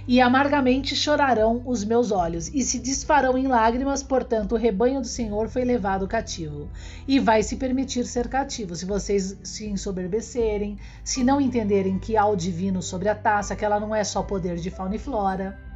E 0.08 0.20
amargamente 0.20 0.96
chorarão 0.96 1.62
os 1.68 1.86
meus 1.86 2.12
olhos, 2.12 2.48
e 2.48 2.64
se 2.64 2.80
desfarão 2.80 3.38
em 3.38 3.46
lágrimas, 3.46 4.02
portanto, 4.02 4.54
o 4.54 4.58
rebanho 4.58 5.02
do 5.02 5.08
Senhor 5.08 5.48
foi 5.50 5.64
levado 5.64 6.08
cativo. 6.08 6.68
E 7.08 7.20
vai 7.20 7.44
se 7.44 7.58
permitir 7.58 8.06
ser 8.08 8.28
cativo, 8.28 8.76
se 8.76 8.86
vocês 8.86 9.38
se 9.44 9.68
ensoberbecerem, 9.68 10.80
se 11.04 11.24
não 11.24 11.40
entenderem 11.40 12.00
que 12.00 12.18
há 12.18 12.26
o 12.26 12.36
divino 12.36 12.82
sobre 12.82 13.08
a 13.08 13.14
taça, 13.14 13.56
que 13.56 13.64
ela 13.64 13.80
não 13.80 13.94
é 13.94 14.04
só 14.04 14.24
poder 14.24 14.56
de 14.56 14.72
fauna 14.72 14.96
e 14.96 15.00
flora. 15.00 15.67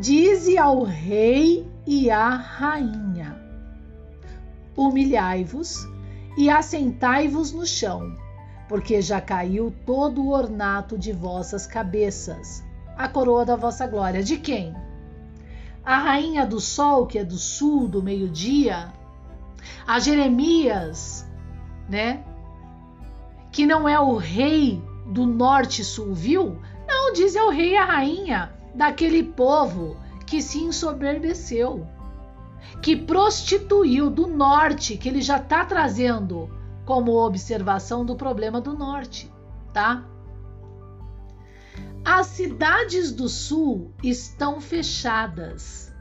Dize 0.00 0.58
ao 0.58 0.82
rei 0.82 1.66
e 1.86 2.10
à 2.10 2.28
rainha: 2.28 3.40
Humilhai-vos 4.76 5.86
e 6.36 6.50
assentai-vos 6.50 7.52
no 7.52 7.66
chão 7.66 8.16
porque 8.68 9.00
já 9.00 9.20
caiu 9.20 9.72
todo 9.84 10.22
o 10.22 10.32
ornato 10.32 10.98
de 10.98 11.12
vossas 11.12 11.66
cabeças, 11.66 12.64
a 12.96 13.08
coroa 13.08 13.44
da 13.44 13.56
vossa 13.56 13.86
glória. 13.86 14.22
De 14.22 14.36
quem? 14.36 14.74
A 15.84 15.98
rainha 15.98 16.44
do 16.44 16.60
sol, 16.60 17.06
que 17.06 17.18
é 17.18 17.24
do 17.24 17.38
sul, 17.38 17.86
do 17.86 18.02
meio-dia, 18.02 18.92
a 19.86 20.00
Jeremias, 20.00 21.28
né? 21.88 22.24
Que 23.52 23.64
não 23.64 23.88
é 23.88 23.98
o 24.00 24.16
rei 24.16 24.82
do 25.06 25.24
norte-sul, 25.24 26.12
viu? 26.12 26.60
Não, 26.88 27.12
diz 27.12 27.36
é 27.36 27.42
o 27.42 27.50
rei 27.50 27.72
e 27.72 27.76
a 27.76 27.84
rainha 27.84 28.55
daquele 28.76 29.22
povo 29.22 29.96
que 30.26 30.42
se 30.42 30.58
ensoberbeceu, 30.58 31.86
que 32.82 32.94
prostituiu 32.94 34.10
do 34.10 34.26
norte, 34.26 34.96
que 34.96 35.08
ele 35.08 35.22
já 35.22 35.38
está 35.38 35.64
trazendo 35.64 36.50
como 36.84 37.12
observação 37.12 38.04
do 38.04 38.14
problema 38.14 38.60
do 38.60 38.74
norte, 38.74 39.32
tá? 39.72 40.04
As 42.04 42.26
cidades 42.28 43.12
do 43.12 43.28
sul 43.28 43.92
estão 44.02 44.60
fechadas 44.60 45.92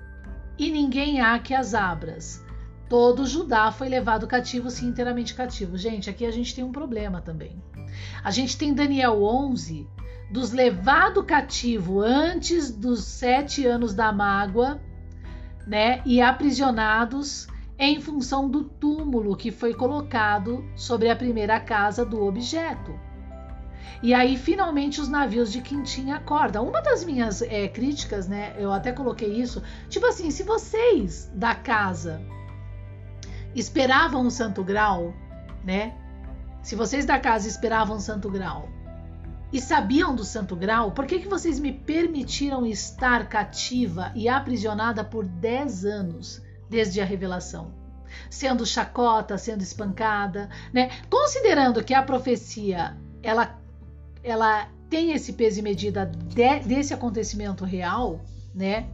e 0.60 0.70
ninguém 0.70 1.22
há 1.22 1.40
que 1.40 1.54
as 1.54 1.74
abras. 1.74 2.44
Todo 2.88 3.26
Judá 3.26 3.72
foi 3.72 3.90
levado 3.90 4.28
cativo, 4.28 4.70
sim, 4.70 4.88
inteiramente 4.88 5.34
cativo. 5.34 5.76
Gente, 5.78 6.10
aqui 6.10 6.24
a 6.26 6.32
gente 6.32 6.54
tem 6.54 6.64
um 6.64 6.72
problema 6.72 7.22
também. 7.22 7.60
A 8.24 8.30
gente 8.30 8.56
tem 8.56 8.74
Daniel 8.74 9.24
11, 9.24 9.88
dos 10.30 10.52
levado 10.52 11.24
cativo 11.24 12.02
antes 12.02 12.72
dos 12.72 13.04
sete 13.04 13.66
anos 13.66 13.94
da 13.94 14.12
mágoa, 14.12 14.82
né? 15.68 16.02
E 16.06 16.22
aprisionados 16.22 17.48
em 17.78 18.00
função 18.00 18.50
do 18.50 18.64
túmulo 18.64 19.36
que 19.36 19.52
foi 19.52 19.74
colocado 19.74 20.64
sobre 20.76 21.10
a 21.10 21.16
primeira 21.16 21.60
casa 21.60 22.06
do 22.06 22.24
objeto. 22.24 22.98
E 24.02 24.14
aí, 24.14 24.38
finalmente, 24.38 25.02
os 25.02 25.08
navios 25.08 25.52
de 25.52 25.62
Quintim 25.62 26.12
acordam. 26.12 26.68
Uma 26.68 26.82
das 26.82 27.04
minhas 27.04 27.42
é, 27.42 27.68
críticas, 27.68 28.28
né? 28.28 28.54
Eu 28.58 28.72
até 28.72 28.92
coloquei 28.92 29.42
isso. 29.42 29.64
Tipo 29.90 30.06
assim, 30.08 30.32
se 30.32 30.44
vocês 30.44 31.32
da 31.34 31.56
casa 31.56 32.22
esperavam 33.56 34.26
o 34.28 34.32
santo 34.32 34.64
grau, 34.64 35.14
né? 35.64 35.96
Se 36.62 36.76
vocês 36.76 37.06
da 37.06 37.20
casa 37.20 37.48
esperavam 37.48 37.98
o 37.98 38.02
santo 38.02 38.30
grau 38.30 38.75
e 39.56 39.62
sabiam 39.62 40.14
do 40.14 40.26
santo 40.26 40.54
grau, 40.54 40.92
por 40.92 41.06
que, 41.06 41.18
que 41.18 41.30
vocês 41.30 41.62
me 41.62 41.72
permitiram 41.72 42.66
estar 42.66 43.30
cativa 43.30 44.12
e 44.14 44.28
aprisionada 44.28 45.02
por 45.02 45.24
10 45.26 45.86
anos 45.86 46.42
desde 46.70 47.00
a 47.00 47.06
revelação? 47.06 47.74
Sendo 48.30 48.66
chacota, 48.66 49.38
sendo 49.38 49.62
espancada, 49.62 50.50
né? 50.74 50.90
Considerando 51.10 51.82
que 51.86 51.94
a 51.94 52.04
profecia 52.04 52.98
ela, 53.24 53.58
ela 54.22 54.68
tem 54.90 55.14
esse 55.14 55.32
peso 55.32 55.60
e 55.60 55.64
medida 55.64 56.06
de, 56.06 56.60
desse 56.60 56.94
acontecimento 56.94 57.64
real, 57.64 58.20
né? 58.54 58.90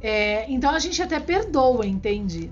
É, 0.00 0.50
então 0.50 0.70
a 0.70 0.78
gente 0.78 1.02
até 1.02 1.20
perdoa, 1.20 1.84
entende? 1.84 2.48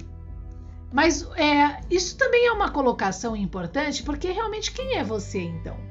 Mas 0.93 1.27
é, 1.37 1.81
isso 1.91 2.19
também 2.19 2.49
é 2.49 2.53
uma 2.53 2.71
colocação 2.71 3.35
importante, 3.35 4.03
porque 4.03 4.31
realmente 4.31 4.73
quem 4.73 4.99
é 4.99 5.03
você 5.03 5.41
então, 5.41 5.89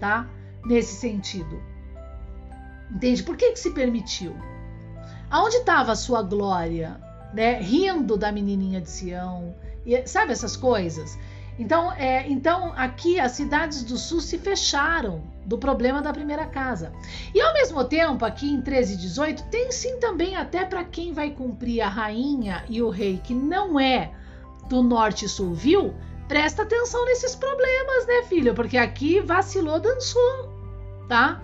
tá? 0.00 0.28
Nesse 0.64 0.94
sentido, 0.94 1.62
entende? 2.90 3.22
Por 3.22 3.36
que 3.36 3.52
que 3.52 3.58
se 3.58 3.70
permitiu? 3.70 4.34
Aonde 5.30 5.56
estava 5.56 5.92
a 5.92 5.96
sua 5.96 6.22
glória, 6.22 7.00
né? 7.32 7.60
Rindo 7.60 8.16
da 8.16 8.32
menininha 8.32 8.80
de 8.80 8.90
Sião, 8.90 9.54
e, 9.86 10.06
sabe 10.06 10.32
essas 10.32 10.56
coisas? 10.56 11.16
Então, 11.58 11.92
é, 11.92 12.26
então 12.28 12.72
aqui 12.74 13.20
as 13.20 13.32
cidades 13.32 13.84
do 13.84 13.98
sul 13.98 14.20
se 14.20 14.38
fecharam 14.38 15.22
do 15.44 15.58
problema 15.58 16.00
da 16.00 16.12
primeira 16.12 16.46
casa. 16.46 16.90
E 17.34 17.40
ao 17.40 17.52
mesmo 17.52 17.84
tempo, 17.84 18.24
aqui 18.24 18.50
em 18.50 18.62
13 18.62 18.94
e 18.94 18.96
18, 18.96 19.44
tem 19.50 19.70
sim 19.70 19.98
também 19.98 20.36
até 20.36 20.64
para 20.64 20.84
quem 20.84 21.12
vai 21.12 21.30
cumprir 21.30 21.82
a 21.82 21.88
rainha 21.88 22.64
e 22.68 22.80
o 22.80 22.88
rei, 22.88 23.20
que 23.22 23.34
não 23.34 23.78
é 23.78 24.10
do 24.68 24.82
norte 24.82 25.28
sul, 25.28 25.52
viu? 25.52 25.94
Presta 26.30 26.62
atenção 26.62 27.04
nesses 27.06 27.34
problemas, 27.34 28.06
né, 28.06 28.22
filho? 28.28 28.54
Porque 28.54 28.78
aqui 28.78 29.18
vacilou, 29.18 29.80
dançou, 29.80 30.48
tá? 31.08 31.42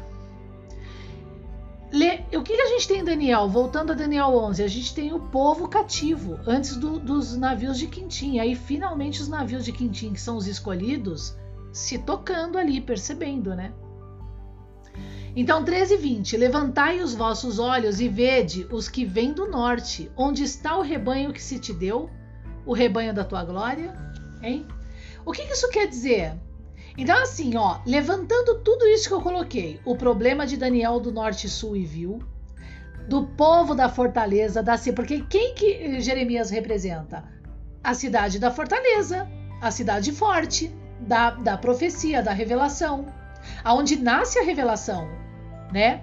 o 2.32 2.42
que, 2.44 2.52
a 2.52 2.66
gente 2.66 2.86
tem 2.86 3.00
em 3.00 3.04
Daniel? 3.04 3.48
Voltando 3.48 3.90
a 3.90 3.96
Daniel 3.96 4.28
11, 4.28 4.62
a 4.62 4.68
gente 4.68 4.94
tem 4.94 5.12
o 5.12 5.18
povo 5.18 5.66
cativo 5.66 6.38
antes 6.46 6.76
do, 6.76 7.00
dos 7.00 7.36
navios 7.36 7.80
de 7.80 7.88
Quintim. 7.88 8.38
Aí 8.38 8.54
finalmente 8.54 9.20
os 9.20 9.26
navios 9.26 9.64
de 9.64 9.72
Quintim, 9.72 10.12
que 10.12 10.20
são 10.20 10.36
os 10.36 10.46
escolhidos, 10.46 11.34
se 11.72 11.98
tocando 11.98 12.56
ali, 12.56 12.80
percebendo, 12.80 13.56
né? 13.56 13.72
Então 15.34 15.64
13 15.64 15.96
20, 15.96 16.36
levantai 16.36 17.00
os 17.00 17.12
vossos 17.12 17.58
olhos 17.58 18.00
e 18.00 18.08
vede 18.08 18.68
os 18.70 18.88
que 18.88 19.04
vêm 19.04 19.32
do 19.32 19.50
norte, 19.50 20.12
onde 20.16 20.44
está 20.44 20.76
o 20.76 20.82
rebanho 20.82 21.32
que 21.32 21.42
se 21.42 21.58
te 21.58 21.72
deu, 21.72 22.08
o 22.64 22.72
rebanho 22.72 23.12
da 23.12 23.24
tua 23.24 23.42
glória, 23.42 23.92
hein? 24.40 24.64
O 25.26 25.32
que, 25.32 25.42
isso 25.42 25.68
quer 25.70 25.88
dizer? 25.88 26.34
Então, 26.96 27.20
assim, 27.20 27.56
ó, 27.56 27.80
levantando 27.84 28.60
tudo 28.60 28.86
isso 28.86 29.08
que 29.08 29.14
eu 29.14 29.20
coloquei, 29.20 29.80
o 29.84 29.96
problema 29.96 30.46
de 30.46 30.56
Daniel 30.56 31.00
do 31.00 31.10
Norte, 31.10 31.48
Sul 31.48 31.76
e 31.76 31.84
Viu, 31.84 32.20
do 33.08 33.26
povo 33.26 33.74
da 33.74 33.88
fortaleza, 33.88 34.62
da 34.62 34.78
porque 34.94 35.22
quem 35.22 35.52
que 35.52 36.00
Jeremias 36.00 36.48
representa? 36.48 37.24
A 37.82 37.92
cidade 37.92 38.38
da 38.38 38.52
fortaleza, 38.52 39.28
a 39.60 39.70
cidade 39.72 40.12
forte, 40.12 40.72
da, 41.00 41.30
da 41.30 41.58
profecia, 41.58 42.22
da 42.22 42.32
revelação, 42.32 43.06
aonde 43.64 43.96
nasce 43.96 44.38
a 44.38 44.44
revelação, 44.44 45.08
né? 45.72 46.02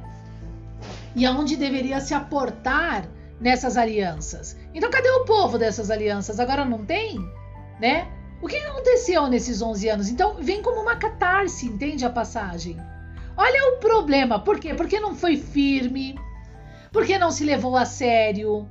E 1.15 1.25
aonde 1.25 1.55
deveria 1.55 2.01
se 2.01 2.13
aportar 2.13 3.09
nessas 3.39 3.77
alianças. 3.77 4.57
Então, 4.73 4.91
cadê 4.91 5.09
o 5.09 5.23
povo 5.23 5.57
dessas 5.57 5.89
alianças? 5.89 6.41
Agora 6.41 6.65
não 6.65 6.85
tem, 6.85 7.17
né? 7.79 8.07
O 8.43 8.47
que 8.47 8.57
aconteceu 8.57 9.25
nesses 9.27 9.61
11 9.61 9.87
anos? 9.87 10.09
Então, 10.09 10.35
vem 10.37 10.61
como 10.61 10.81
uma 10.81 10.97
catarse, 10.97 11.65
entende 11.65 12.03
a 12.03 12.09
passagem? 12.09 12.75
Olha 13.37 13.69
o 13.69 13.77
problema. 13.77 14.37
Por 14.37 14.59
quê? 14.59 14.73
Porque 14.73 14.99
não 14.99 15.15
foi 15.15 15.37
firme. 15.37 16.19
Porque 16.91 17.17
não 17.17 17.31
se 17.31 17.45
levou 17.45 17.77
a 17.77 17.85
sério. 17.85 18.67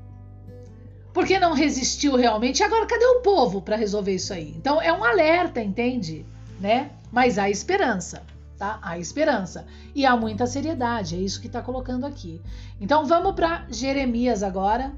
Porque 1.14 1.38
não 1.38 1.54
resistiu 1.54 2.16
realmente. 2.16 2.62
Agora, 2.62 2.84
cadê 2.84 3.06
o 3.06 3.22
povo 3.22 3.62
para 3.62 3.76
resolver 3.76 4.14
isso 4.14 4.34
aí? 4.34 4.52
Então, 4.58 4.82
é 4.82 4.92
um 4.92 5.02
alerta, 5.02 5.62
entende? 5.62 6.26
Né? 6.60 6.90
Mas 7.10 7.38
há 7.38 7.48
esperança, 7.48 8.22
tá? 8.58 8.78
Há 8.82 8.98
esperança. 8.98 9.64
E 9.94 10.04
há 10.04 10.14
muita 10.14 10.46
seriedade. 10.46 11.16
É 11.16 11.18
isso 11.18 11.40
que 11.40 11.46
está 11.46 11.62
colocando 11.62 12.04
aqui. 12.04 12.42
Então, 12.78 13.06
vamos 13.06 13.34
para 13.34 13.64
Jeremias 13.70 14.42
agora. 14.42 14.92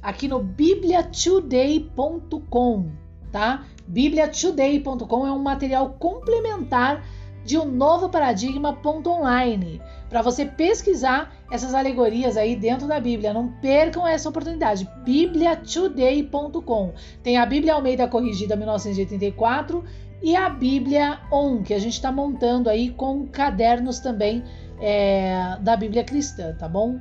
Aqui 0.00 0.28
no 0.28 0.38
bibliatoday.com 0.38 3.02
tá? 3.34 3.64
bibliatoday.com 3.88 5.26
é 5.26 5.32
um 5.32 5.40
material 5.40 5.96
complementar 5.98 7.04
de 7.44 7.58
um 7.58 7.64
novo 7.64 8.08
paradigma.online 8.08 9.82
para 10.08 10.22
você 10.22 10.46
pesquisar 10.46 11.34
essas 11.50 11.74
alegorias 11.74 12.36
aí 12.36 12.54
dentro 12.54 12.86
da 12.86 13.00
Bíblia. 13.00 13.34
Não 13.34 13.48
percam 13.60 14.06
essa 14.06 14.28
oportunidade. 14.28 14.88
bibliatoday.com. 15.04 16.92
Tem 17.24 17.36
a 17.36 17.44
Bíblia 17.44 17.74
Almeida 17.74 18.06
Corrigida 18.06 18.54
1984 18.54 19.84
e 20.22 20.36
a 20.36 20.48
Bíblia 20.48 21.18
On, 21.32 21.60
que 21.60 21.74
a 21.74 21.78
gente 21.80 21.94
está 21.94 22.12
montando 22.12 22.70
aí 22.70 22.90
com 22.90 23.26
cadernos 23.26 23.98
também 23.98 24.44
é, 24.80 25.58
da 25.60 25.76
Bíblia 25.76 26.04
Cristã, 26.04 26.54
tá 26.56 26.68
bom? 26.68 27.00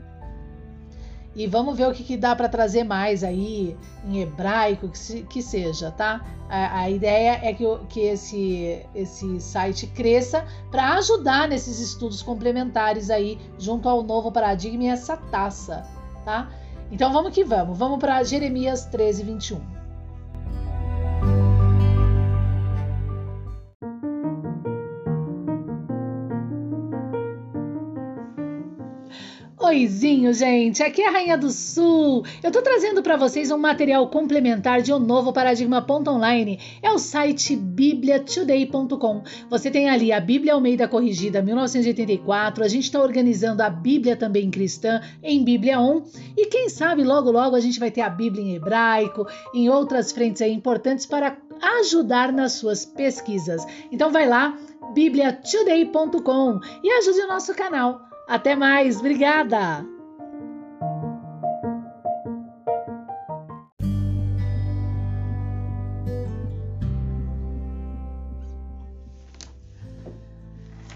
E 1.36 1.47
vamos 1.47 1.75
ver 1.75 1.88
o 1.88 1.93
que, 1.93 2.03
que 2.03 2.15
dá 2.15 2.36
para 2.36 2.47
trazer 2.47 2.84
mais 2.84 3.23
aí 3.23 3.75
em 4.05 4.21
hebraico, 4.21 4.88
que, 4.88 4.97
se, 4.97 5.23
que 5.23 5.41
seja, 5.41 5.89
tá? 5.89 6.23
A, 6.47 6.81
a, 6.81 6.89
ideia 6.89 7.39
é 7.41 7.53
que, 7.53 7.65
que 7.89 8.01
esse, 8.01 8.86
esse 8.93 9.39
site 9.39 9.88
cresça 9.88 10.45
para 10.69 10.93
ajudar 10.95 11.47
nesses 11.47 11.79
estudos 11.79 12.21
complementares 12.21 13.09
aí, 13.09 13.39
junto 13.57 13.89
ao 13.89 14.03
novo 14.03 14.31
paradigma 14.31 14.84
e 14.84 14.88
essa 14.88 15.17
taça, 15.17 15.88
tá? 16.23 16.51
Então 16.91 17.11
vamos 17.11 17.34
que 17.34 17.43
vamos. 17.43 17.75
Vamos 17.75 17.97
para 17.97 18.23
Jeremias 18.23 18.86
13, 18.86 19.23
21. 19.23 19.72
Oizinho, 29.66 30.34
gente, 30.34 30.84
aqui 30.84 31.01
é 31.01 31.07
a 31.07 31.11
Rainha 31.11 31.38
do 31.38 31.49
Sul. 31.49 32.26
Eu 32.43 32.51
tô 32.51 32.61
trazendo 32.61 33.01
para 33.01 33.16
vocês 33.16 33.49
um 33.49 33.57
material 33.57 34.05
complementar 34.09 34.82
de 34.82 34.91
um 34.91 34.99
novo 34.99 35.32
paradigma.online. 35.32 36.59
É 36.82 36.91
o 36.91 36.99
site 36.99 37.55
bibliatoday.com. 37.55 39.24
Você 39.49 39.72
tem 39.72 39.89
ali 39.89 40.11
a 40.11 40.20
Bíblia 40.20 40.55
Almeida 40.55 40.86
Corrigida 40.86 41.41
1984. 41.41 42.61
A 42.61 42.68
gente 42.68 42.84
está 42.84 43.01
organizando 43.01 43.64
a 43.64 43.70
Bíblia 43.70 44.18
também 44.18 44.51
cristã 44.51 44.99
em 45.24 45.41
Bíblia 45.45 45.80
On. 45.80 46.01
E 46.36 46.47
quem 46.47 46.68
sabe 46.68 47.01
logo 47.05 47.32
logo 47.32 47.55
a 47.55 47.61
gente 47.61 47.80
vai 47.80 47.89
ter 47.89 48.01
a 48.01 48.09
Bíblia 48.09 48.43
em 48.43 48.55
hebraico, 48.55 49.26
em 49.55 49.70
outras 49.70 50.11
frentes 50.11 50.41
aí 50.41 50.51
importantes 50.51 51.05
para 51.05 51.38
ajudar 51.80 52.34
nas 52.34 52.51
suas 52.51 52.86
pesquisas. 52.86 53.66
Então 53.89 54.11
vai 54.11 54.28
lá 54.28 54.57
bibliatoday.com 54.93 56.59
e 56.84 56.91
ajude 56.91 57.22
o 57.22 57.28
nosso 57.30 57.55
canal. 57.55 58.12
Até 58.34 58.55
mais, 58.55 58.97
obrigada! 58.97 59.86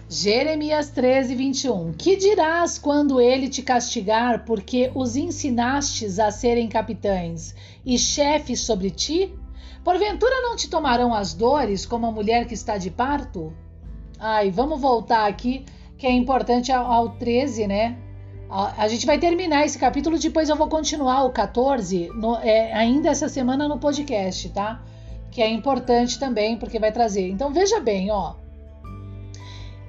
Jeremias 0.09 0.89
13, 0.89 1.35
21. 1.35 1.93
Que 1.93 2.15
dirás 2.15 2.79
quando 2.79 3.21
ele 3.21 3.47
te 3.47 3.61
castigar, 3.61 4.43
porque 4.43 4.91
os 4.95 5.15
ensinastes 5.15 6.17
a 6.17 6.31
serem 6.31 6.67
capitães 6.67 7.53
e 7.85 7.99
chefes 7.99 8.61
sobre 8.61 8.89
ti? 8.89 9.31
Porventura 9.83 10.41
não 10.41 10.55
te 10.55 10.67
tomarão 10.67 11.13
as 11.13 11.35
dores 11.35 11.85
como 11.85 12.07
a 12.07 12.11
mulher 12.11 12.47
que 12.47 12.55
está 12.55 12.79
de 12.79 12.89
parto? 12.89 13.53
Ai, 14.17 14.49
vamos 14.49 14.81
voltar 14.81 15.27
aqui 15.27 15.63
que 15.97 16.05
é 16.05 16.11
importante 16.11 16.71
ao 16.71 17.09
13, 17.09 17.67
né? 17.67 17.97
A, 18.49 18.87
gente 18.87 19.05
vai 19.05 19.19
terminar 19.19 19.65
esse 19.65 19.77
capítulo, 19.77 20.17
depois 20.17 20.47
eu 20.47 20.55
vou 20.55 20.69
continuar 20.69 21.23
o 21.25 21.31
14, 21.31 22.09
no, 22.15 22.37
é, 22.37 22.71
ainda 22.71 23.09
essa 23.09 23.27
semana 23.27 23.67
no 23.67 23.77
podcast, 23.77 24.49
tá? 24.49 24.81
Que 25.29 25.41
é 25.41 25.49
importante 25.49 26.17
também, 26.17 26.57
porque 26.57 26.79
vai 26.79 26.91
trazer. 26.91 27.29
Então 27.29 27.51
veja 27.51 27.81
bem, 27.81 28.09
ó. 28.09 28.35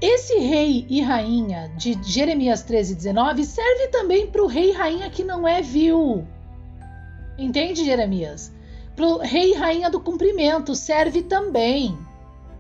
Esse 0.01 0.39
rei 0.39 0.87
e 0.89 1.01
rainha 1.01 1.73
de 1.77 1.97
Jeremias 2.03 2.63
13, 2.63 2.97
19 2.97 3.45
serve 3.45 3.89
também 3.89 4.27
para 4.27 4.43
o 4.43 4.47
rei 4.47 4.71
e 4.71 4.73
rainha 4.73 5.09
que 5.09 5.23
não 5.23 5.47
é 5.47 5.63
vil. 5.63 6.27
Entende, 7.37 7.85
Jeremias? 7.85 8.53
Para 8.97 9.07
o 9.07 9.19
rei 9.19 9.53
e 9.53 9.55
rainha 9.55 9.89
do 9.89 10.01
cumprimento 10.01 10.75
serve 10.75 11.23
também, 11.23 11.97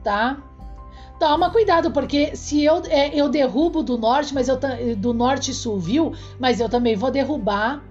tá? 0.05 0.40
Toma 1.19 1.51
cuidado, 1.51 1.91
porque 1.91 2.37
se 2.37 2.62
eu, 2.62 2.81
é, 2.87 3.09
eu 3.12 3.29
derrubo 3.29 3.83
do 3.83 3.99
norte, 3.99 4.33
mas 4.33 4.49
eu 4.49 4.59
do 4.97 5.12
norte 5.12 5.53
sul, 5.53 5.79
viu? 5.79 6.12
Mas 6.39 6.61
eu 6.61 6.69
também 6.69 6.95
vou 6.95 7.11
derrubar 7.11 7.83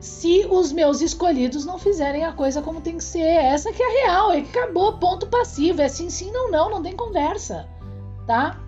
se 0.00 0.46
os 0.50 0.72
meus 0.72 1.02
escolhidos 1.02 1.66
não 1.66 1.78
fizerem 1.78 2.24
a 2.24 2.32
coisa 2.32 2.62
como 2.62 2.80
tem 2.80 2.96
que 2.96 3.04
ser. 3.04 3.20
Essa 3.20 3.70
que 3.70 3.82
é 3.82 3.86
a 3.86 4.06
real, 4.06 4.32
é 4.32 4.40
que 4.40 4.58
acabou, 4.58 4.94
ponto 4.94 5.26
passivo, 5.26 5.82
é 5.82 5.88
sim, 5.88 6.08
sim, 6.08 6.30
não, 6.30 6.50
não, 6.50 6.70
não 6.70 6.82
tem 6.82 6.96
conversa, 6.96 7.68
tá? 8.26 8.58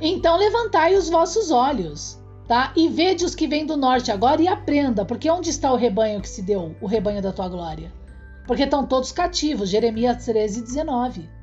Então 0.00 0.36
levantai 0.36 0.94
os 0.94 1.08
vossos 1.08 1.50
olhos, 1.50 2.16
tá? 2.46 2.72
E 2.76 2.88
vede 2.88 3.24
os 3.24 3.34
que 3.34 3.48
vêm 3.48 3.66
do 3.66 3.76
norte 3.76 4.12
agora 4.12 4.40
e 4.40 4.46
aprenda, 4.46 5.04
porque 5.04 5.28
onde 5.28 5.50
está 5.50 5.72
o 5.72 5.76
rebanho 5.76 6.20
que 6.20 6.28
se 6.28 6.42
deu, 6.42 6.76
o 6.80 6.86
rebanho 6.86 7.20
da 7.20 7.32
tua 7.32 7.48
glória? 7.48 7.92
Porque 8.46 8.62
estão 8.62 8.86
todos 8.86 9.10
cativos, 9.10 9.68
Jeremias 9.68 10.24
13, 10.24 10.62
19 10.62 11.37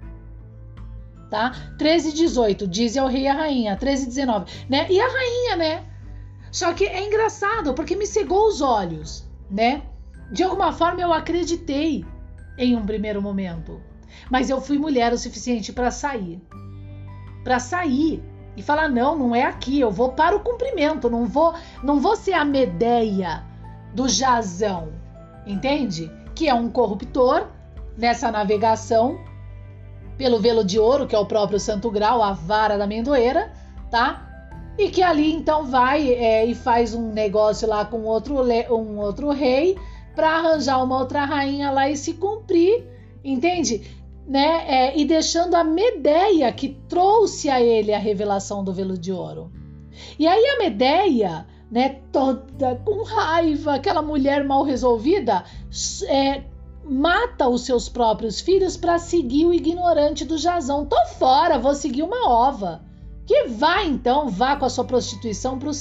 tá? 1.35 1.51
13 1.77 2.13
18, 2.13 2.65
diz 2.65 2.95
ao 2.95 3.09
rei 3.09 3.23
e 3.23 3.27
a 3.27 3.33
rainha, 3.33 3.75
13 3.75 4.05
19, 4.05 4.45
né? 4.69 4.87
E 4.89 5.01
a 5.01 5.05
rainha, 5.05 5.55
né? 5.57 5.83
Só 6.49 6.73
que 6.73 6.85
é 6.85 7.05
engraçado 7.05 7.73
porque 7.73 7.93
me 7.93 8.07
cegou 8.07 8.47
os 8.47 8.61
olhos, 8.61 9.29
né? 9.51 9.81
De 10.31 10.43
alguma 10.43 10.71
forma 10.71 11.01
eu 11.01 11.11
acreditei 11.11 12.05
em 12.57 12.73
um 12.73 12.85
primeiro 12.85 13.21
momento, 13.21 13.81
mas 14.31 14.49
eu 14.49 14.61
fui 14.61 14.77
mulher 14.77 15.11
o 15.11 15.17
suficiente 15.17 15.73
para 15.73 15.91
sair. 15.91 16.41
Para 17.43 17.59
sair 17.59 18.23
e 18.55 18.63
falar 18.63 18.87
não, 18.87 19.17
não 19.17 19.35
é 19.35 19.43
aqui, 19.43 19.81
eu 19.81 19.91
vou 19.91 20.13
para 20.13 20.37
o 20.37 20.39
cumprimento, 20.39 21.09
não 21.09 21.25
vou, 21.25 21.53
não 21.83 21.99
vou 21.99 22.15
ser 22.15 22.31
a 22.31 22.45
Medeia 22.45 23.43
do 23.93 24.07
Jazão, 24.07 24.93
entende? 25.45 26.09
Que 26.33 26.47
é 26.47 26.53
um 26.53 26.69
corruptor 26.69 27.47
nessa 27.97 28.31
navegação 28.31 29.19
pelo 30.17 30.39
velo 30.39 30.63
de 30.63 30.79
ouro, 30.79 31.07
que 31.07 31.15
é 31.15 31.19
o 31.19 31.25
próprio 31.25 31.59
Santo 31.59 31.89
Grau, 31.91 32.21
a 32.21 32.31
vara 32.31 32.77
da 32.77 32.85
amendoeira, 32.85 33.51
tá? 33.91 34.21
E 34.77 34.89
que 34.89 35.01
ali 35.01 35.31
então 35.31 35.65
vai 35.65 36.09
é, 36.13 36.45
e 36.45 36.53
faz 36.53 36.93
um 36.93 37.11
negócio 37.11 37.67
lá 37.67 37.85
com 37.85 38.03
outro, 38.03 38.35
um 38.73 38.99
outro 38.99 39.29
rei 39.29 39.77
para 40.15 40.37
arranjar 40.37 40.83
uma 40.83 40.97
outra 40.99 41.25
rainha 41.25 41.71
lá 41.71 41.89
e 41.89 41.97
se 41.97 42.13
cumprir, 42.13 42.85
entende? 43.23 43.83
Né? 44.27 44.65
É, 44.67 44.97
e 44.97 45.05
deixando 45.05 45.55
a 45.55 45.63
Medeia 45.63 46.51
que 46.51 46.69
trouxe 46.89 47.49
a 47.49 47.61
ele 47.61 47.93
a 47.93 47.99
revelação 47.99 48.63
do 48.63 48.73
velo 48.73 48.97
de 48.97 49.11
ouro. 49.11 49.51
E 50.17 50.27
aí 50.27 50.45
a 50.47 50.57
Medeia, 50.57 51.45
né, 51.69 52.01
toda 52.11 52.75
com 52.83 53.03
raiva, 53.03 53.75
aquela 53.75 54.01
mulher 54.01 54.43
mal 54.43 54.63
resolvida, 54.63 55.43
é, 56.07 56.43
mata 56.87 57.49
os 57.49 57.65
seus 57.65 57.89
próprios 57.89 58.39
filhos 58.39 58.77
para 58.77 58.99
seguir 58.99 59.45
o 59.45 59.53
ignorante 59.53 60.23
do 60.23 60.37
Jazão. 60.37 60.85
Tô 60.85 61.03
fora, 61.17 61.57
vou 61.57 61.73
seguir 61.73 62.03
uma 62.03 62.29
ova. 62.29 62.81
Que 63.25 63.45
vá 63.45 63.83
então, 63.83 64.29
vá 64.29 64.55
com 64.55 64.65
a 64.65 64.69
sua 64.69 64.85
prostituição 64.85 65.57
para 65.57 65.71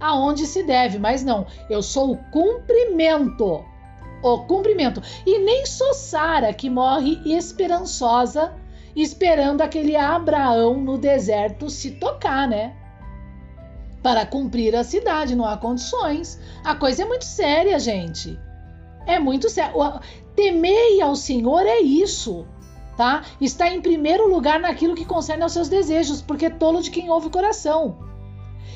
aonde 0.00 0.46
se 0.46 0.64
deve, 0.64 0.98
mas 0.98 1.24
não, 1.24 1.46
eu 1.70 1.82
sou 1.82 2.12
o 2.12 2.16
cumprimento. 2.30 3.64
O 4.22 4.38
cumprimento. 4.46 5.00
E 5.24 5.38
nem 5.38 5.64
sou 5.66 5.94
Sara 5.94 6.52
que 6.52 6.68
morre 6.68 7.20
esperançosa, 7.24 8.54
esperando 8.96 9.60
aquele 9.60 9.96
Abraão 9.96 10.80
no 10.80 10.98
deserto 10.98 11.70
se 11.70 11.92
tocar, 11.92 12.48
né? 12.48 12.74
Para 14.02 14.26
cumprir 14.26 14.74
a 14.74 14.82
cidade, 14.82 15.36
não 15.36 15.46
há 15.46 15.56
condições. 15.56 16.40
A 16.64 16.74
coisa 16.74 17.02
é 17.02 17.06
muito 17.06 17.24
séria, 17.24 17.78
gente. 17.78 18.38
É 19.06 19.18
muito 19.18 19.48
sério. 19.48 19.74
Temei 20.34 21.00
ao 21.00 21.14
Senhor 21.14 21.66
é 21.66 21.80
isso, 21.80 22.46
tá? 22.96 23.24
Está 23.40 23.68
em 23.68 23.80
primeiro 23.80 24.28
lugar 24.28 24.58
naquilo 24.58 24.94
que 24.94 25.04
concerne 25.04 25.42
aos 25.42 25.52
seus 25.52 25.68
desejos, 25.68 26.20
porque 26.20 26.50
tolo 26.50 26.82
de 26.82 26.90
quem 26.90 27.10
ouve 27.10 27.28
o 27.28 27.30
coração. 27.30 27.98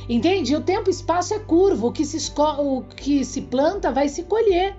Entende? 0.09 0.55
O 0.57 0.61
tempo 0.61 0.89
e 0.89 0.93
espaço 0.93 1.35
é 1.35 1.39
curvo, 1.39 1.89
o 1.89 1.93
que 1.93 2.05
se, 2.05 2.33
o 2.59 2.83
que 2.83 3.25
se 3.25 3.43
planta 3.43 3.93
vai 3.93 4.09
se 4.09 4.23
colher, 4.23 4.77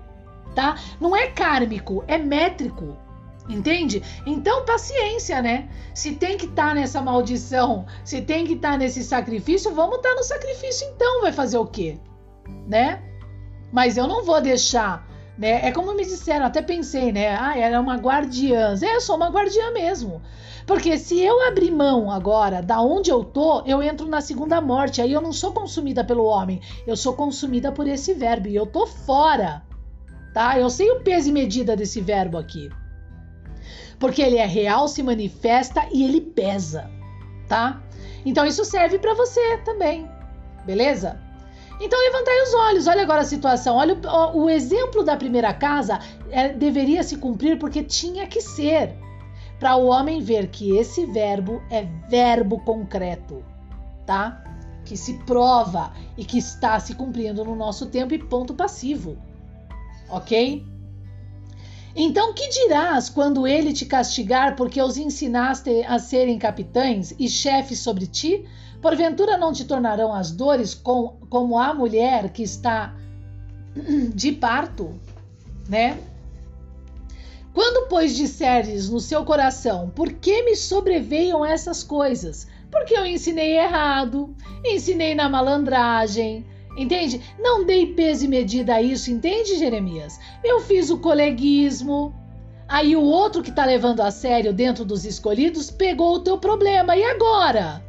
tá? 0.55 0.75
Não 0.99 1.15
é 1.15 1.27
kármico, 1.27 2.03
é 2.07 2.17
métrico. 2.17 2.97
Entende? 3.47 4.03
Então, 4.27 4.63
paciência, 4.63 5.41
né? 5.41 5.69
Se 5.93 6.13
tem 6.13 6.37
que 6.37 6.45
estar 6.45 6.69
tá 6.69 6.73
nessa 6.75 7.01
maldição, 7.01 7.85
se 8.05 8.21
tem 8.21 8.45
que 8.45 8.53
estar 8.53 8.73
tá 8.73 8.77
nesse 8.77 9.03
sacrifício, 9.03 9.73
vamos 9.73 9.97
estar 9.97 10.09
tá 10.09 10.15
no 10.15 10.23
sacrifício 10.23 10.87
então, 10.93 11.21
vai 11.21 11.33
fazer 11.33 11.57
o 11.57 11.65
quê? 11.65 11.97
Né? 12.67 13.01
Mas 13.71 13.97
eu 13.97 14.07
não 14.07 14.23
vou 14.23 14.39
deixar 14.39 15.08
né? 15.39 15.65
É 15.65 15.71
como 15.71 15.95
me 15.95 16.03
disseram, 16.03 16.45
até 16.45 16.61
pensei, 16.61 17.13
né? 17.13 17.33
Ah, 17.33 17.57
era 17.57 17.79
uma 17.79 17.95
guardiã. 17.95 18.75
É, 18.81 18.95
eu 18.95 18.99
sou 18.99 19.15
uma 19.15 19.29
guardiã 19.29 19.71
mesmo. 19.71 20.21
Porque 20.67 20.97
se 20.97 21.17
eu 21.17 21.47
abrir 21.47 21.71
mão 21.71 22.11
agora 22.11 22.61
da 22.61 22.81
onde 22.81 23.09
eu 23.09 23.23
tô, 23.23 23.61
eu 23.65 23.81
entro 23.81 24.05
na 24.05 24.19
segunda 24.19 24.59
morte. 24.59 25.01
Aí 25.01 25.13
eu 25.13 25.21
não 25.21 25.31
sou 25.31 25.53
consumida 25.53 26.03
pelo 26.03 26.25
homem, 26.25 26.59
eu 26.85 26.97
sou 26.97 27.13
consumida 27.13 27.71
por 27.71 27.87
esse 27.87 28.13
verbo 28.13 28.49
e 28.49 28.55
eu 28.55 28.65
tô 28.65 28.85
fora. 28.85 29.63
Tá? 30.33 30.59
Eu 30.59 30.69
sei 30.69 30.91
o 30.91 30.99
peso 30.99 31.29
e 31.29 31.31
medida 31.31 31.73
desse 31.73 32.01
verbo 32.01 32.37
aqui. 32.37 32.69
Porque 33.97 34.21
ele 34.21 34.37
é 34.37 34.45
real, 34.45 34.89
se 34.89 35.01
manifesta 35.01 35.87
e 35.91 36.03
ele 36.03 36.19
pesa, 36.21 36.91
tá? 37.47 37.81
Então 38.25 38.45
isso 38.45 38.63
serve 38.65 38.99
para 38.99 39.13
você 39.13 39.57
também. 39.59 40.09
Beleza? 40.65 41.28
Então 41.79 41.97
levantai 41.97 42.41
os 42.43 42.53
olhos, 42.53 42.87
olha 42.87 43.01
agora 43.03 43.21
a 43.21 43.25
situação. 43.25 43.77
Olha 43.77 43.97
o, 44.33 44.43
o 44.43 44.49
exemplo 44.49 45.03
da 45.03 45.15
primeira 45.15 45.53
casa 45.53 45.99
é, 46.29 46.49
deveria 46.49 47.03
se 47.03 47.17
cumprir 47.17 47.57
porque 47.57 47.83
tinha 47.83 48.27
que 48.27 48.41
ser. 48.41 48.95
Para 49.59 49.75
o 49.75 49.87
homem 49.87 50.21
ver 50.21 50.47
que 50.47 50.77
esse 50.77 51.05
verbo 51.05 51.61
é 51.69 51.83
verbo 52.09 52.59
concreto, 52.59 53.43
tá? 54.05 54.43
Que 54.85 54.95
se 54.95 55.15
prova 55.25 55.91
e 56.17 56.23
que 56.23 56.37
está 56.37 56.79
se 56.79 56.95
cumprindo 56.95 57.43
no 57.43 57.55
nosso 57.55 57.85
tempo 57.87 58.13
e 58.13 58.19
ponto 58.19 58.53
passivo. 58.53 59.17
Ok? 60.09 60.65
Então, 61.95 62.33
que 62.33 62.47
dirás 62.47 63.09
quando 63.09 63.45
ele 63.45 63.73
te 63.73 63.85
castigar 63.85 64.55
porque 64.55 64.81
os 64.81 64.97
ensinaste 64.97 65.83
a 65.85 65.99
serem 65.99 66.37
capitães 66.37 67.13
e 67.19 67.27
chefes 67.27 67.79
sobre 67.79 68.07
ti? 68.07 68.45
Porventura 68.81 69.37
não 69.37 69.51
te 69.51 69.65
tornarão 69.65 70.13
as 70.13 70.31
dores 70.31 70.73
com, 70.73 71.17
como 71.29 71.57
a 71.59 71.73
mulher 71.73 72.29
que 72.29 72.43
está 72.43 72.95
de 74.13 74.31
parto, 74.31 74.95
né? 75.67 75.97
Quando, 77.53 77.87
pois, 77.87 78.15
disseres 78.15 78.89
no 78.89 78.99
seu 78.99 79.25
coração, 79.25 79.89
por 79.89 80.13
que 80.13 80.43
me 80.43 80.55
sobreveiam 80.55 81.45
essas 81.45 81.83
coisas? 81.83 82.47
Porque 82.71 82.95
eu 82.95 83.05
ensinei 83.05 83.57
errado, 83.57 84.33
ensinei 84.63 85.15
na 85.15 85.27
malandragem, 85.27 86.45
entende? 86.77 87.21
Não 87.39 87.65
dei 87.65 87.93
peso 87.93 88.25
e 88.25 88.27
medida 88.27 88.75
a 88.75 88.81
isso, 88.81 89.11
entende, 89.11 89.57
Jeremias? 89.57 90.19
Eu 90.43 90.61
fiz 90.61 90.89
o 90.89 90.99
coleguismo. 90.99 92.13
Aí 92.67 92.95
o 92.95 93.01
outro 93.01 93.41
que 93.41 93.51
tá 93.51 93.65
levando 93.65 94.01
a 94.01 94.11
sério 94.11 94.53
dentro 94.53 94.85
dos 94.85 95.03
escolhidos 95.03 95.71
pegou 95.71 96.13
o 96.13 96.19
teu 96.19 96.37
problema. 96.37 96.95
E 96.95 97.03
agora? 97.03 97.83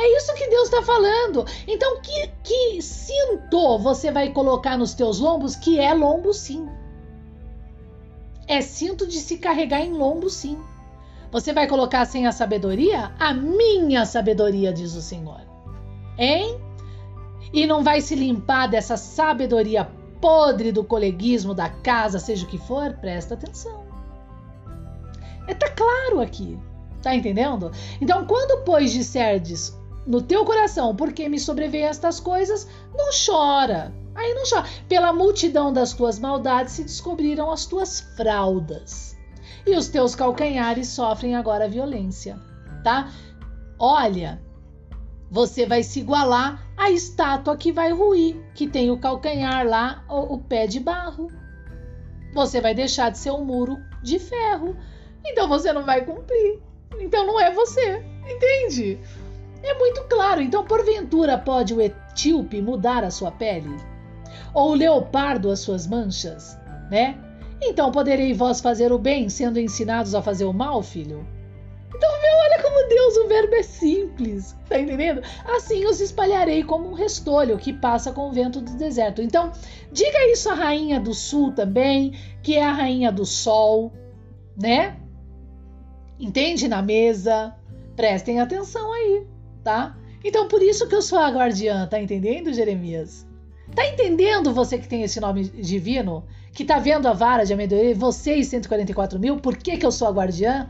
É 0.00 0.16
isso 0.16 0.32
que 0.32 0.48
Deus 0.48 0.64
está 0.64 0.82
falando. 0.82 1.44
Então, 1.68 2.00
que, 2.00 2.30
que 2.42 2.80
cinto 2.80 3.78
você 3.78 4.10
vai 4.10 4.30
colocar 4.30 4.78
nos 4.78 4.94
teus 4.94 5.18
lombos? 5.20 5.54
Que 5.54 5.78
é 5.78 5.92
lombo, 5.92 6.32
sim. 6.32 6.66
É 8.48 8.62
cinto 8.62 9.06
de 9.06 9.18
se 9.18 9.36
carregar 9.36 9.82
em 9.82 9.92
lombo, 9.92 10.30
sim. 10.30 10.58
Você 11.30 11.52
vai 11.52 11.66
colocar 11.66 12.06
sem 12.06 12.26
a 12.26 12.32
sabedoria? 12.32 13.12
A 13.18 13.34
minha 13.34 14.06
sabedoria, 14.06 14.72
diz 14.72 14.94
o 14.94 15.02
Senhor. 15.02 15.42
Hein? 16.16 16.58
E 17.52 17.66
não 17.66 17.84
vai 17.84 18.00
se 18.00 18.14
limpar 18.14 18.68
dessa 18.68 18.96
sabedoria 18.96 19.84
podre 20.18 20.72
do 20.72 20.82
coleguismo, 20.82 21.52
da 21.52 21.68
casa, 21.68 22.18
seja 22.18 22.46
o 22.46 22.48
que 22.48 22.58
for? 22.58 22.94
Presta 22.94 23.34
atenção. 23.34 23.84
É, 25.46 25.52
tá 25.52 25.68
claro 25.68 26.20
aqui. 26.20 26.58
Tá 27.02 27.14
entendendo? 27.14 27.70
Então, 28.00 28.26
quando, 28.26 28.64
pois, 28.64 28.92
disserdes 28.92 29.78
no 30.06 30.22
teu 30.22 30.44
coração, 30.44 30.94
porque 30.94 31.28
me 31.28 31.38
sobreveem 31.38 31.84
estas 31.84 32.20
coisas, 32.20 32.68
não 32.94 33.10
chora. 33.10 33.92
Aí 34.14 34.34
não 34.34 34.42
chora. 34.48 34.66
Pela 34.88 35.12
multidão 35.12 35.72
das 35.72 35.92
tuas 35.92 36.18
maldades 36.18 36.74
se 36.74 36.82
descobriram 36.82 37.50
as 37.50 37.66
tuas 37.66 38.00
fraldas. 38.16 39.16
E 39.66 39.76
os 39.76 39.88
teus 39.88 40.14
calcanhares 40.14 40.88
sofrem 40.88 41.36
agora 41.36 41.68
violência, 41.68 42.38
tá? 42.82 43.10
Olha, 43.78 44.42
você 45.30 45.64
vai 45.64 45.82
se 45.82 46.00
igualar 46.00 46.66
à 46.76 46.90
estátua 46.90 47.56
que 47.56 47.70
vai 47.70 47.92
ruir, 47.92 48.36
que 48.54 48.66
tem 48.66 48.90
o 48.90 48.98
calcanhar 48.98 49.66
lá, 49.66 50.04
o, 50.08 50.34
o 50.34 50.38
pé 50.38 50.66
de 50.66 50.80
barro. 50.80 51.28
Você 52.34 52.60
vai 52.60 52.74
deixar 52.74 53.10
de 53.10 53.18
ser 53.18 53.30
um 53.30 53.44
muro 53.44 53.76
de 54.02 54.18
ferro. 54.18 54.76
Então 55.24 55.48
você 55.48 55.72
não 55.72 55.84
vai 55.84 56.04
cumprir. 56.04 56.60
Então 56.98 57.26
não 57.26 57.40
é 57.40 57.52
você. 57.52 58.04
Entende? 58.28 58.98
É 59.62 59.74
muito 59.74 60.02
claro. 60.04 60.40
Então, 60.40 60.64
porventura, 60.64 61.36
pode 61.38 61.74
o 61.74 61.80
etíope 61.80 62.62
mudar 62.62 63.04
a 63.04 63.10
sua 63.10 63.30
pele? 63.30 63.76
Ou 64.54 64.70
o 64.70 64.74
leopardo 64.74 65.50
as 65.50 65.60
suas 65.60 65.86
manchas? 65.86 66.58
Né? 66.90 67.18
Então 67.62 67.92
poderei 67.92 68.32
vós 68.32 68.60
fazer 68.60 68.90
o 68.92 68.98
bem, 68.98 69.28
sendo 69.28 69.60
ensinados 69.60 70.14
a 70.14 70.22
fazer 70.22 70.44
o 70.44 70.52
mal, 70.52 70.82
filho? 70.82 71.26
Então, 71.94 72.10
meu, 72.22 72.36
olha 72.38 72.62
como 72.62 72.88
Deus, 72.88 73.16
o 73.18 73.28
verbo 73.28 73.54
é 73.54 73.62
simples, 73.62 74.56
tá 74.68 74.78
entendendo? 74.78 75.20
Assim 75.44 75.84
os 75.84 76.00
espalharei 76.00 76.62
como 76.62 76.88
um 76.88 76.94
restolho 76.94 77.58
que 77.58 77.72
passa 77.72 78.12
com 78.12 78.28
o 78.28 78.32
vento 78.32 78.60
do 78.60 78.76
deserto. 78.76 79.20
Então, 79.20 79.52
diga 79.92 80.32
isso 80.32 80.48
à 80.48 80.54
rainha 80.54 80.98
do 80.98 81.12
sul 81.12 81.52
também, 81.52 82.14
que 82.42 82.56
é 82.56 82.64
a 82.64 82.72
rainha 82.72 83.12
do 83.12 83.26
sol, 83.26 83.92
né? 84.56 84.96
Entende 86.18 86.68
na 86.68 86.80
mesa? 86.80 87.54
Prestem 87.94 88.40
atenção 88.40 88.92
aí, 88.92 89.26
tá? 89.62 89.96
Então, 90.24 90.48
por 90.48 90.62
isso 90.62 90.86
que 90.86 90.94
eu 90.94 91.02
sou 91.02 91.18
a 91.18 91.30
guardiã, 91.30 91.86
tá 91.86 92.00
entendendo, 92.00 92.52
Jeremias? 92.52 93.26
Tá 93.74 93.86
entendendo 93.86 94.52
você 94.52 94.78
que 94.78 94.88
tem 94.88 95.02
esse 95.02 95.20
nome 95.20 95.44
divino? 95.44 96.24
Que 96.52 96.64
tá 96.64 96.78
vendo 96.78 97.06
a 97.06 97.12
vara 97.12 97.44
de 97.44 97.52
amendoim, 97.52 97.94
você 97.94 98.34
e 98.34 98.44
144 98.44 99.18
mil? 99.18 99.38
Por 99.38 99.56
que, 99.56 99.76
que 99.76 99.86
eu 99.86 99.92
sou 99.92 100.08
a 100.08 100.10
guardiã? 100.10 100.68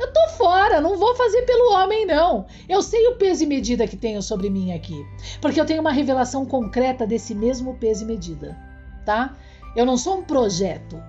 Eu 0.00 0.10
tô 0.12 0.28
fora, 0.30 0.80
não 0.80 0.96
vou 0.96 1.14
fazer 1.14 1.42
pelo 1.42 1.74
homem, 1.74 2.06
não. 2.06 2.46
Eu 2.66 2.80
sei 2.80 3.06
o 3.08 3.16
peso 3.16 3.44
e 3.44 3.46
medida 3.46 3.86
que 3.86 3.96
tenho 3.96 4.22
sobre 4.22 4.48
mim 4.48 4.72
aqui. 4.72 5.06
Porque 5.42 5.60
eu 5.60 5.66
tenho 5.66 5.82
uma 5.82 5.92
revelação 5.92 6.46
concreta 6.46 7.06
desse 7.06 7.34
mesmo 7.34 7.74
peso 7.74 8.04
e 8.04 8.06
medida, 8.06 8.56
tá? 9.04 9.36
Eu 9.76 9.84
não 9.84 9.98
sou 9.98 10.18
um 10.18 10.22
projeto. 10.22 11.00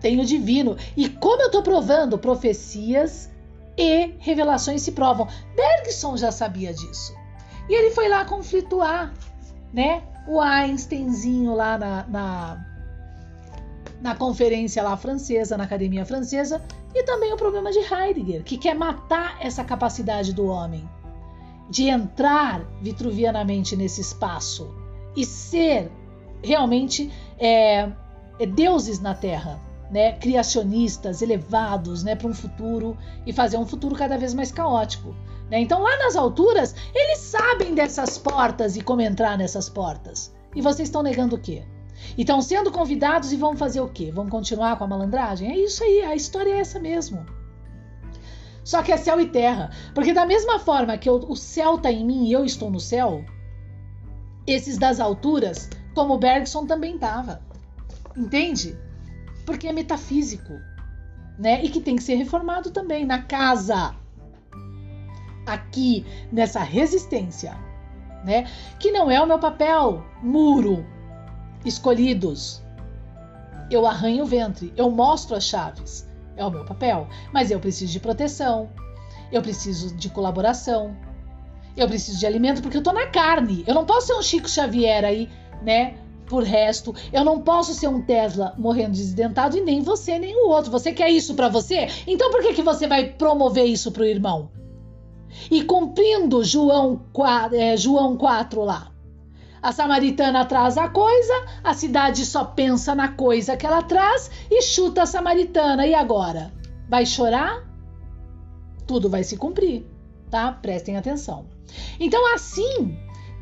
Tenho 0.00 0.24
divino. 0.24 0.76
E 0.96 1.10
como 1.10 1.42
eu 1.42 1.50
tô 1.50 1.62
provando, 1.62 2.16
profecias 2.16 3.30
e 3.76 4.14
revelações 4.18 4.82
se 4.82 4.92
provam. 4.92 5.28
Bergson 5.54 6.16
já 6.16 6.32
sabia 6.32 6.72
disso. 6.72 7.14
E 7.68 7.74
ele 7.74 7.90
foi 7.90 8.08
lá 8.08 8.24
conflituar, 8.24 9.12
né? 9.72 10.02
O 10.26 10.40
Einsteinzinho 10.40 11.54
lá 11.54 11.78
na, 11.78 12.06
na, 12.06 12.66
na 14.00 14.14
conferência 14.14 14.82
lá 14.82 14.96
francesa, 14.96 15.56
na 15.56 15.64
academia 15.64 16.04
francesa, 16.04 16.62
e 16.94 17.02
também 17.02 17.32
o 17.32 17.36
problema 17.36 17.70
de 17.70 17.78
Heidegger, 17.78 18.42
que 18.42 18.56
quer 18.56 18.74
matar 18.74 19.36
essa 19.40 19.62
capacidade 19.62 20.32
do 20.32 20.46
homem 20.46 20.88
de 21.68 21.88
entrar 21.88 22.64
vitruvianamente 22.80 23.76
nesse 23.76 24.00
espaço 24.00 24.72
e 25.16 25.24
ser 25.24 25.90
realmente 26.42 27.12
é, 27.38 27.90
é 28.38 28.46
deuses 28.46 29.00
na 29.00 29.14
Terra, 29.14 29.60
né, 29.90 30.12
criacionistas, 30.12 31.22
elevados, 31.22 32.02
né, 32.02 32.14
para 32.14 32.28
um 32.28 32.34
futuro 32.34 32.96
e 33.24 33.32
fazer 33.32 33.56
um 33.56 33.66
futuro 33.66 33.94
cada 33.94 34.16
vez 34.18 34.34
mais 34.34 34.50
caótico. 34.50 35.14
Né? 35.50 35.60
Então 35.60 35.82
lá 35.82 35.96
nas 35.98 36.16
alturas 36.16 36.74
eles 36.94 37.18
sabem 37.18 37.74
dessas 37.74 38.18
portas 38.18 38.76
e 38.76 38.80
como 38.80 39.00
entrar 39.00 39.38
nessas 39.38 39.68
portas. 39.68 40.34
E 40.54 40.60
vocês 40.60 40.88
estão 40.88 41.02
negando 41.02 41.36
o 41.36 41.38
quê? 41.38 41.64
Estão 42.16 42.40
sendo 42.40 42.70
convidados 42.70 43.32
e 43.32 43.36
vão 43.36 43.56
fazer 43.56 43.80
o 43.80 43.88
quê? 43.88 44.10
Vão 44.10 44.28
continuar 44.28 44.76
com 44.76 44.84
a 44.84 44.88
malandragem? 44.88 45.50
É 45.50 45.58
isso 45.58 45.82
aí, 45.82 46.02
a 46.02 46.14
história 46.14 46.50
é 46.50 46.58
essa 46.58 46.78
mesmo. 46.78 47.24
Só 48.64 48.82
que 48.82 48.90
é 48.90 48.96
céu 48.96 49.20
e 49.20 49.28
terra. 49.28 49.70
Porque 49.94 50.12
da 50.12 50.26
mesma 50.26 50.58
forma 50.58 50.98
que 50.98 51.08
eu, 51.08 51.16
o 51.16 51.36
céu 51.36 51.76
está 51.76 51.90
em 51.90 52.04
mim 52.04 52.26
e 52.26 52.32
eu 52.32 52.44
estou 52.44 52.70
no 52.70 52.80
céu, 52.80 53.24
esses 54.46 54.76
das 54.78 54.98
alturas, 54.98 55.70
como 55.94 56.18
Bergson 56.18 56.66
também 56.66 56.94
estava. 56.94 57.40
Entende? 58.16 58.76
Porque 59.46 59.68
é 59.68 59.72
metafísico. 59.72 60.52
Né? 61.38 61.64
E 61.64 61.70
que 61.70 61.80
tem 61.80 61.96
que 61.96 62.02
ser 62.02 62.16
reformado 62.16 62.70
também 62.70 63.06
na 63.06 63.22
casa. 63.22 63.94
Aqui, 65.46 66.04
nessa 66.30 66.60
resistência. 66.60 67.56
Né? 68.24 68.46
Que 68.78 68.90
não 68.90 69.10
é 69.10 69.20
o 69.20 69.26
meu 69.26 69.38
papel, 69.38 70.04
muro, 70.20 70.84
escolhidos. 71.64 72.62
Eu 73.70 73.86
arranho 73.86 74.24
o 74.24 74.26
ventre, 74.26 74.72
eu 74.76 74.90
mostro 74.90 75.36
as 75.36 75.44
chaves. 75.44 76.08
É 76.36 76.44
o 76.44 76.50
meu 76.50 76.64
papel. 76.64 77.08
Mas 77.32 77.50
eu 77.50 77.60
preciso 77.60 77.92
de 77.92 78.00
proteção, 78.00 78.68
eu 79.32 79.40
preciso 79.40 79.94
de 79.96 80.08
colaboração, 80.10 80.96
eu 81.76 81.86
preciso 81.86 82.18
de 82.18 82.26
alimento 82.26 82.62
porque 82.62 82.76
eu 82.76 82.82
tô 82.82 82.92
na 82.92 83.06
carne. 83.06 83.64
Eu 83.66 83.74
não 83.74 83.84
posso 83.84 84.08
ser 84.08 84.14
um 84.14 84.22
Chico 84.22 84.48
Xavier 84.48 85.04
aí, 85.04 85.28
né? 85.62 85.94
Por 86.26 86.42
resto, 86.42 86.94
eu 87.12 87.24
não 87.24 87.40
posso 87.40 87.72
ser 87.72 87.88
um 87.88 88.02
Tesla 88.02 88.54
morrendo 88.58 88.92
desdentado 88.92 89.56
e 89.56 89.60
nem 89.60 89.80
você 89.80 90.18
nem 90.18 90.34
o 90.36 90.48
outro. 90.48 90.70
Você 90.70 90.92
quer 90.92 91.10
isso 91.10 91.34
para 91.34 91.48
você? 91.48 91.88
Então 92.06 92.30
por 92.30 92.42
que 92.42 92.54
que 92.54 92.62
você 92.62 92.86
vai 92.86 93.12
promover 93.12 93.64
isso 93.64 93.92
pro 93.92 94.04
irmão? 94.04 94.50
E 95.50 95.62
cumprindo 95.62 96.42
João 96.42 97.00
4, 97.12 97.56
é, 97.56 97.76
João 97.76 98.16
4 98.16 98.64
lá, 98.64 98.90
a 99.62 99.72
samaritana 99.72 100.44
traz 100.44 100.78
a 100.78 100.88
coisa, 100.88 101.32
a 101.64 101.74
cidade 101.74 102.24
só 102.24 102.44
pensa 102.44 102.94
na 102.94 103.08
coisa 103.08 103.56
que 103.56 103.66
ela 103.66 103.82
traz 103.82 104.30
e 104.50 104.62
chuta 104.62 105.02
a 105.02 105.06
samaritana. 105.06 105.86
E 105.86 105.92
agora? 105.94 106.52
Vai 106.88 107.04
chorar? 107.04 107.64
Tudo 108.86 109.10
vai 109.10 109.24
se 109.24 109.36
cumprir, 109.36 109.84
tá? 110.30 110.52
Prestem 110.52 110.96
atenção. 110.96 111.46
Então, 111.98 112.32
assim, 112.32 112.96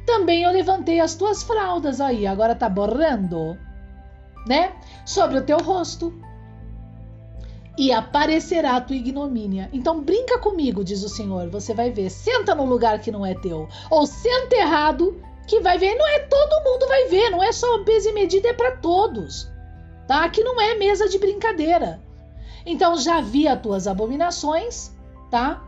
também 0.05 0.43
eu 0.43 0.51
levantei 0.51 1.01
as 1.01 1.15
tuas 1.15 1.43
fraldas 1.43 2.01
aí, 2.01 2.27
agora 2.27 2.55
tá 2.55 2.69
borrando, 2.69 3.59
né? 4.47 4.73
Sobre 5.05 5.39
o 5.39 5.43
teu 5.43 5.59
rosto. 5.59 6.13
E 7.77 7.93
aparecerá 7.93 8.77
a 8.77 8.81
tua 8.81 8.95
ignomínia. 8.95 9.69
Então 9.73 10.01
brinca 10.01 10.39
comigo, 10.39 10.85
diz 10.85 11.03
o 11.03 11.09
Senhor. 11.09 11.49
Você 11.51 11.75
vai 11.75 11.91
ver. 11.91 12.09
Senta 12.09 12.55
no 12.55 12.65
lugar 12.65 13.01
que 13.01 13.11
não 13.11 13.27
é 13.27 13.35
teu. 13.35 13.69
Ou 13.91 14.07
senta 14.07 14.55
errado 14.55 15.21
que 15.49 15.61
vai 15.61 15.77
ver, 15.77 15.95
não 15.97 16.07
é 16.07 16.21
todo 16.21 16.65
mundo 16.65 16.87
vai 16.87 17.09
ver, 17.09 17.31
não 17.31 17.43
é 17.43 17.51
só 17.51 17.83
peso 17.85 18.11
e 18.11 18.13
medida, 18.13 18.49
é 18.49 18.53
para 18.53 18.77
todos. 18.77 19.51
Tá? 20.07 20.25
Aqui 20.25 20.43
não 20.45 20.61
é 20.61 20.77
mesa 20.77 21.09
de 21.09 21.19
brincadeira. 21.19 22.01
Então 22.65 22.97
já 22.97 23.21
vi 23.21 23.49
as 23.49 23.61
tuas 23.61 23.87
abominações, 23.87 24.93
tá? 25.31 25.64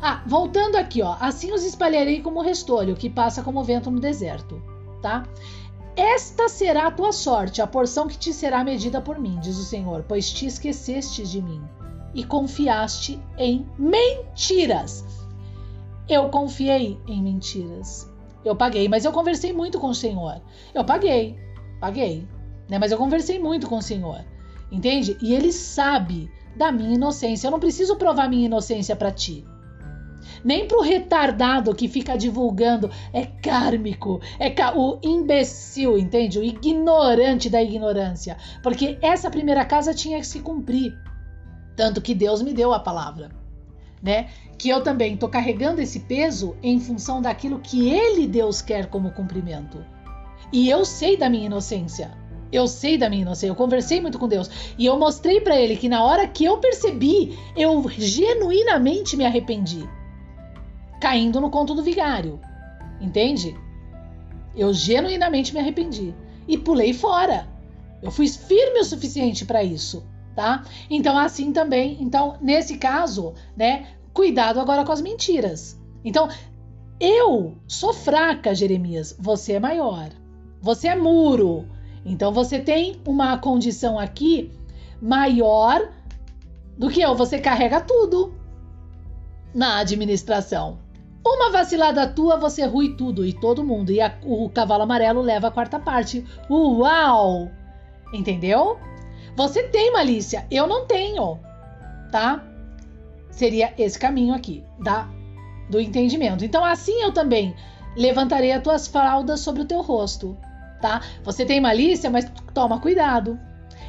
Ah, 0.00 0.22
voltando 0.26 0.76
aqui, 0.76 1.02
ó. 1.02 1.16
Assim 1.20 1.52
os 1.52 1.64
espalharei 1.64 2.20
como 2.20 2.42
restolho, 2.42 2.96
que 2.96 3.08
passa 3.10 3.42
como 3.42 3.64
vento 3.64 3.90
no 3.90 4.00
deserto, 4.00 4.62
tá? 5.00 5.24
Esta 5.96 6.48
será 6.48 6.88
a 6.88 6.90
tua 6.90 7.12
sorte, 7.12 7.62
a 7.62 7.66
porção 7.66 8.08
que 8.08 8.18
te 8.18 8.32
será 8.32 8.64
medida 8.64 9.00
por 9.00 9.18
mim, 9.18 9.38
diz 9.40 9.56
o 9.56 9.64
Senhor, 9.64 10.04
pois 10.08 10.30
te 10.32 10.46
esqueceste 10.46 11.22
de 11.22 11.40
mim 11.40 11.62
e 12.12 12.24
confiaste 12.24 13.20
em 13.38 13.66
mentiras. 13.78 15.04
Eu 16.08 16.28
confiei 16.28 16.98
em 17.06 17.22
mentiras. 17.22 18.10
Eu 18.44 18.54
paguei, 18.54 18.88
mas 18.88 19.04
eu 19.04 19.12
conversei 19.12 19.52
muito 19.52 19.78
com 19.80 19.88
o 19.88 19.94
Senhor. 19.94 20.40
Eu 20.74 20.84
paguei, 20.84 21.38
paguei, 21.80 22.28
né? 22.68 22.78
Mas 22.78 22.92
eu 22.92 22.98
conversei 22.98 23.38
muito 23.38 23.68
com 23.68 23.78
o 23.78 23.82
Senhor, 23.82 24.24
entende? 24.70 25.16
E 25.22 25.32
Ele 25.32 25.52
sabe 25.52 26.30
da 26.56 26.70
minha 26.70 26.94
inocência. 26.94 27.46
Eu 27.46 27.52
não 27.52 27.60
preciso 27.60 27.96
provar 27.96 28.28
minha 28.28 28.46
inocência 28.46 28.94
para 28.94 29.10
ti. 29.10 29.46
Nem 30.44 30.68
pro 30.68 30.82
retardado 30.82 31.74
que 31.74 31.88
fica 31.88 32.16
divulgando 32.16 32.90
é 33.12 33.24
kármico, 33.24 34.20
é 34.38 34.52
o 34.76 34.98
imbecil, 35.02 35.96
entende? 35.96 36.38
O 36.38 36.44
ignorante 36.44 37.48
da 37.48 37.62
ignorância. 37.62 38.36
Porque 38.62 38.98
essa 39.00 39.30
primeira 39.30 39.64
casa 39.64 39.94
tinha 39.94 40.20
que 40.20 40.26
se 40.26 40.40
cumprir. 40.40 40.92
Tanto 41.74 42.02
que 42.02 42.14
Deus 42.14 42.42
me 42.42 42.52
deu 42.52 42.72
a 42.72 42.78
palavra 42.78 43.44
né? 44.04 44.28
Que 44.58 44.68
eu 44.68 44.82
também 44.82 45.14
estou 45.14 45.30
carregando 45.30 45.80
esse 45.80 46.00
peso 46.00 46.54
em 46.62 46.78
função 46.78 47.22
daquilo 47.22 47.58
que 47.58 47.88
Ele, 47.88 48.26
Deus, 48.26 48.60
quer 48.60 48.86
como 48.86 49.10
cumprimento. 49.12 49.82
E 50.52 50.68
eu 50.68 50.84
sei 50.84 51.16
da 51.16 51.30
minha 51.30 51.46
inocência. 51.46 52.12
Eu 52.52 52.68
sei 52.68 52.98
da 52.98 53.08
minha 53.08 53.22
inocência. 53.22 53.48
Eu 53.48 53.56
conversei 53.56 54.00
muito 54.00 54.18
com 54.18 54.28
Deus 54.28 54.50
e 54.78 54.84
eu 54.84 54.98
mostrei 54.98 55.40
para 55.40 55.58
Ele 55.58 55.74
que 55.74 55.88
na 55.88 56.04
hora 56.04 56.28
que 56.28 56.44
eu 56.44 56.58
percebi, 56.58 57.36
eu 57.56 57.88
genuinamente 57.88 59.16
me 59.16 59.24
arrependi, 59.24 59.88
caindo 61.00 61.40
no 61.40 61.50
conto 61.50 61.74
do 61.74 61.82
vigário, 61.82 62.40
entende? 63.00 63.56
Eu 64.54 64.72
genuinamente 64.72 65.52
me 65.52 65.60
arrependi 65.60 66.14
e 66.46 66.56
pulei 66.56 66.92
fora. 66.92 67.48
Eu 68.02 68.10
fui 68.10 68.28
firme 68.28 68.80
o 68.80 68.84
suficiente 68.84 69.44
para 69.44 69.64
isso 69.64 70.04
tá? 70.34 70.64
Então 70.90 71.16
assim 71.16 71.52
também, 71.52 71.96
então 72.00 72.36
nesse 72.40 72.76
caso, 72.76 73.34
né, 73.56 73.86
cuidado 74.12 74.60
agora 74.60 74.84
com 74.84 74.92
as 74.92 75.00
mentiras. 75.00 75.80
Então, 76.04 76.28
eu 77.00 77.56
sou 77.66 77.92
fraca, 77.92 78.54
Jeremias, 78.54 79.16
você 79.18 79.54
é 79.54 79.60
maior. 79.60 80.10
Você 80.60 80.88
é 80.88 80.96
muro. 80.96 81.66
Então 82.04 82.32
você 82.32 82.58
tem 82.58 83.00
uma 83.06 83.38
condição 83.38 83.98
aqui 83.98 84.52
maior 85.00 85.90
do 86.76 86.90
que 86.90 87.00
eu, 87.00 87.14
você 87.14 87.38
carrega 87.38 87.80
tudo 87.80 88.34
na 89.54 89.78
administração. 89.78 90.78
Uma 91.24 91.50
vacilada 91.50 92.06
tua, 92.06 92.36
você 92.36 92.64
rui 92.64 92.94
tudo 92.96 93.24
e 93.24 93.32
todo 93.32 93.64
mundo. 93.64 93.90
E 93.90 94.00
a, 94.00 94.14
o 94.22 94.50
cavalo 94.50 94.82
amarelo 94.82 95.22
leva 95.22 95.48
a 95.48 95.50
quarta 95.50 95.78
parte. 95.78 96.24
Uau! 96.50 97.50
Entendeu? 98.12 98.78
Você 99.36 99.64
tem 99.64 99.92
malícia, 99.92 100.46
eu 100.50 100.66
não 100.66 100.86
tenho, 100.86 101.40
tá? 102.12 102.44
Seria 103.30 103.74
esse 103.76 103.98
caminho 103.98 104.32
aqui, 104.32 104.62
da 104.78 105.08
do 105.68 105.80
entendimento. 105.80 106.44
Então 106.44 106.64
assim 106.64 107.02
eu 107.02 107.10
também 107.10 107.54
levantarei 107.96 108.52
as 108.52 108.62
tuas 108.62 108.86
fraldas 108.86 109.40
sobre 109.40 109.62
o 109.62 109.64
teu 109.64 109.80
rosto, 109.80 110.36
tá? 110.80 111.00
Você 111.24 111.44
tem 111.44 111.60
malícia, 111.60 112.10
mas 112.10 112.30
toma 112.52 112.80
cuidado 112.80 113.38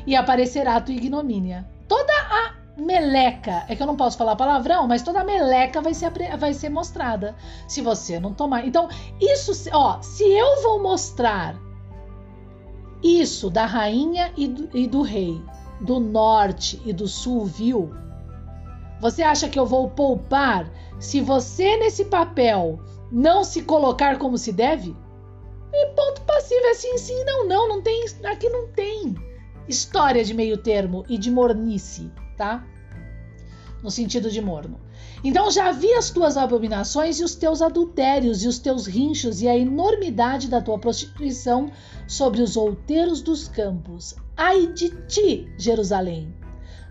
e 0.08 0.16
aparecerá 0.16 0.78
a 0.78 0.82
tua 0.82 0.96
ignomínia. 0.96 1.68
Toda 1.88 2.14
a 2.14 2.55
meleca, 2.78 3.64
é 3.68 3.76
que 3.76 3.82
eu 3.82 3.88
não 3.88 3.96
posso 3.96 4.18
falar 4.18 4.36
palavrão, 4.36 4.88
mas 4.88 5.02
toda 5.02 5.24
meleca 5.24 5.82
vai 5.82 5.94
ser, 5.94 6.12
vai 6.38 6.54
ser 6.54 6.70
mostrada 6.70 7.36
se 7.68 7.82
você 7.82 8.20
não 8.20 8.34
tomar. 8.34 8.66
Então, 8.66 8.90
isso, 9.20 9.52
ó, 9.72 10.02
se 10.02 10.24
eu 10.24 10.62
vou 10.62 10.82
mostrar 10.82 11.56
isso 13.02 13.50
da 13.50 13.66
rainha 13.66 14.32
e 14.36 14.48
do, 14.48 14.78
e 14.78 14.88
do 14.88 15.02
rei, 15.02 15.42
do 15.80 16.00
norte 16.00 16.82
e 16.86 16.92
do 16.92 17.08
sul 17.08 17.46
viu, 17.46 17.94
você 19.00 19.24
acha 19.24 19.48
que 19.48 19.60
eu 19.60 19.66
vou 19.66 19.90
poupar 19.90 20.70
se 21.00 21.22
você 21.22 21.78
nesse 21.78 22.06
papel 22.06 22.80
não 23.12 23.44
se 23.44 23.62
colocar 23.62 24.18
como 24.18 24.38
se 24.38 24.52
deve? 24.52 24.96
E 25.72 25.88
ponto 25.88 26.22
passivo 26.22 26.66
é 26.66 26.74
sim, 26.74 26.98
sim, 26.98 27.24
não, 27.26 27.48
não, 27.48 27.68
não 27.68 27.82
tem, 27.82 28.06
aqui 28.26 28.50
não 28.50 28.68
tem 28.68 29.16
história 29.68 30.24
de 30.24 30.34
meio 30.34 30.58
termo 30.58 31.04
e 31.10 31.18
de 31.18 31.30
mornice, 31.30 32.12
tá? 32.36 32.66
No 33.82 33.92
sentido 33.92 34.30
de 34.32 34.42
morno. 34.42 34.80
Então 35.24 35.50
já 35.50 35.72
vi 35.72 35.92
as 35.94 36.10
tuas 36.10 36.38
abominações 36.38 37.20
e 37.20 37.24
os 37.24 37.36
teus 37.36 37.62
adultérios 37.62 38.44
e 38.44 38.48
os 38.48 38.60
teus 38.60 38.86
rinchos 38.86 39.42
e 39.42 39.48
a 39.48 39.58
enormidade 39.58 40.48
da 40.48 40.62
tua 40.62 40.78
prostituição 40.78 41.72
sobre 42.08 42.42
os 42.42 42.56
outeiros 42.56 43.22
dos 43.22 43.48
campos. 43.48 44.16
Ai 44.38 44.68
de 44.68 44.90
ti, 45.08 45.52
Jerusalém! 45.58 46.34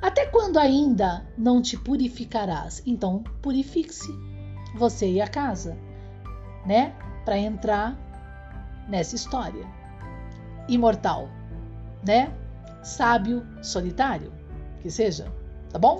Até 0.01 0.27
quando 0.27 0.59
ainda 0.59 1.27
não 1.37 1.63
te 1.63 1.79
purificarás? 1.79 2.83
Então 2.85 3.23
purifique-se, 3.41 4.13
você 4.77 5.11
e 5.11 5.21
a 5.21 5.27
casa, 5.27 5.79
né? 6.67 6.95
Para 7.25 7.39
entrar 7.39 7.97
nessa 8.89 9.15
história. 9.15 9.67
Imortal, 10.69 11.29
né? 12.07 12.33
Sábio, 12.83 13.47
solitário, 13.63 14.31
que 14.85 14.91
seja, 14.91 15.33
tá 15.71 15.79
bom? 15.79 15.99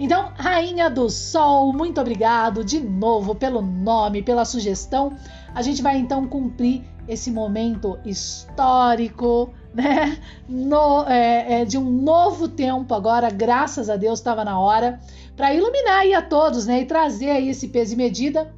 Então, 0.00 0.32
Rainha 0.34 0.88
do 0.88 1.10
Sol, 1.10 1.70
muito 1.70 2.00
obrigado 2.00 2.64
de 2.64 2.80
novo 2.80 3.34
pelo 3.34 3.60
nome, 3.60 4.22
pela 4.22 4.46
sugestão. 4.46 5.14
A 5.54 5.60
gente 5.60 5.82
vai 5.82 5.98
então 5.98 6.26
cumprir 6.26 6.82
esse 7.06 7.30
momento 7.30 7.98
histórico, 8.06 9.52
né? 9.74 10.16
No, 10.48 11.04
é, 11.06 11.60
é, 11.60 11.64
de 11.66 11.76
um 11.76 11.90
novo 11.90 12.48
tempo 12.48 12.94
agora, 12.94 13.28
graças 13.28 13.90
a 13.90 13.96
Deus 13.96 14.18
estava 14.18 14.46
na 14.46 14.58
hora, 14.58 14.98
para 15.36 15.52
iluminar 15.52 15.98
aí 15.98 16.14
a 16.14 16.22
todos, 16.22 16.66
né? 16.66 16.80
E 16.80 16.86
trazer 16.86 17.32
aí 17.32 17.50
esse 17.50 17.68
peso 17.68 17.92
e 17.92 17.96
medida 17.98 18.50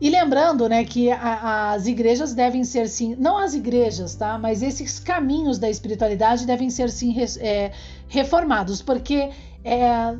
e 0.00 0.08
lembrando, 0.08 0.68
né, 0.68 0.84
que 0.84 1.10
a, 1.10 1.72
as 1.72 1.86
igrejas 1.86 2.32
devem 2.32 2.62
ser 2.62 2.88
sim, 2.88 3.16
não 3.18 3.36
as 3.36 3.54
igrejas, 3.54 4.14
tá? 4.14 4.38
Mas 4.38 4.62
esses 4.62 5.00
caminhos 5.00 5.58
da 5.58 5.68
espiritualidade 5.68 6.46
devem 6.46 6.70
ser 6.70 6.88
sim 6.90 7.16
é, 7.40 7.72
reformados, 8.06 8.80
porque 8.80 9.30
é, 9.64 10.16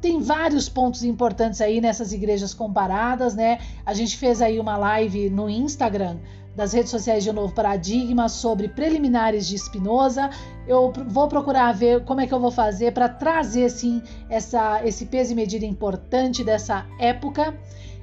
tem 0.00 0.20
vários 0.20 0.68
pontos 0.68 1.04
importantes 1.04 1.60
aí 1.60 1.80
nessas 1.80 2.12
igrejas 2.12 2.52
comparadas, 2.52 3.34
né? 3.34 3.58
A 3.86 3.94
gente 3.94 4.16
fez 4.16 4.42
aí 4.42 4.58
uma 4.58 4.76
live 4.76 5.30
no 5.30 5.48
Instagram 5.48 6.16
das 6.56 6.72
redes 6.72 6.90
sociais 6.90 7.22
de 7.22 7.32
novo 7.32 7.54
paradigma 7.54 8.28
sobre 8.28 8.68
preliminares 8.68 9.46
de 9.46 9.56
Spinoza. 9.56 10.30
Eu 10.66 10.92
vou 11.06 11.28
procurar 11.28 11.72
ver 11.72 12.02
como 12.04 12.20
é 12.20 12.26
que 12.26 12.34
eu 12.34 12.40
vou 12.40 12.50
fazer 12.50 12.92
para 12.92 13.08
trazer 13.08 13.66
assim 13.66 14.02
essa, 14.28 14.84
esse 14.84 15.06
peso 15.06 15.32
e 15.32 15.36
medida 15.36 15.64
importante 15.64 16.42
dessa 16.42 16.84
época 16.98 17.54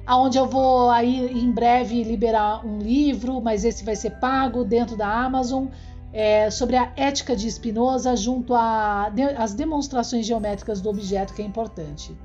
aonde 0.06 0.38
eu 0.38 0.46
vou 0.46 0.88
aí 0.88 1.26
em 1.36 1.50
breve 1.50 2.02
liberar 2.04 2.64
um 2.64 2.78
livro, 2.78 3.40
mas 3.40 3.64
esse 3.64 3.84
vai 3.84 3.96
ser 3.96 4.10
pago 4.20 4.64
dentro 4.64 4.96
da 4.96 5.08
Amazon, 5.08 5.66
é, 6.12 6.50
sobre 6.50 6.76
a 6.76 6.92
ética 6.96 7.34
de 7.34 7.50
Spinoza 7.50 8.14
junto 8.16 8.54
às 8.54 9.12
de, 9.12 9.56
demonstrações 9.56 10.24
geométricas 10.24 10.80
do 10.80 10.88
objeto 10.88 11.34
que 11.34 11.42
é 11.42 11.44
importante. 11.44 12.16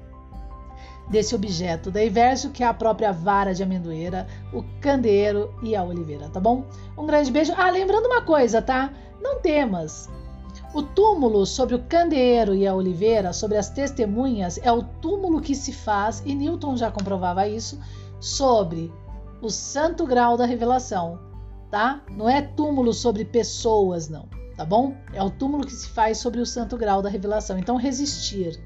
Desse 1.10 1.36
objeto 1.36 1.92
da 1.92 2.02
Iverso, 2.02 2.52
que 2.52 2.64
é 2.64 2.68
a 2.68 2.74
própria 2.74 3.12
vara 3.12 3.54
de 3.54 3.64
amendoeira, 3.64 4.28
o 4.54 4.64
candeeiro 4.80 5.54
e 5.62 5.76
a 5.76 5.84
oliveira, 5.84 6.30
tá 6.30 6.40
bom? 6.40 6.64
Um 6.98 7.06
grande 7.06 7.30
beijo. 7.32 7.52
Ah, 7.58 7.70
lembrando 7.70 8.06
uma 8.06 8.22
coisa, 8.22 8.62
tá? 8.62 8.94
Não 9.22 9.42
temas. 9.42 10.10
O 10.74 10.82
túmulo 10.82 11.46
sobre 11.46 11.76
o 11.76 11.84
candeeiro 11.84 12.56
e 12.56 12.66
a 12.66 12.74
oliveira, 12.74 13.34
sobre 13.34 13.58
as 13.58 13.70
testemunhas, 13.70 14.58
é 14.64 14.72
o 14.72 14.84
túmulo 14.84 15.42
que 15.42 15.54
se 15.54 15.74
faz, 15.74 16.24
e 16.26 16.34
Newton 16.34 16.78
já 16.78 16.90
comprovava 16.90 17.46
isso, 17.46 17.78
sobre 18.22 18.92
o 19.42 19.50
santo 19.50 20.06
grau 20.06 20.38
da 20.38 20.46
revelação, 20.46 21.20
tá? 21.70 22.02
Não 22.12 22.30
é 22.30 22.42
túmulo 22.42 22.94
sobre 22.94 23.26
pessoas, 23.26 24.08
não, 24.08 24.30
tá 24.56 24.64
bom? 24.64 24.96
É 25.14 25.22
o 25.22 25.30
túmulo 25.30 25.66
que 25.66 25.74
se 25.74 25.90
faz 25.90 26.20
sobre 26.20 26.40
o 26.40 26.46
santo 26.46 26.78
grau 26.78 27.02
da 27.02 27.10
revelação. 27.10 27.58
Então, 27.58 27.76
resistir, 27.76 28.58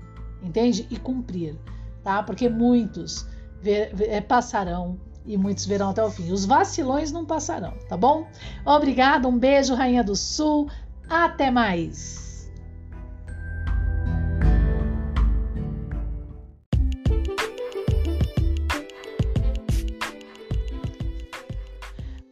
entende? 0.43 0.85
E 0.91 0.97
cumprir, 0.97 1.57
tá? 2.03 2.21
Porque 2.21 2.47
muitos 2.47 3.25
ver, 3.59 3.95
ver, 3.95 4.11
é, 4.11 4.21
passarão 4.21 4.99
e 5.25 5.37
muitos 5.37 5.65
verão 5.65 5.89
até 5.89 6.03
o 6.03 6.11
fim. 6.11 6.31
Os 6.31 6.45
vacilões 6.45 7.11
não 7.11 7.25
passarão, 7.25 7.73
tá 7.89 7.97
bom? 7.97 8.27
Obrigada, 8.63 9.27
um 9.27 9.39
beijo, 9.39 9.73
Rainha 9.73 10.03
do 10.03 10.15
Sul. 10.15 10.69
Até 11.09 11.51
mais! 11.51 12.25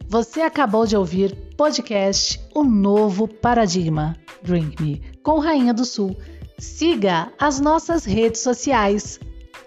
Você 0.08 0.42
acabou 0.42 0.86
de 0.86 0.96
ouvir 0.96 1.34
podcast 1.56 2.40
O 2.54 2.62
Novo 2.62 3.26
Paradigma 3.26 4.16
Drink 4.44 4.80
Me 4.80 5.02
com 5.24 5.40
Rainha 5.40 5.74
do 5.74 5.84
Sul. 5.84 6.16
Siga 6.58 7.32
as 7.38 7.58
nossas 7.58 8.04
redes 8.04 8.40
sociais. 8.40 9.18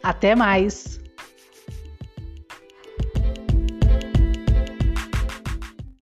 Até 0.01 0.35
mais! 0.35 1.01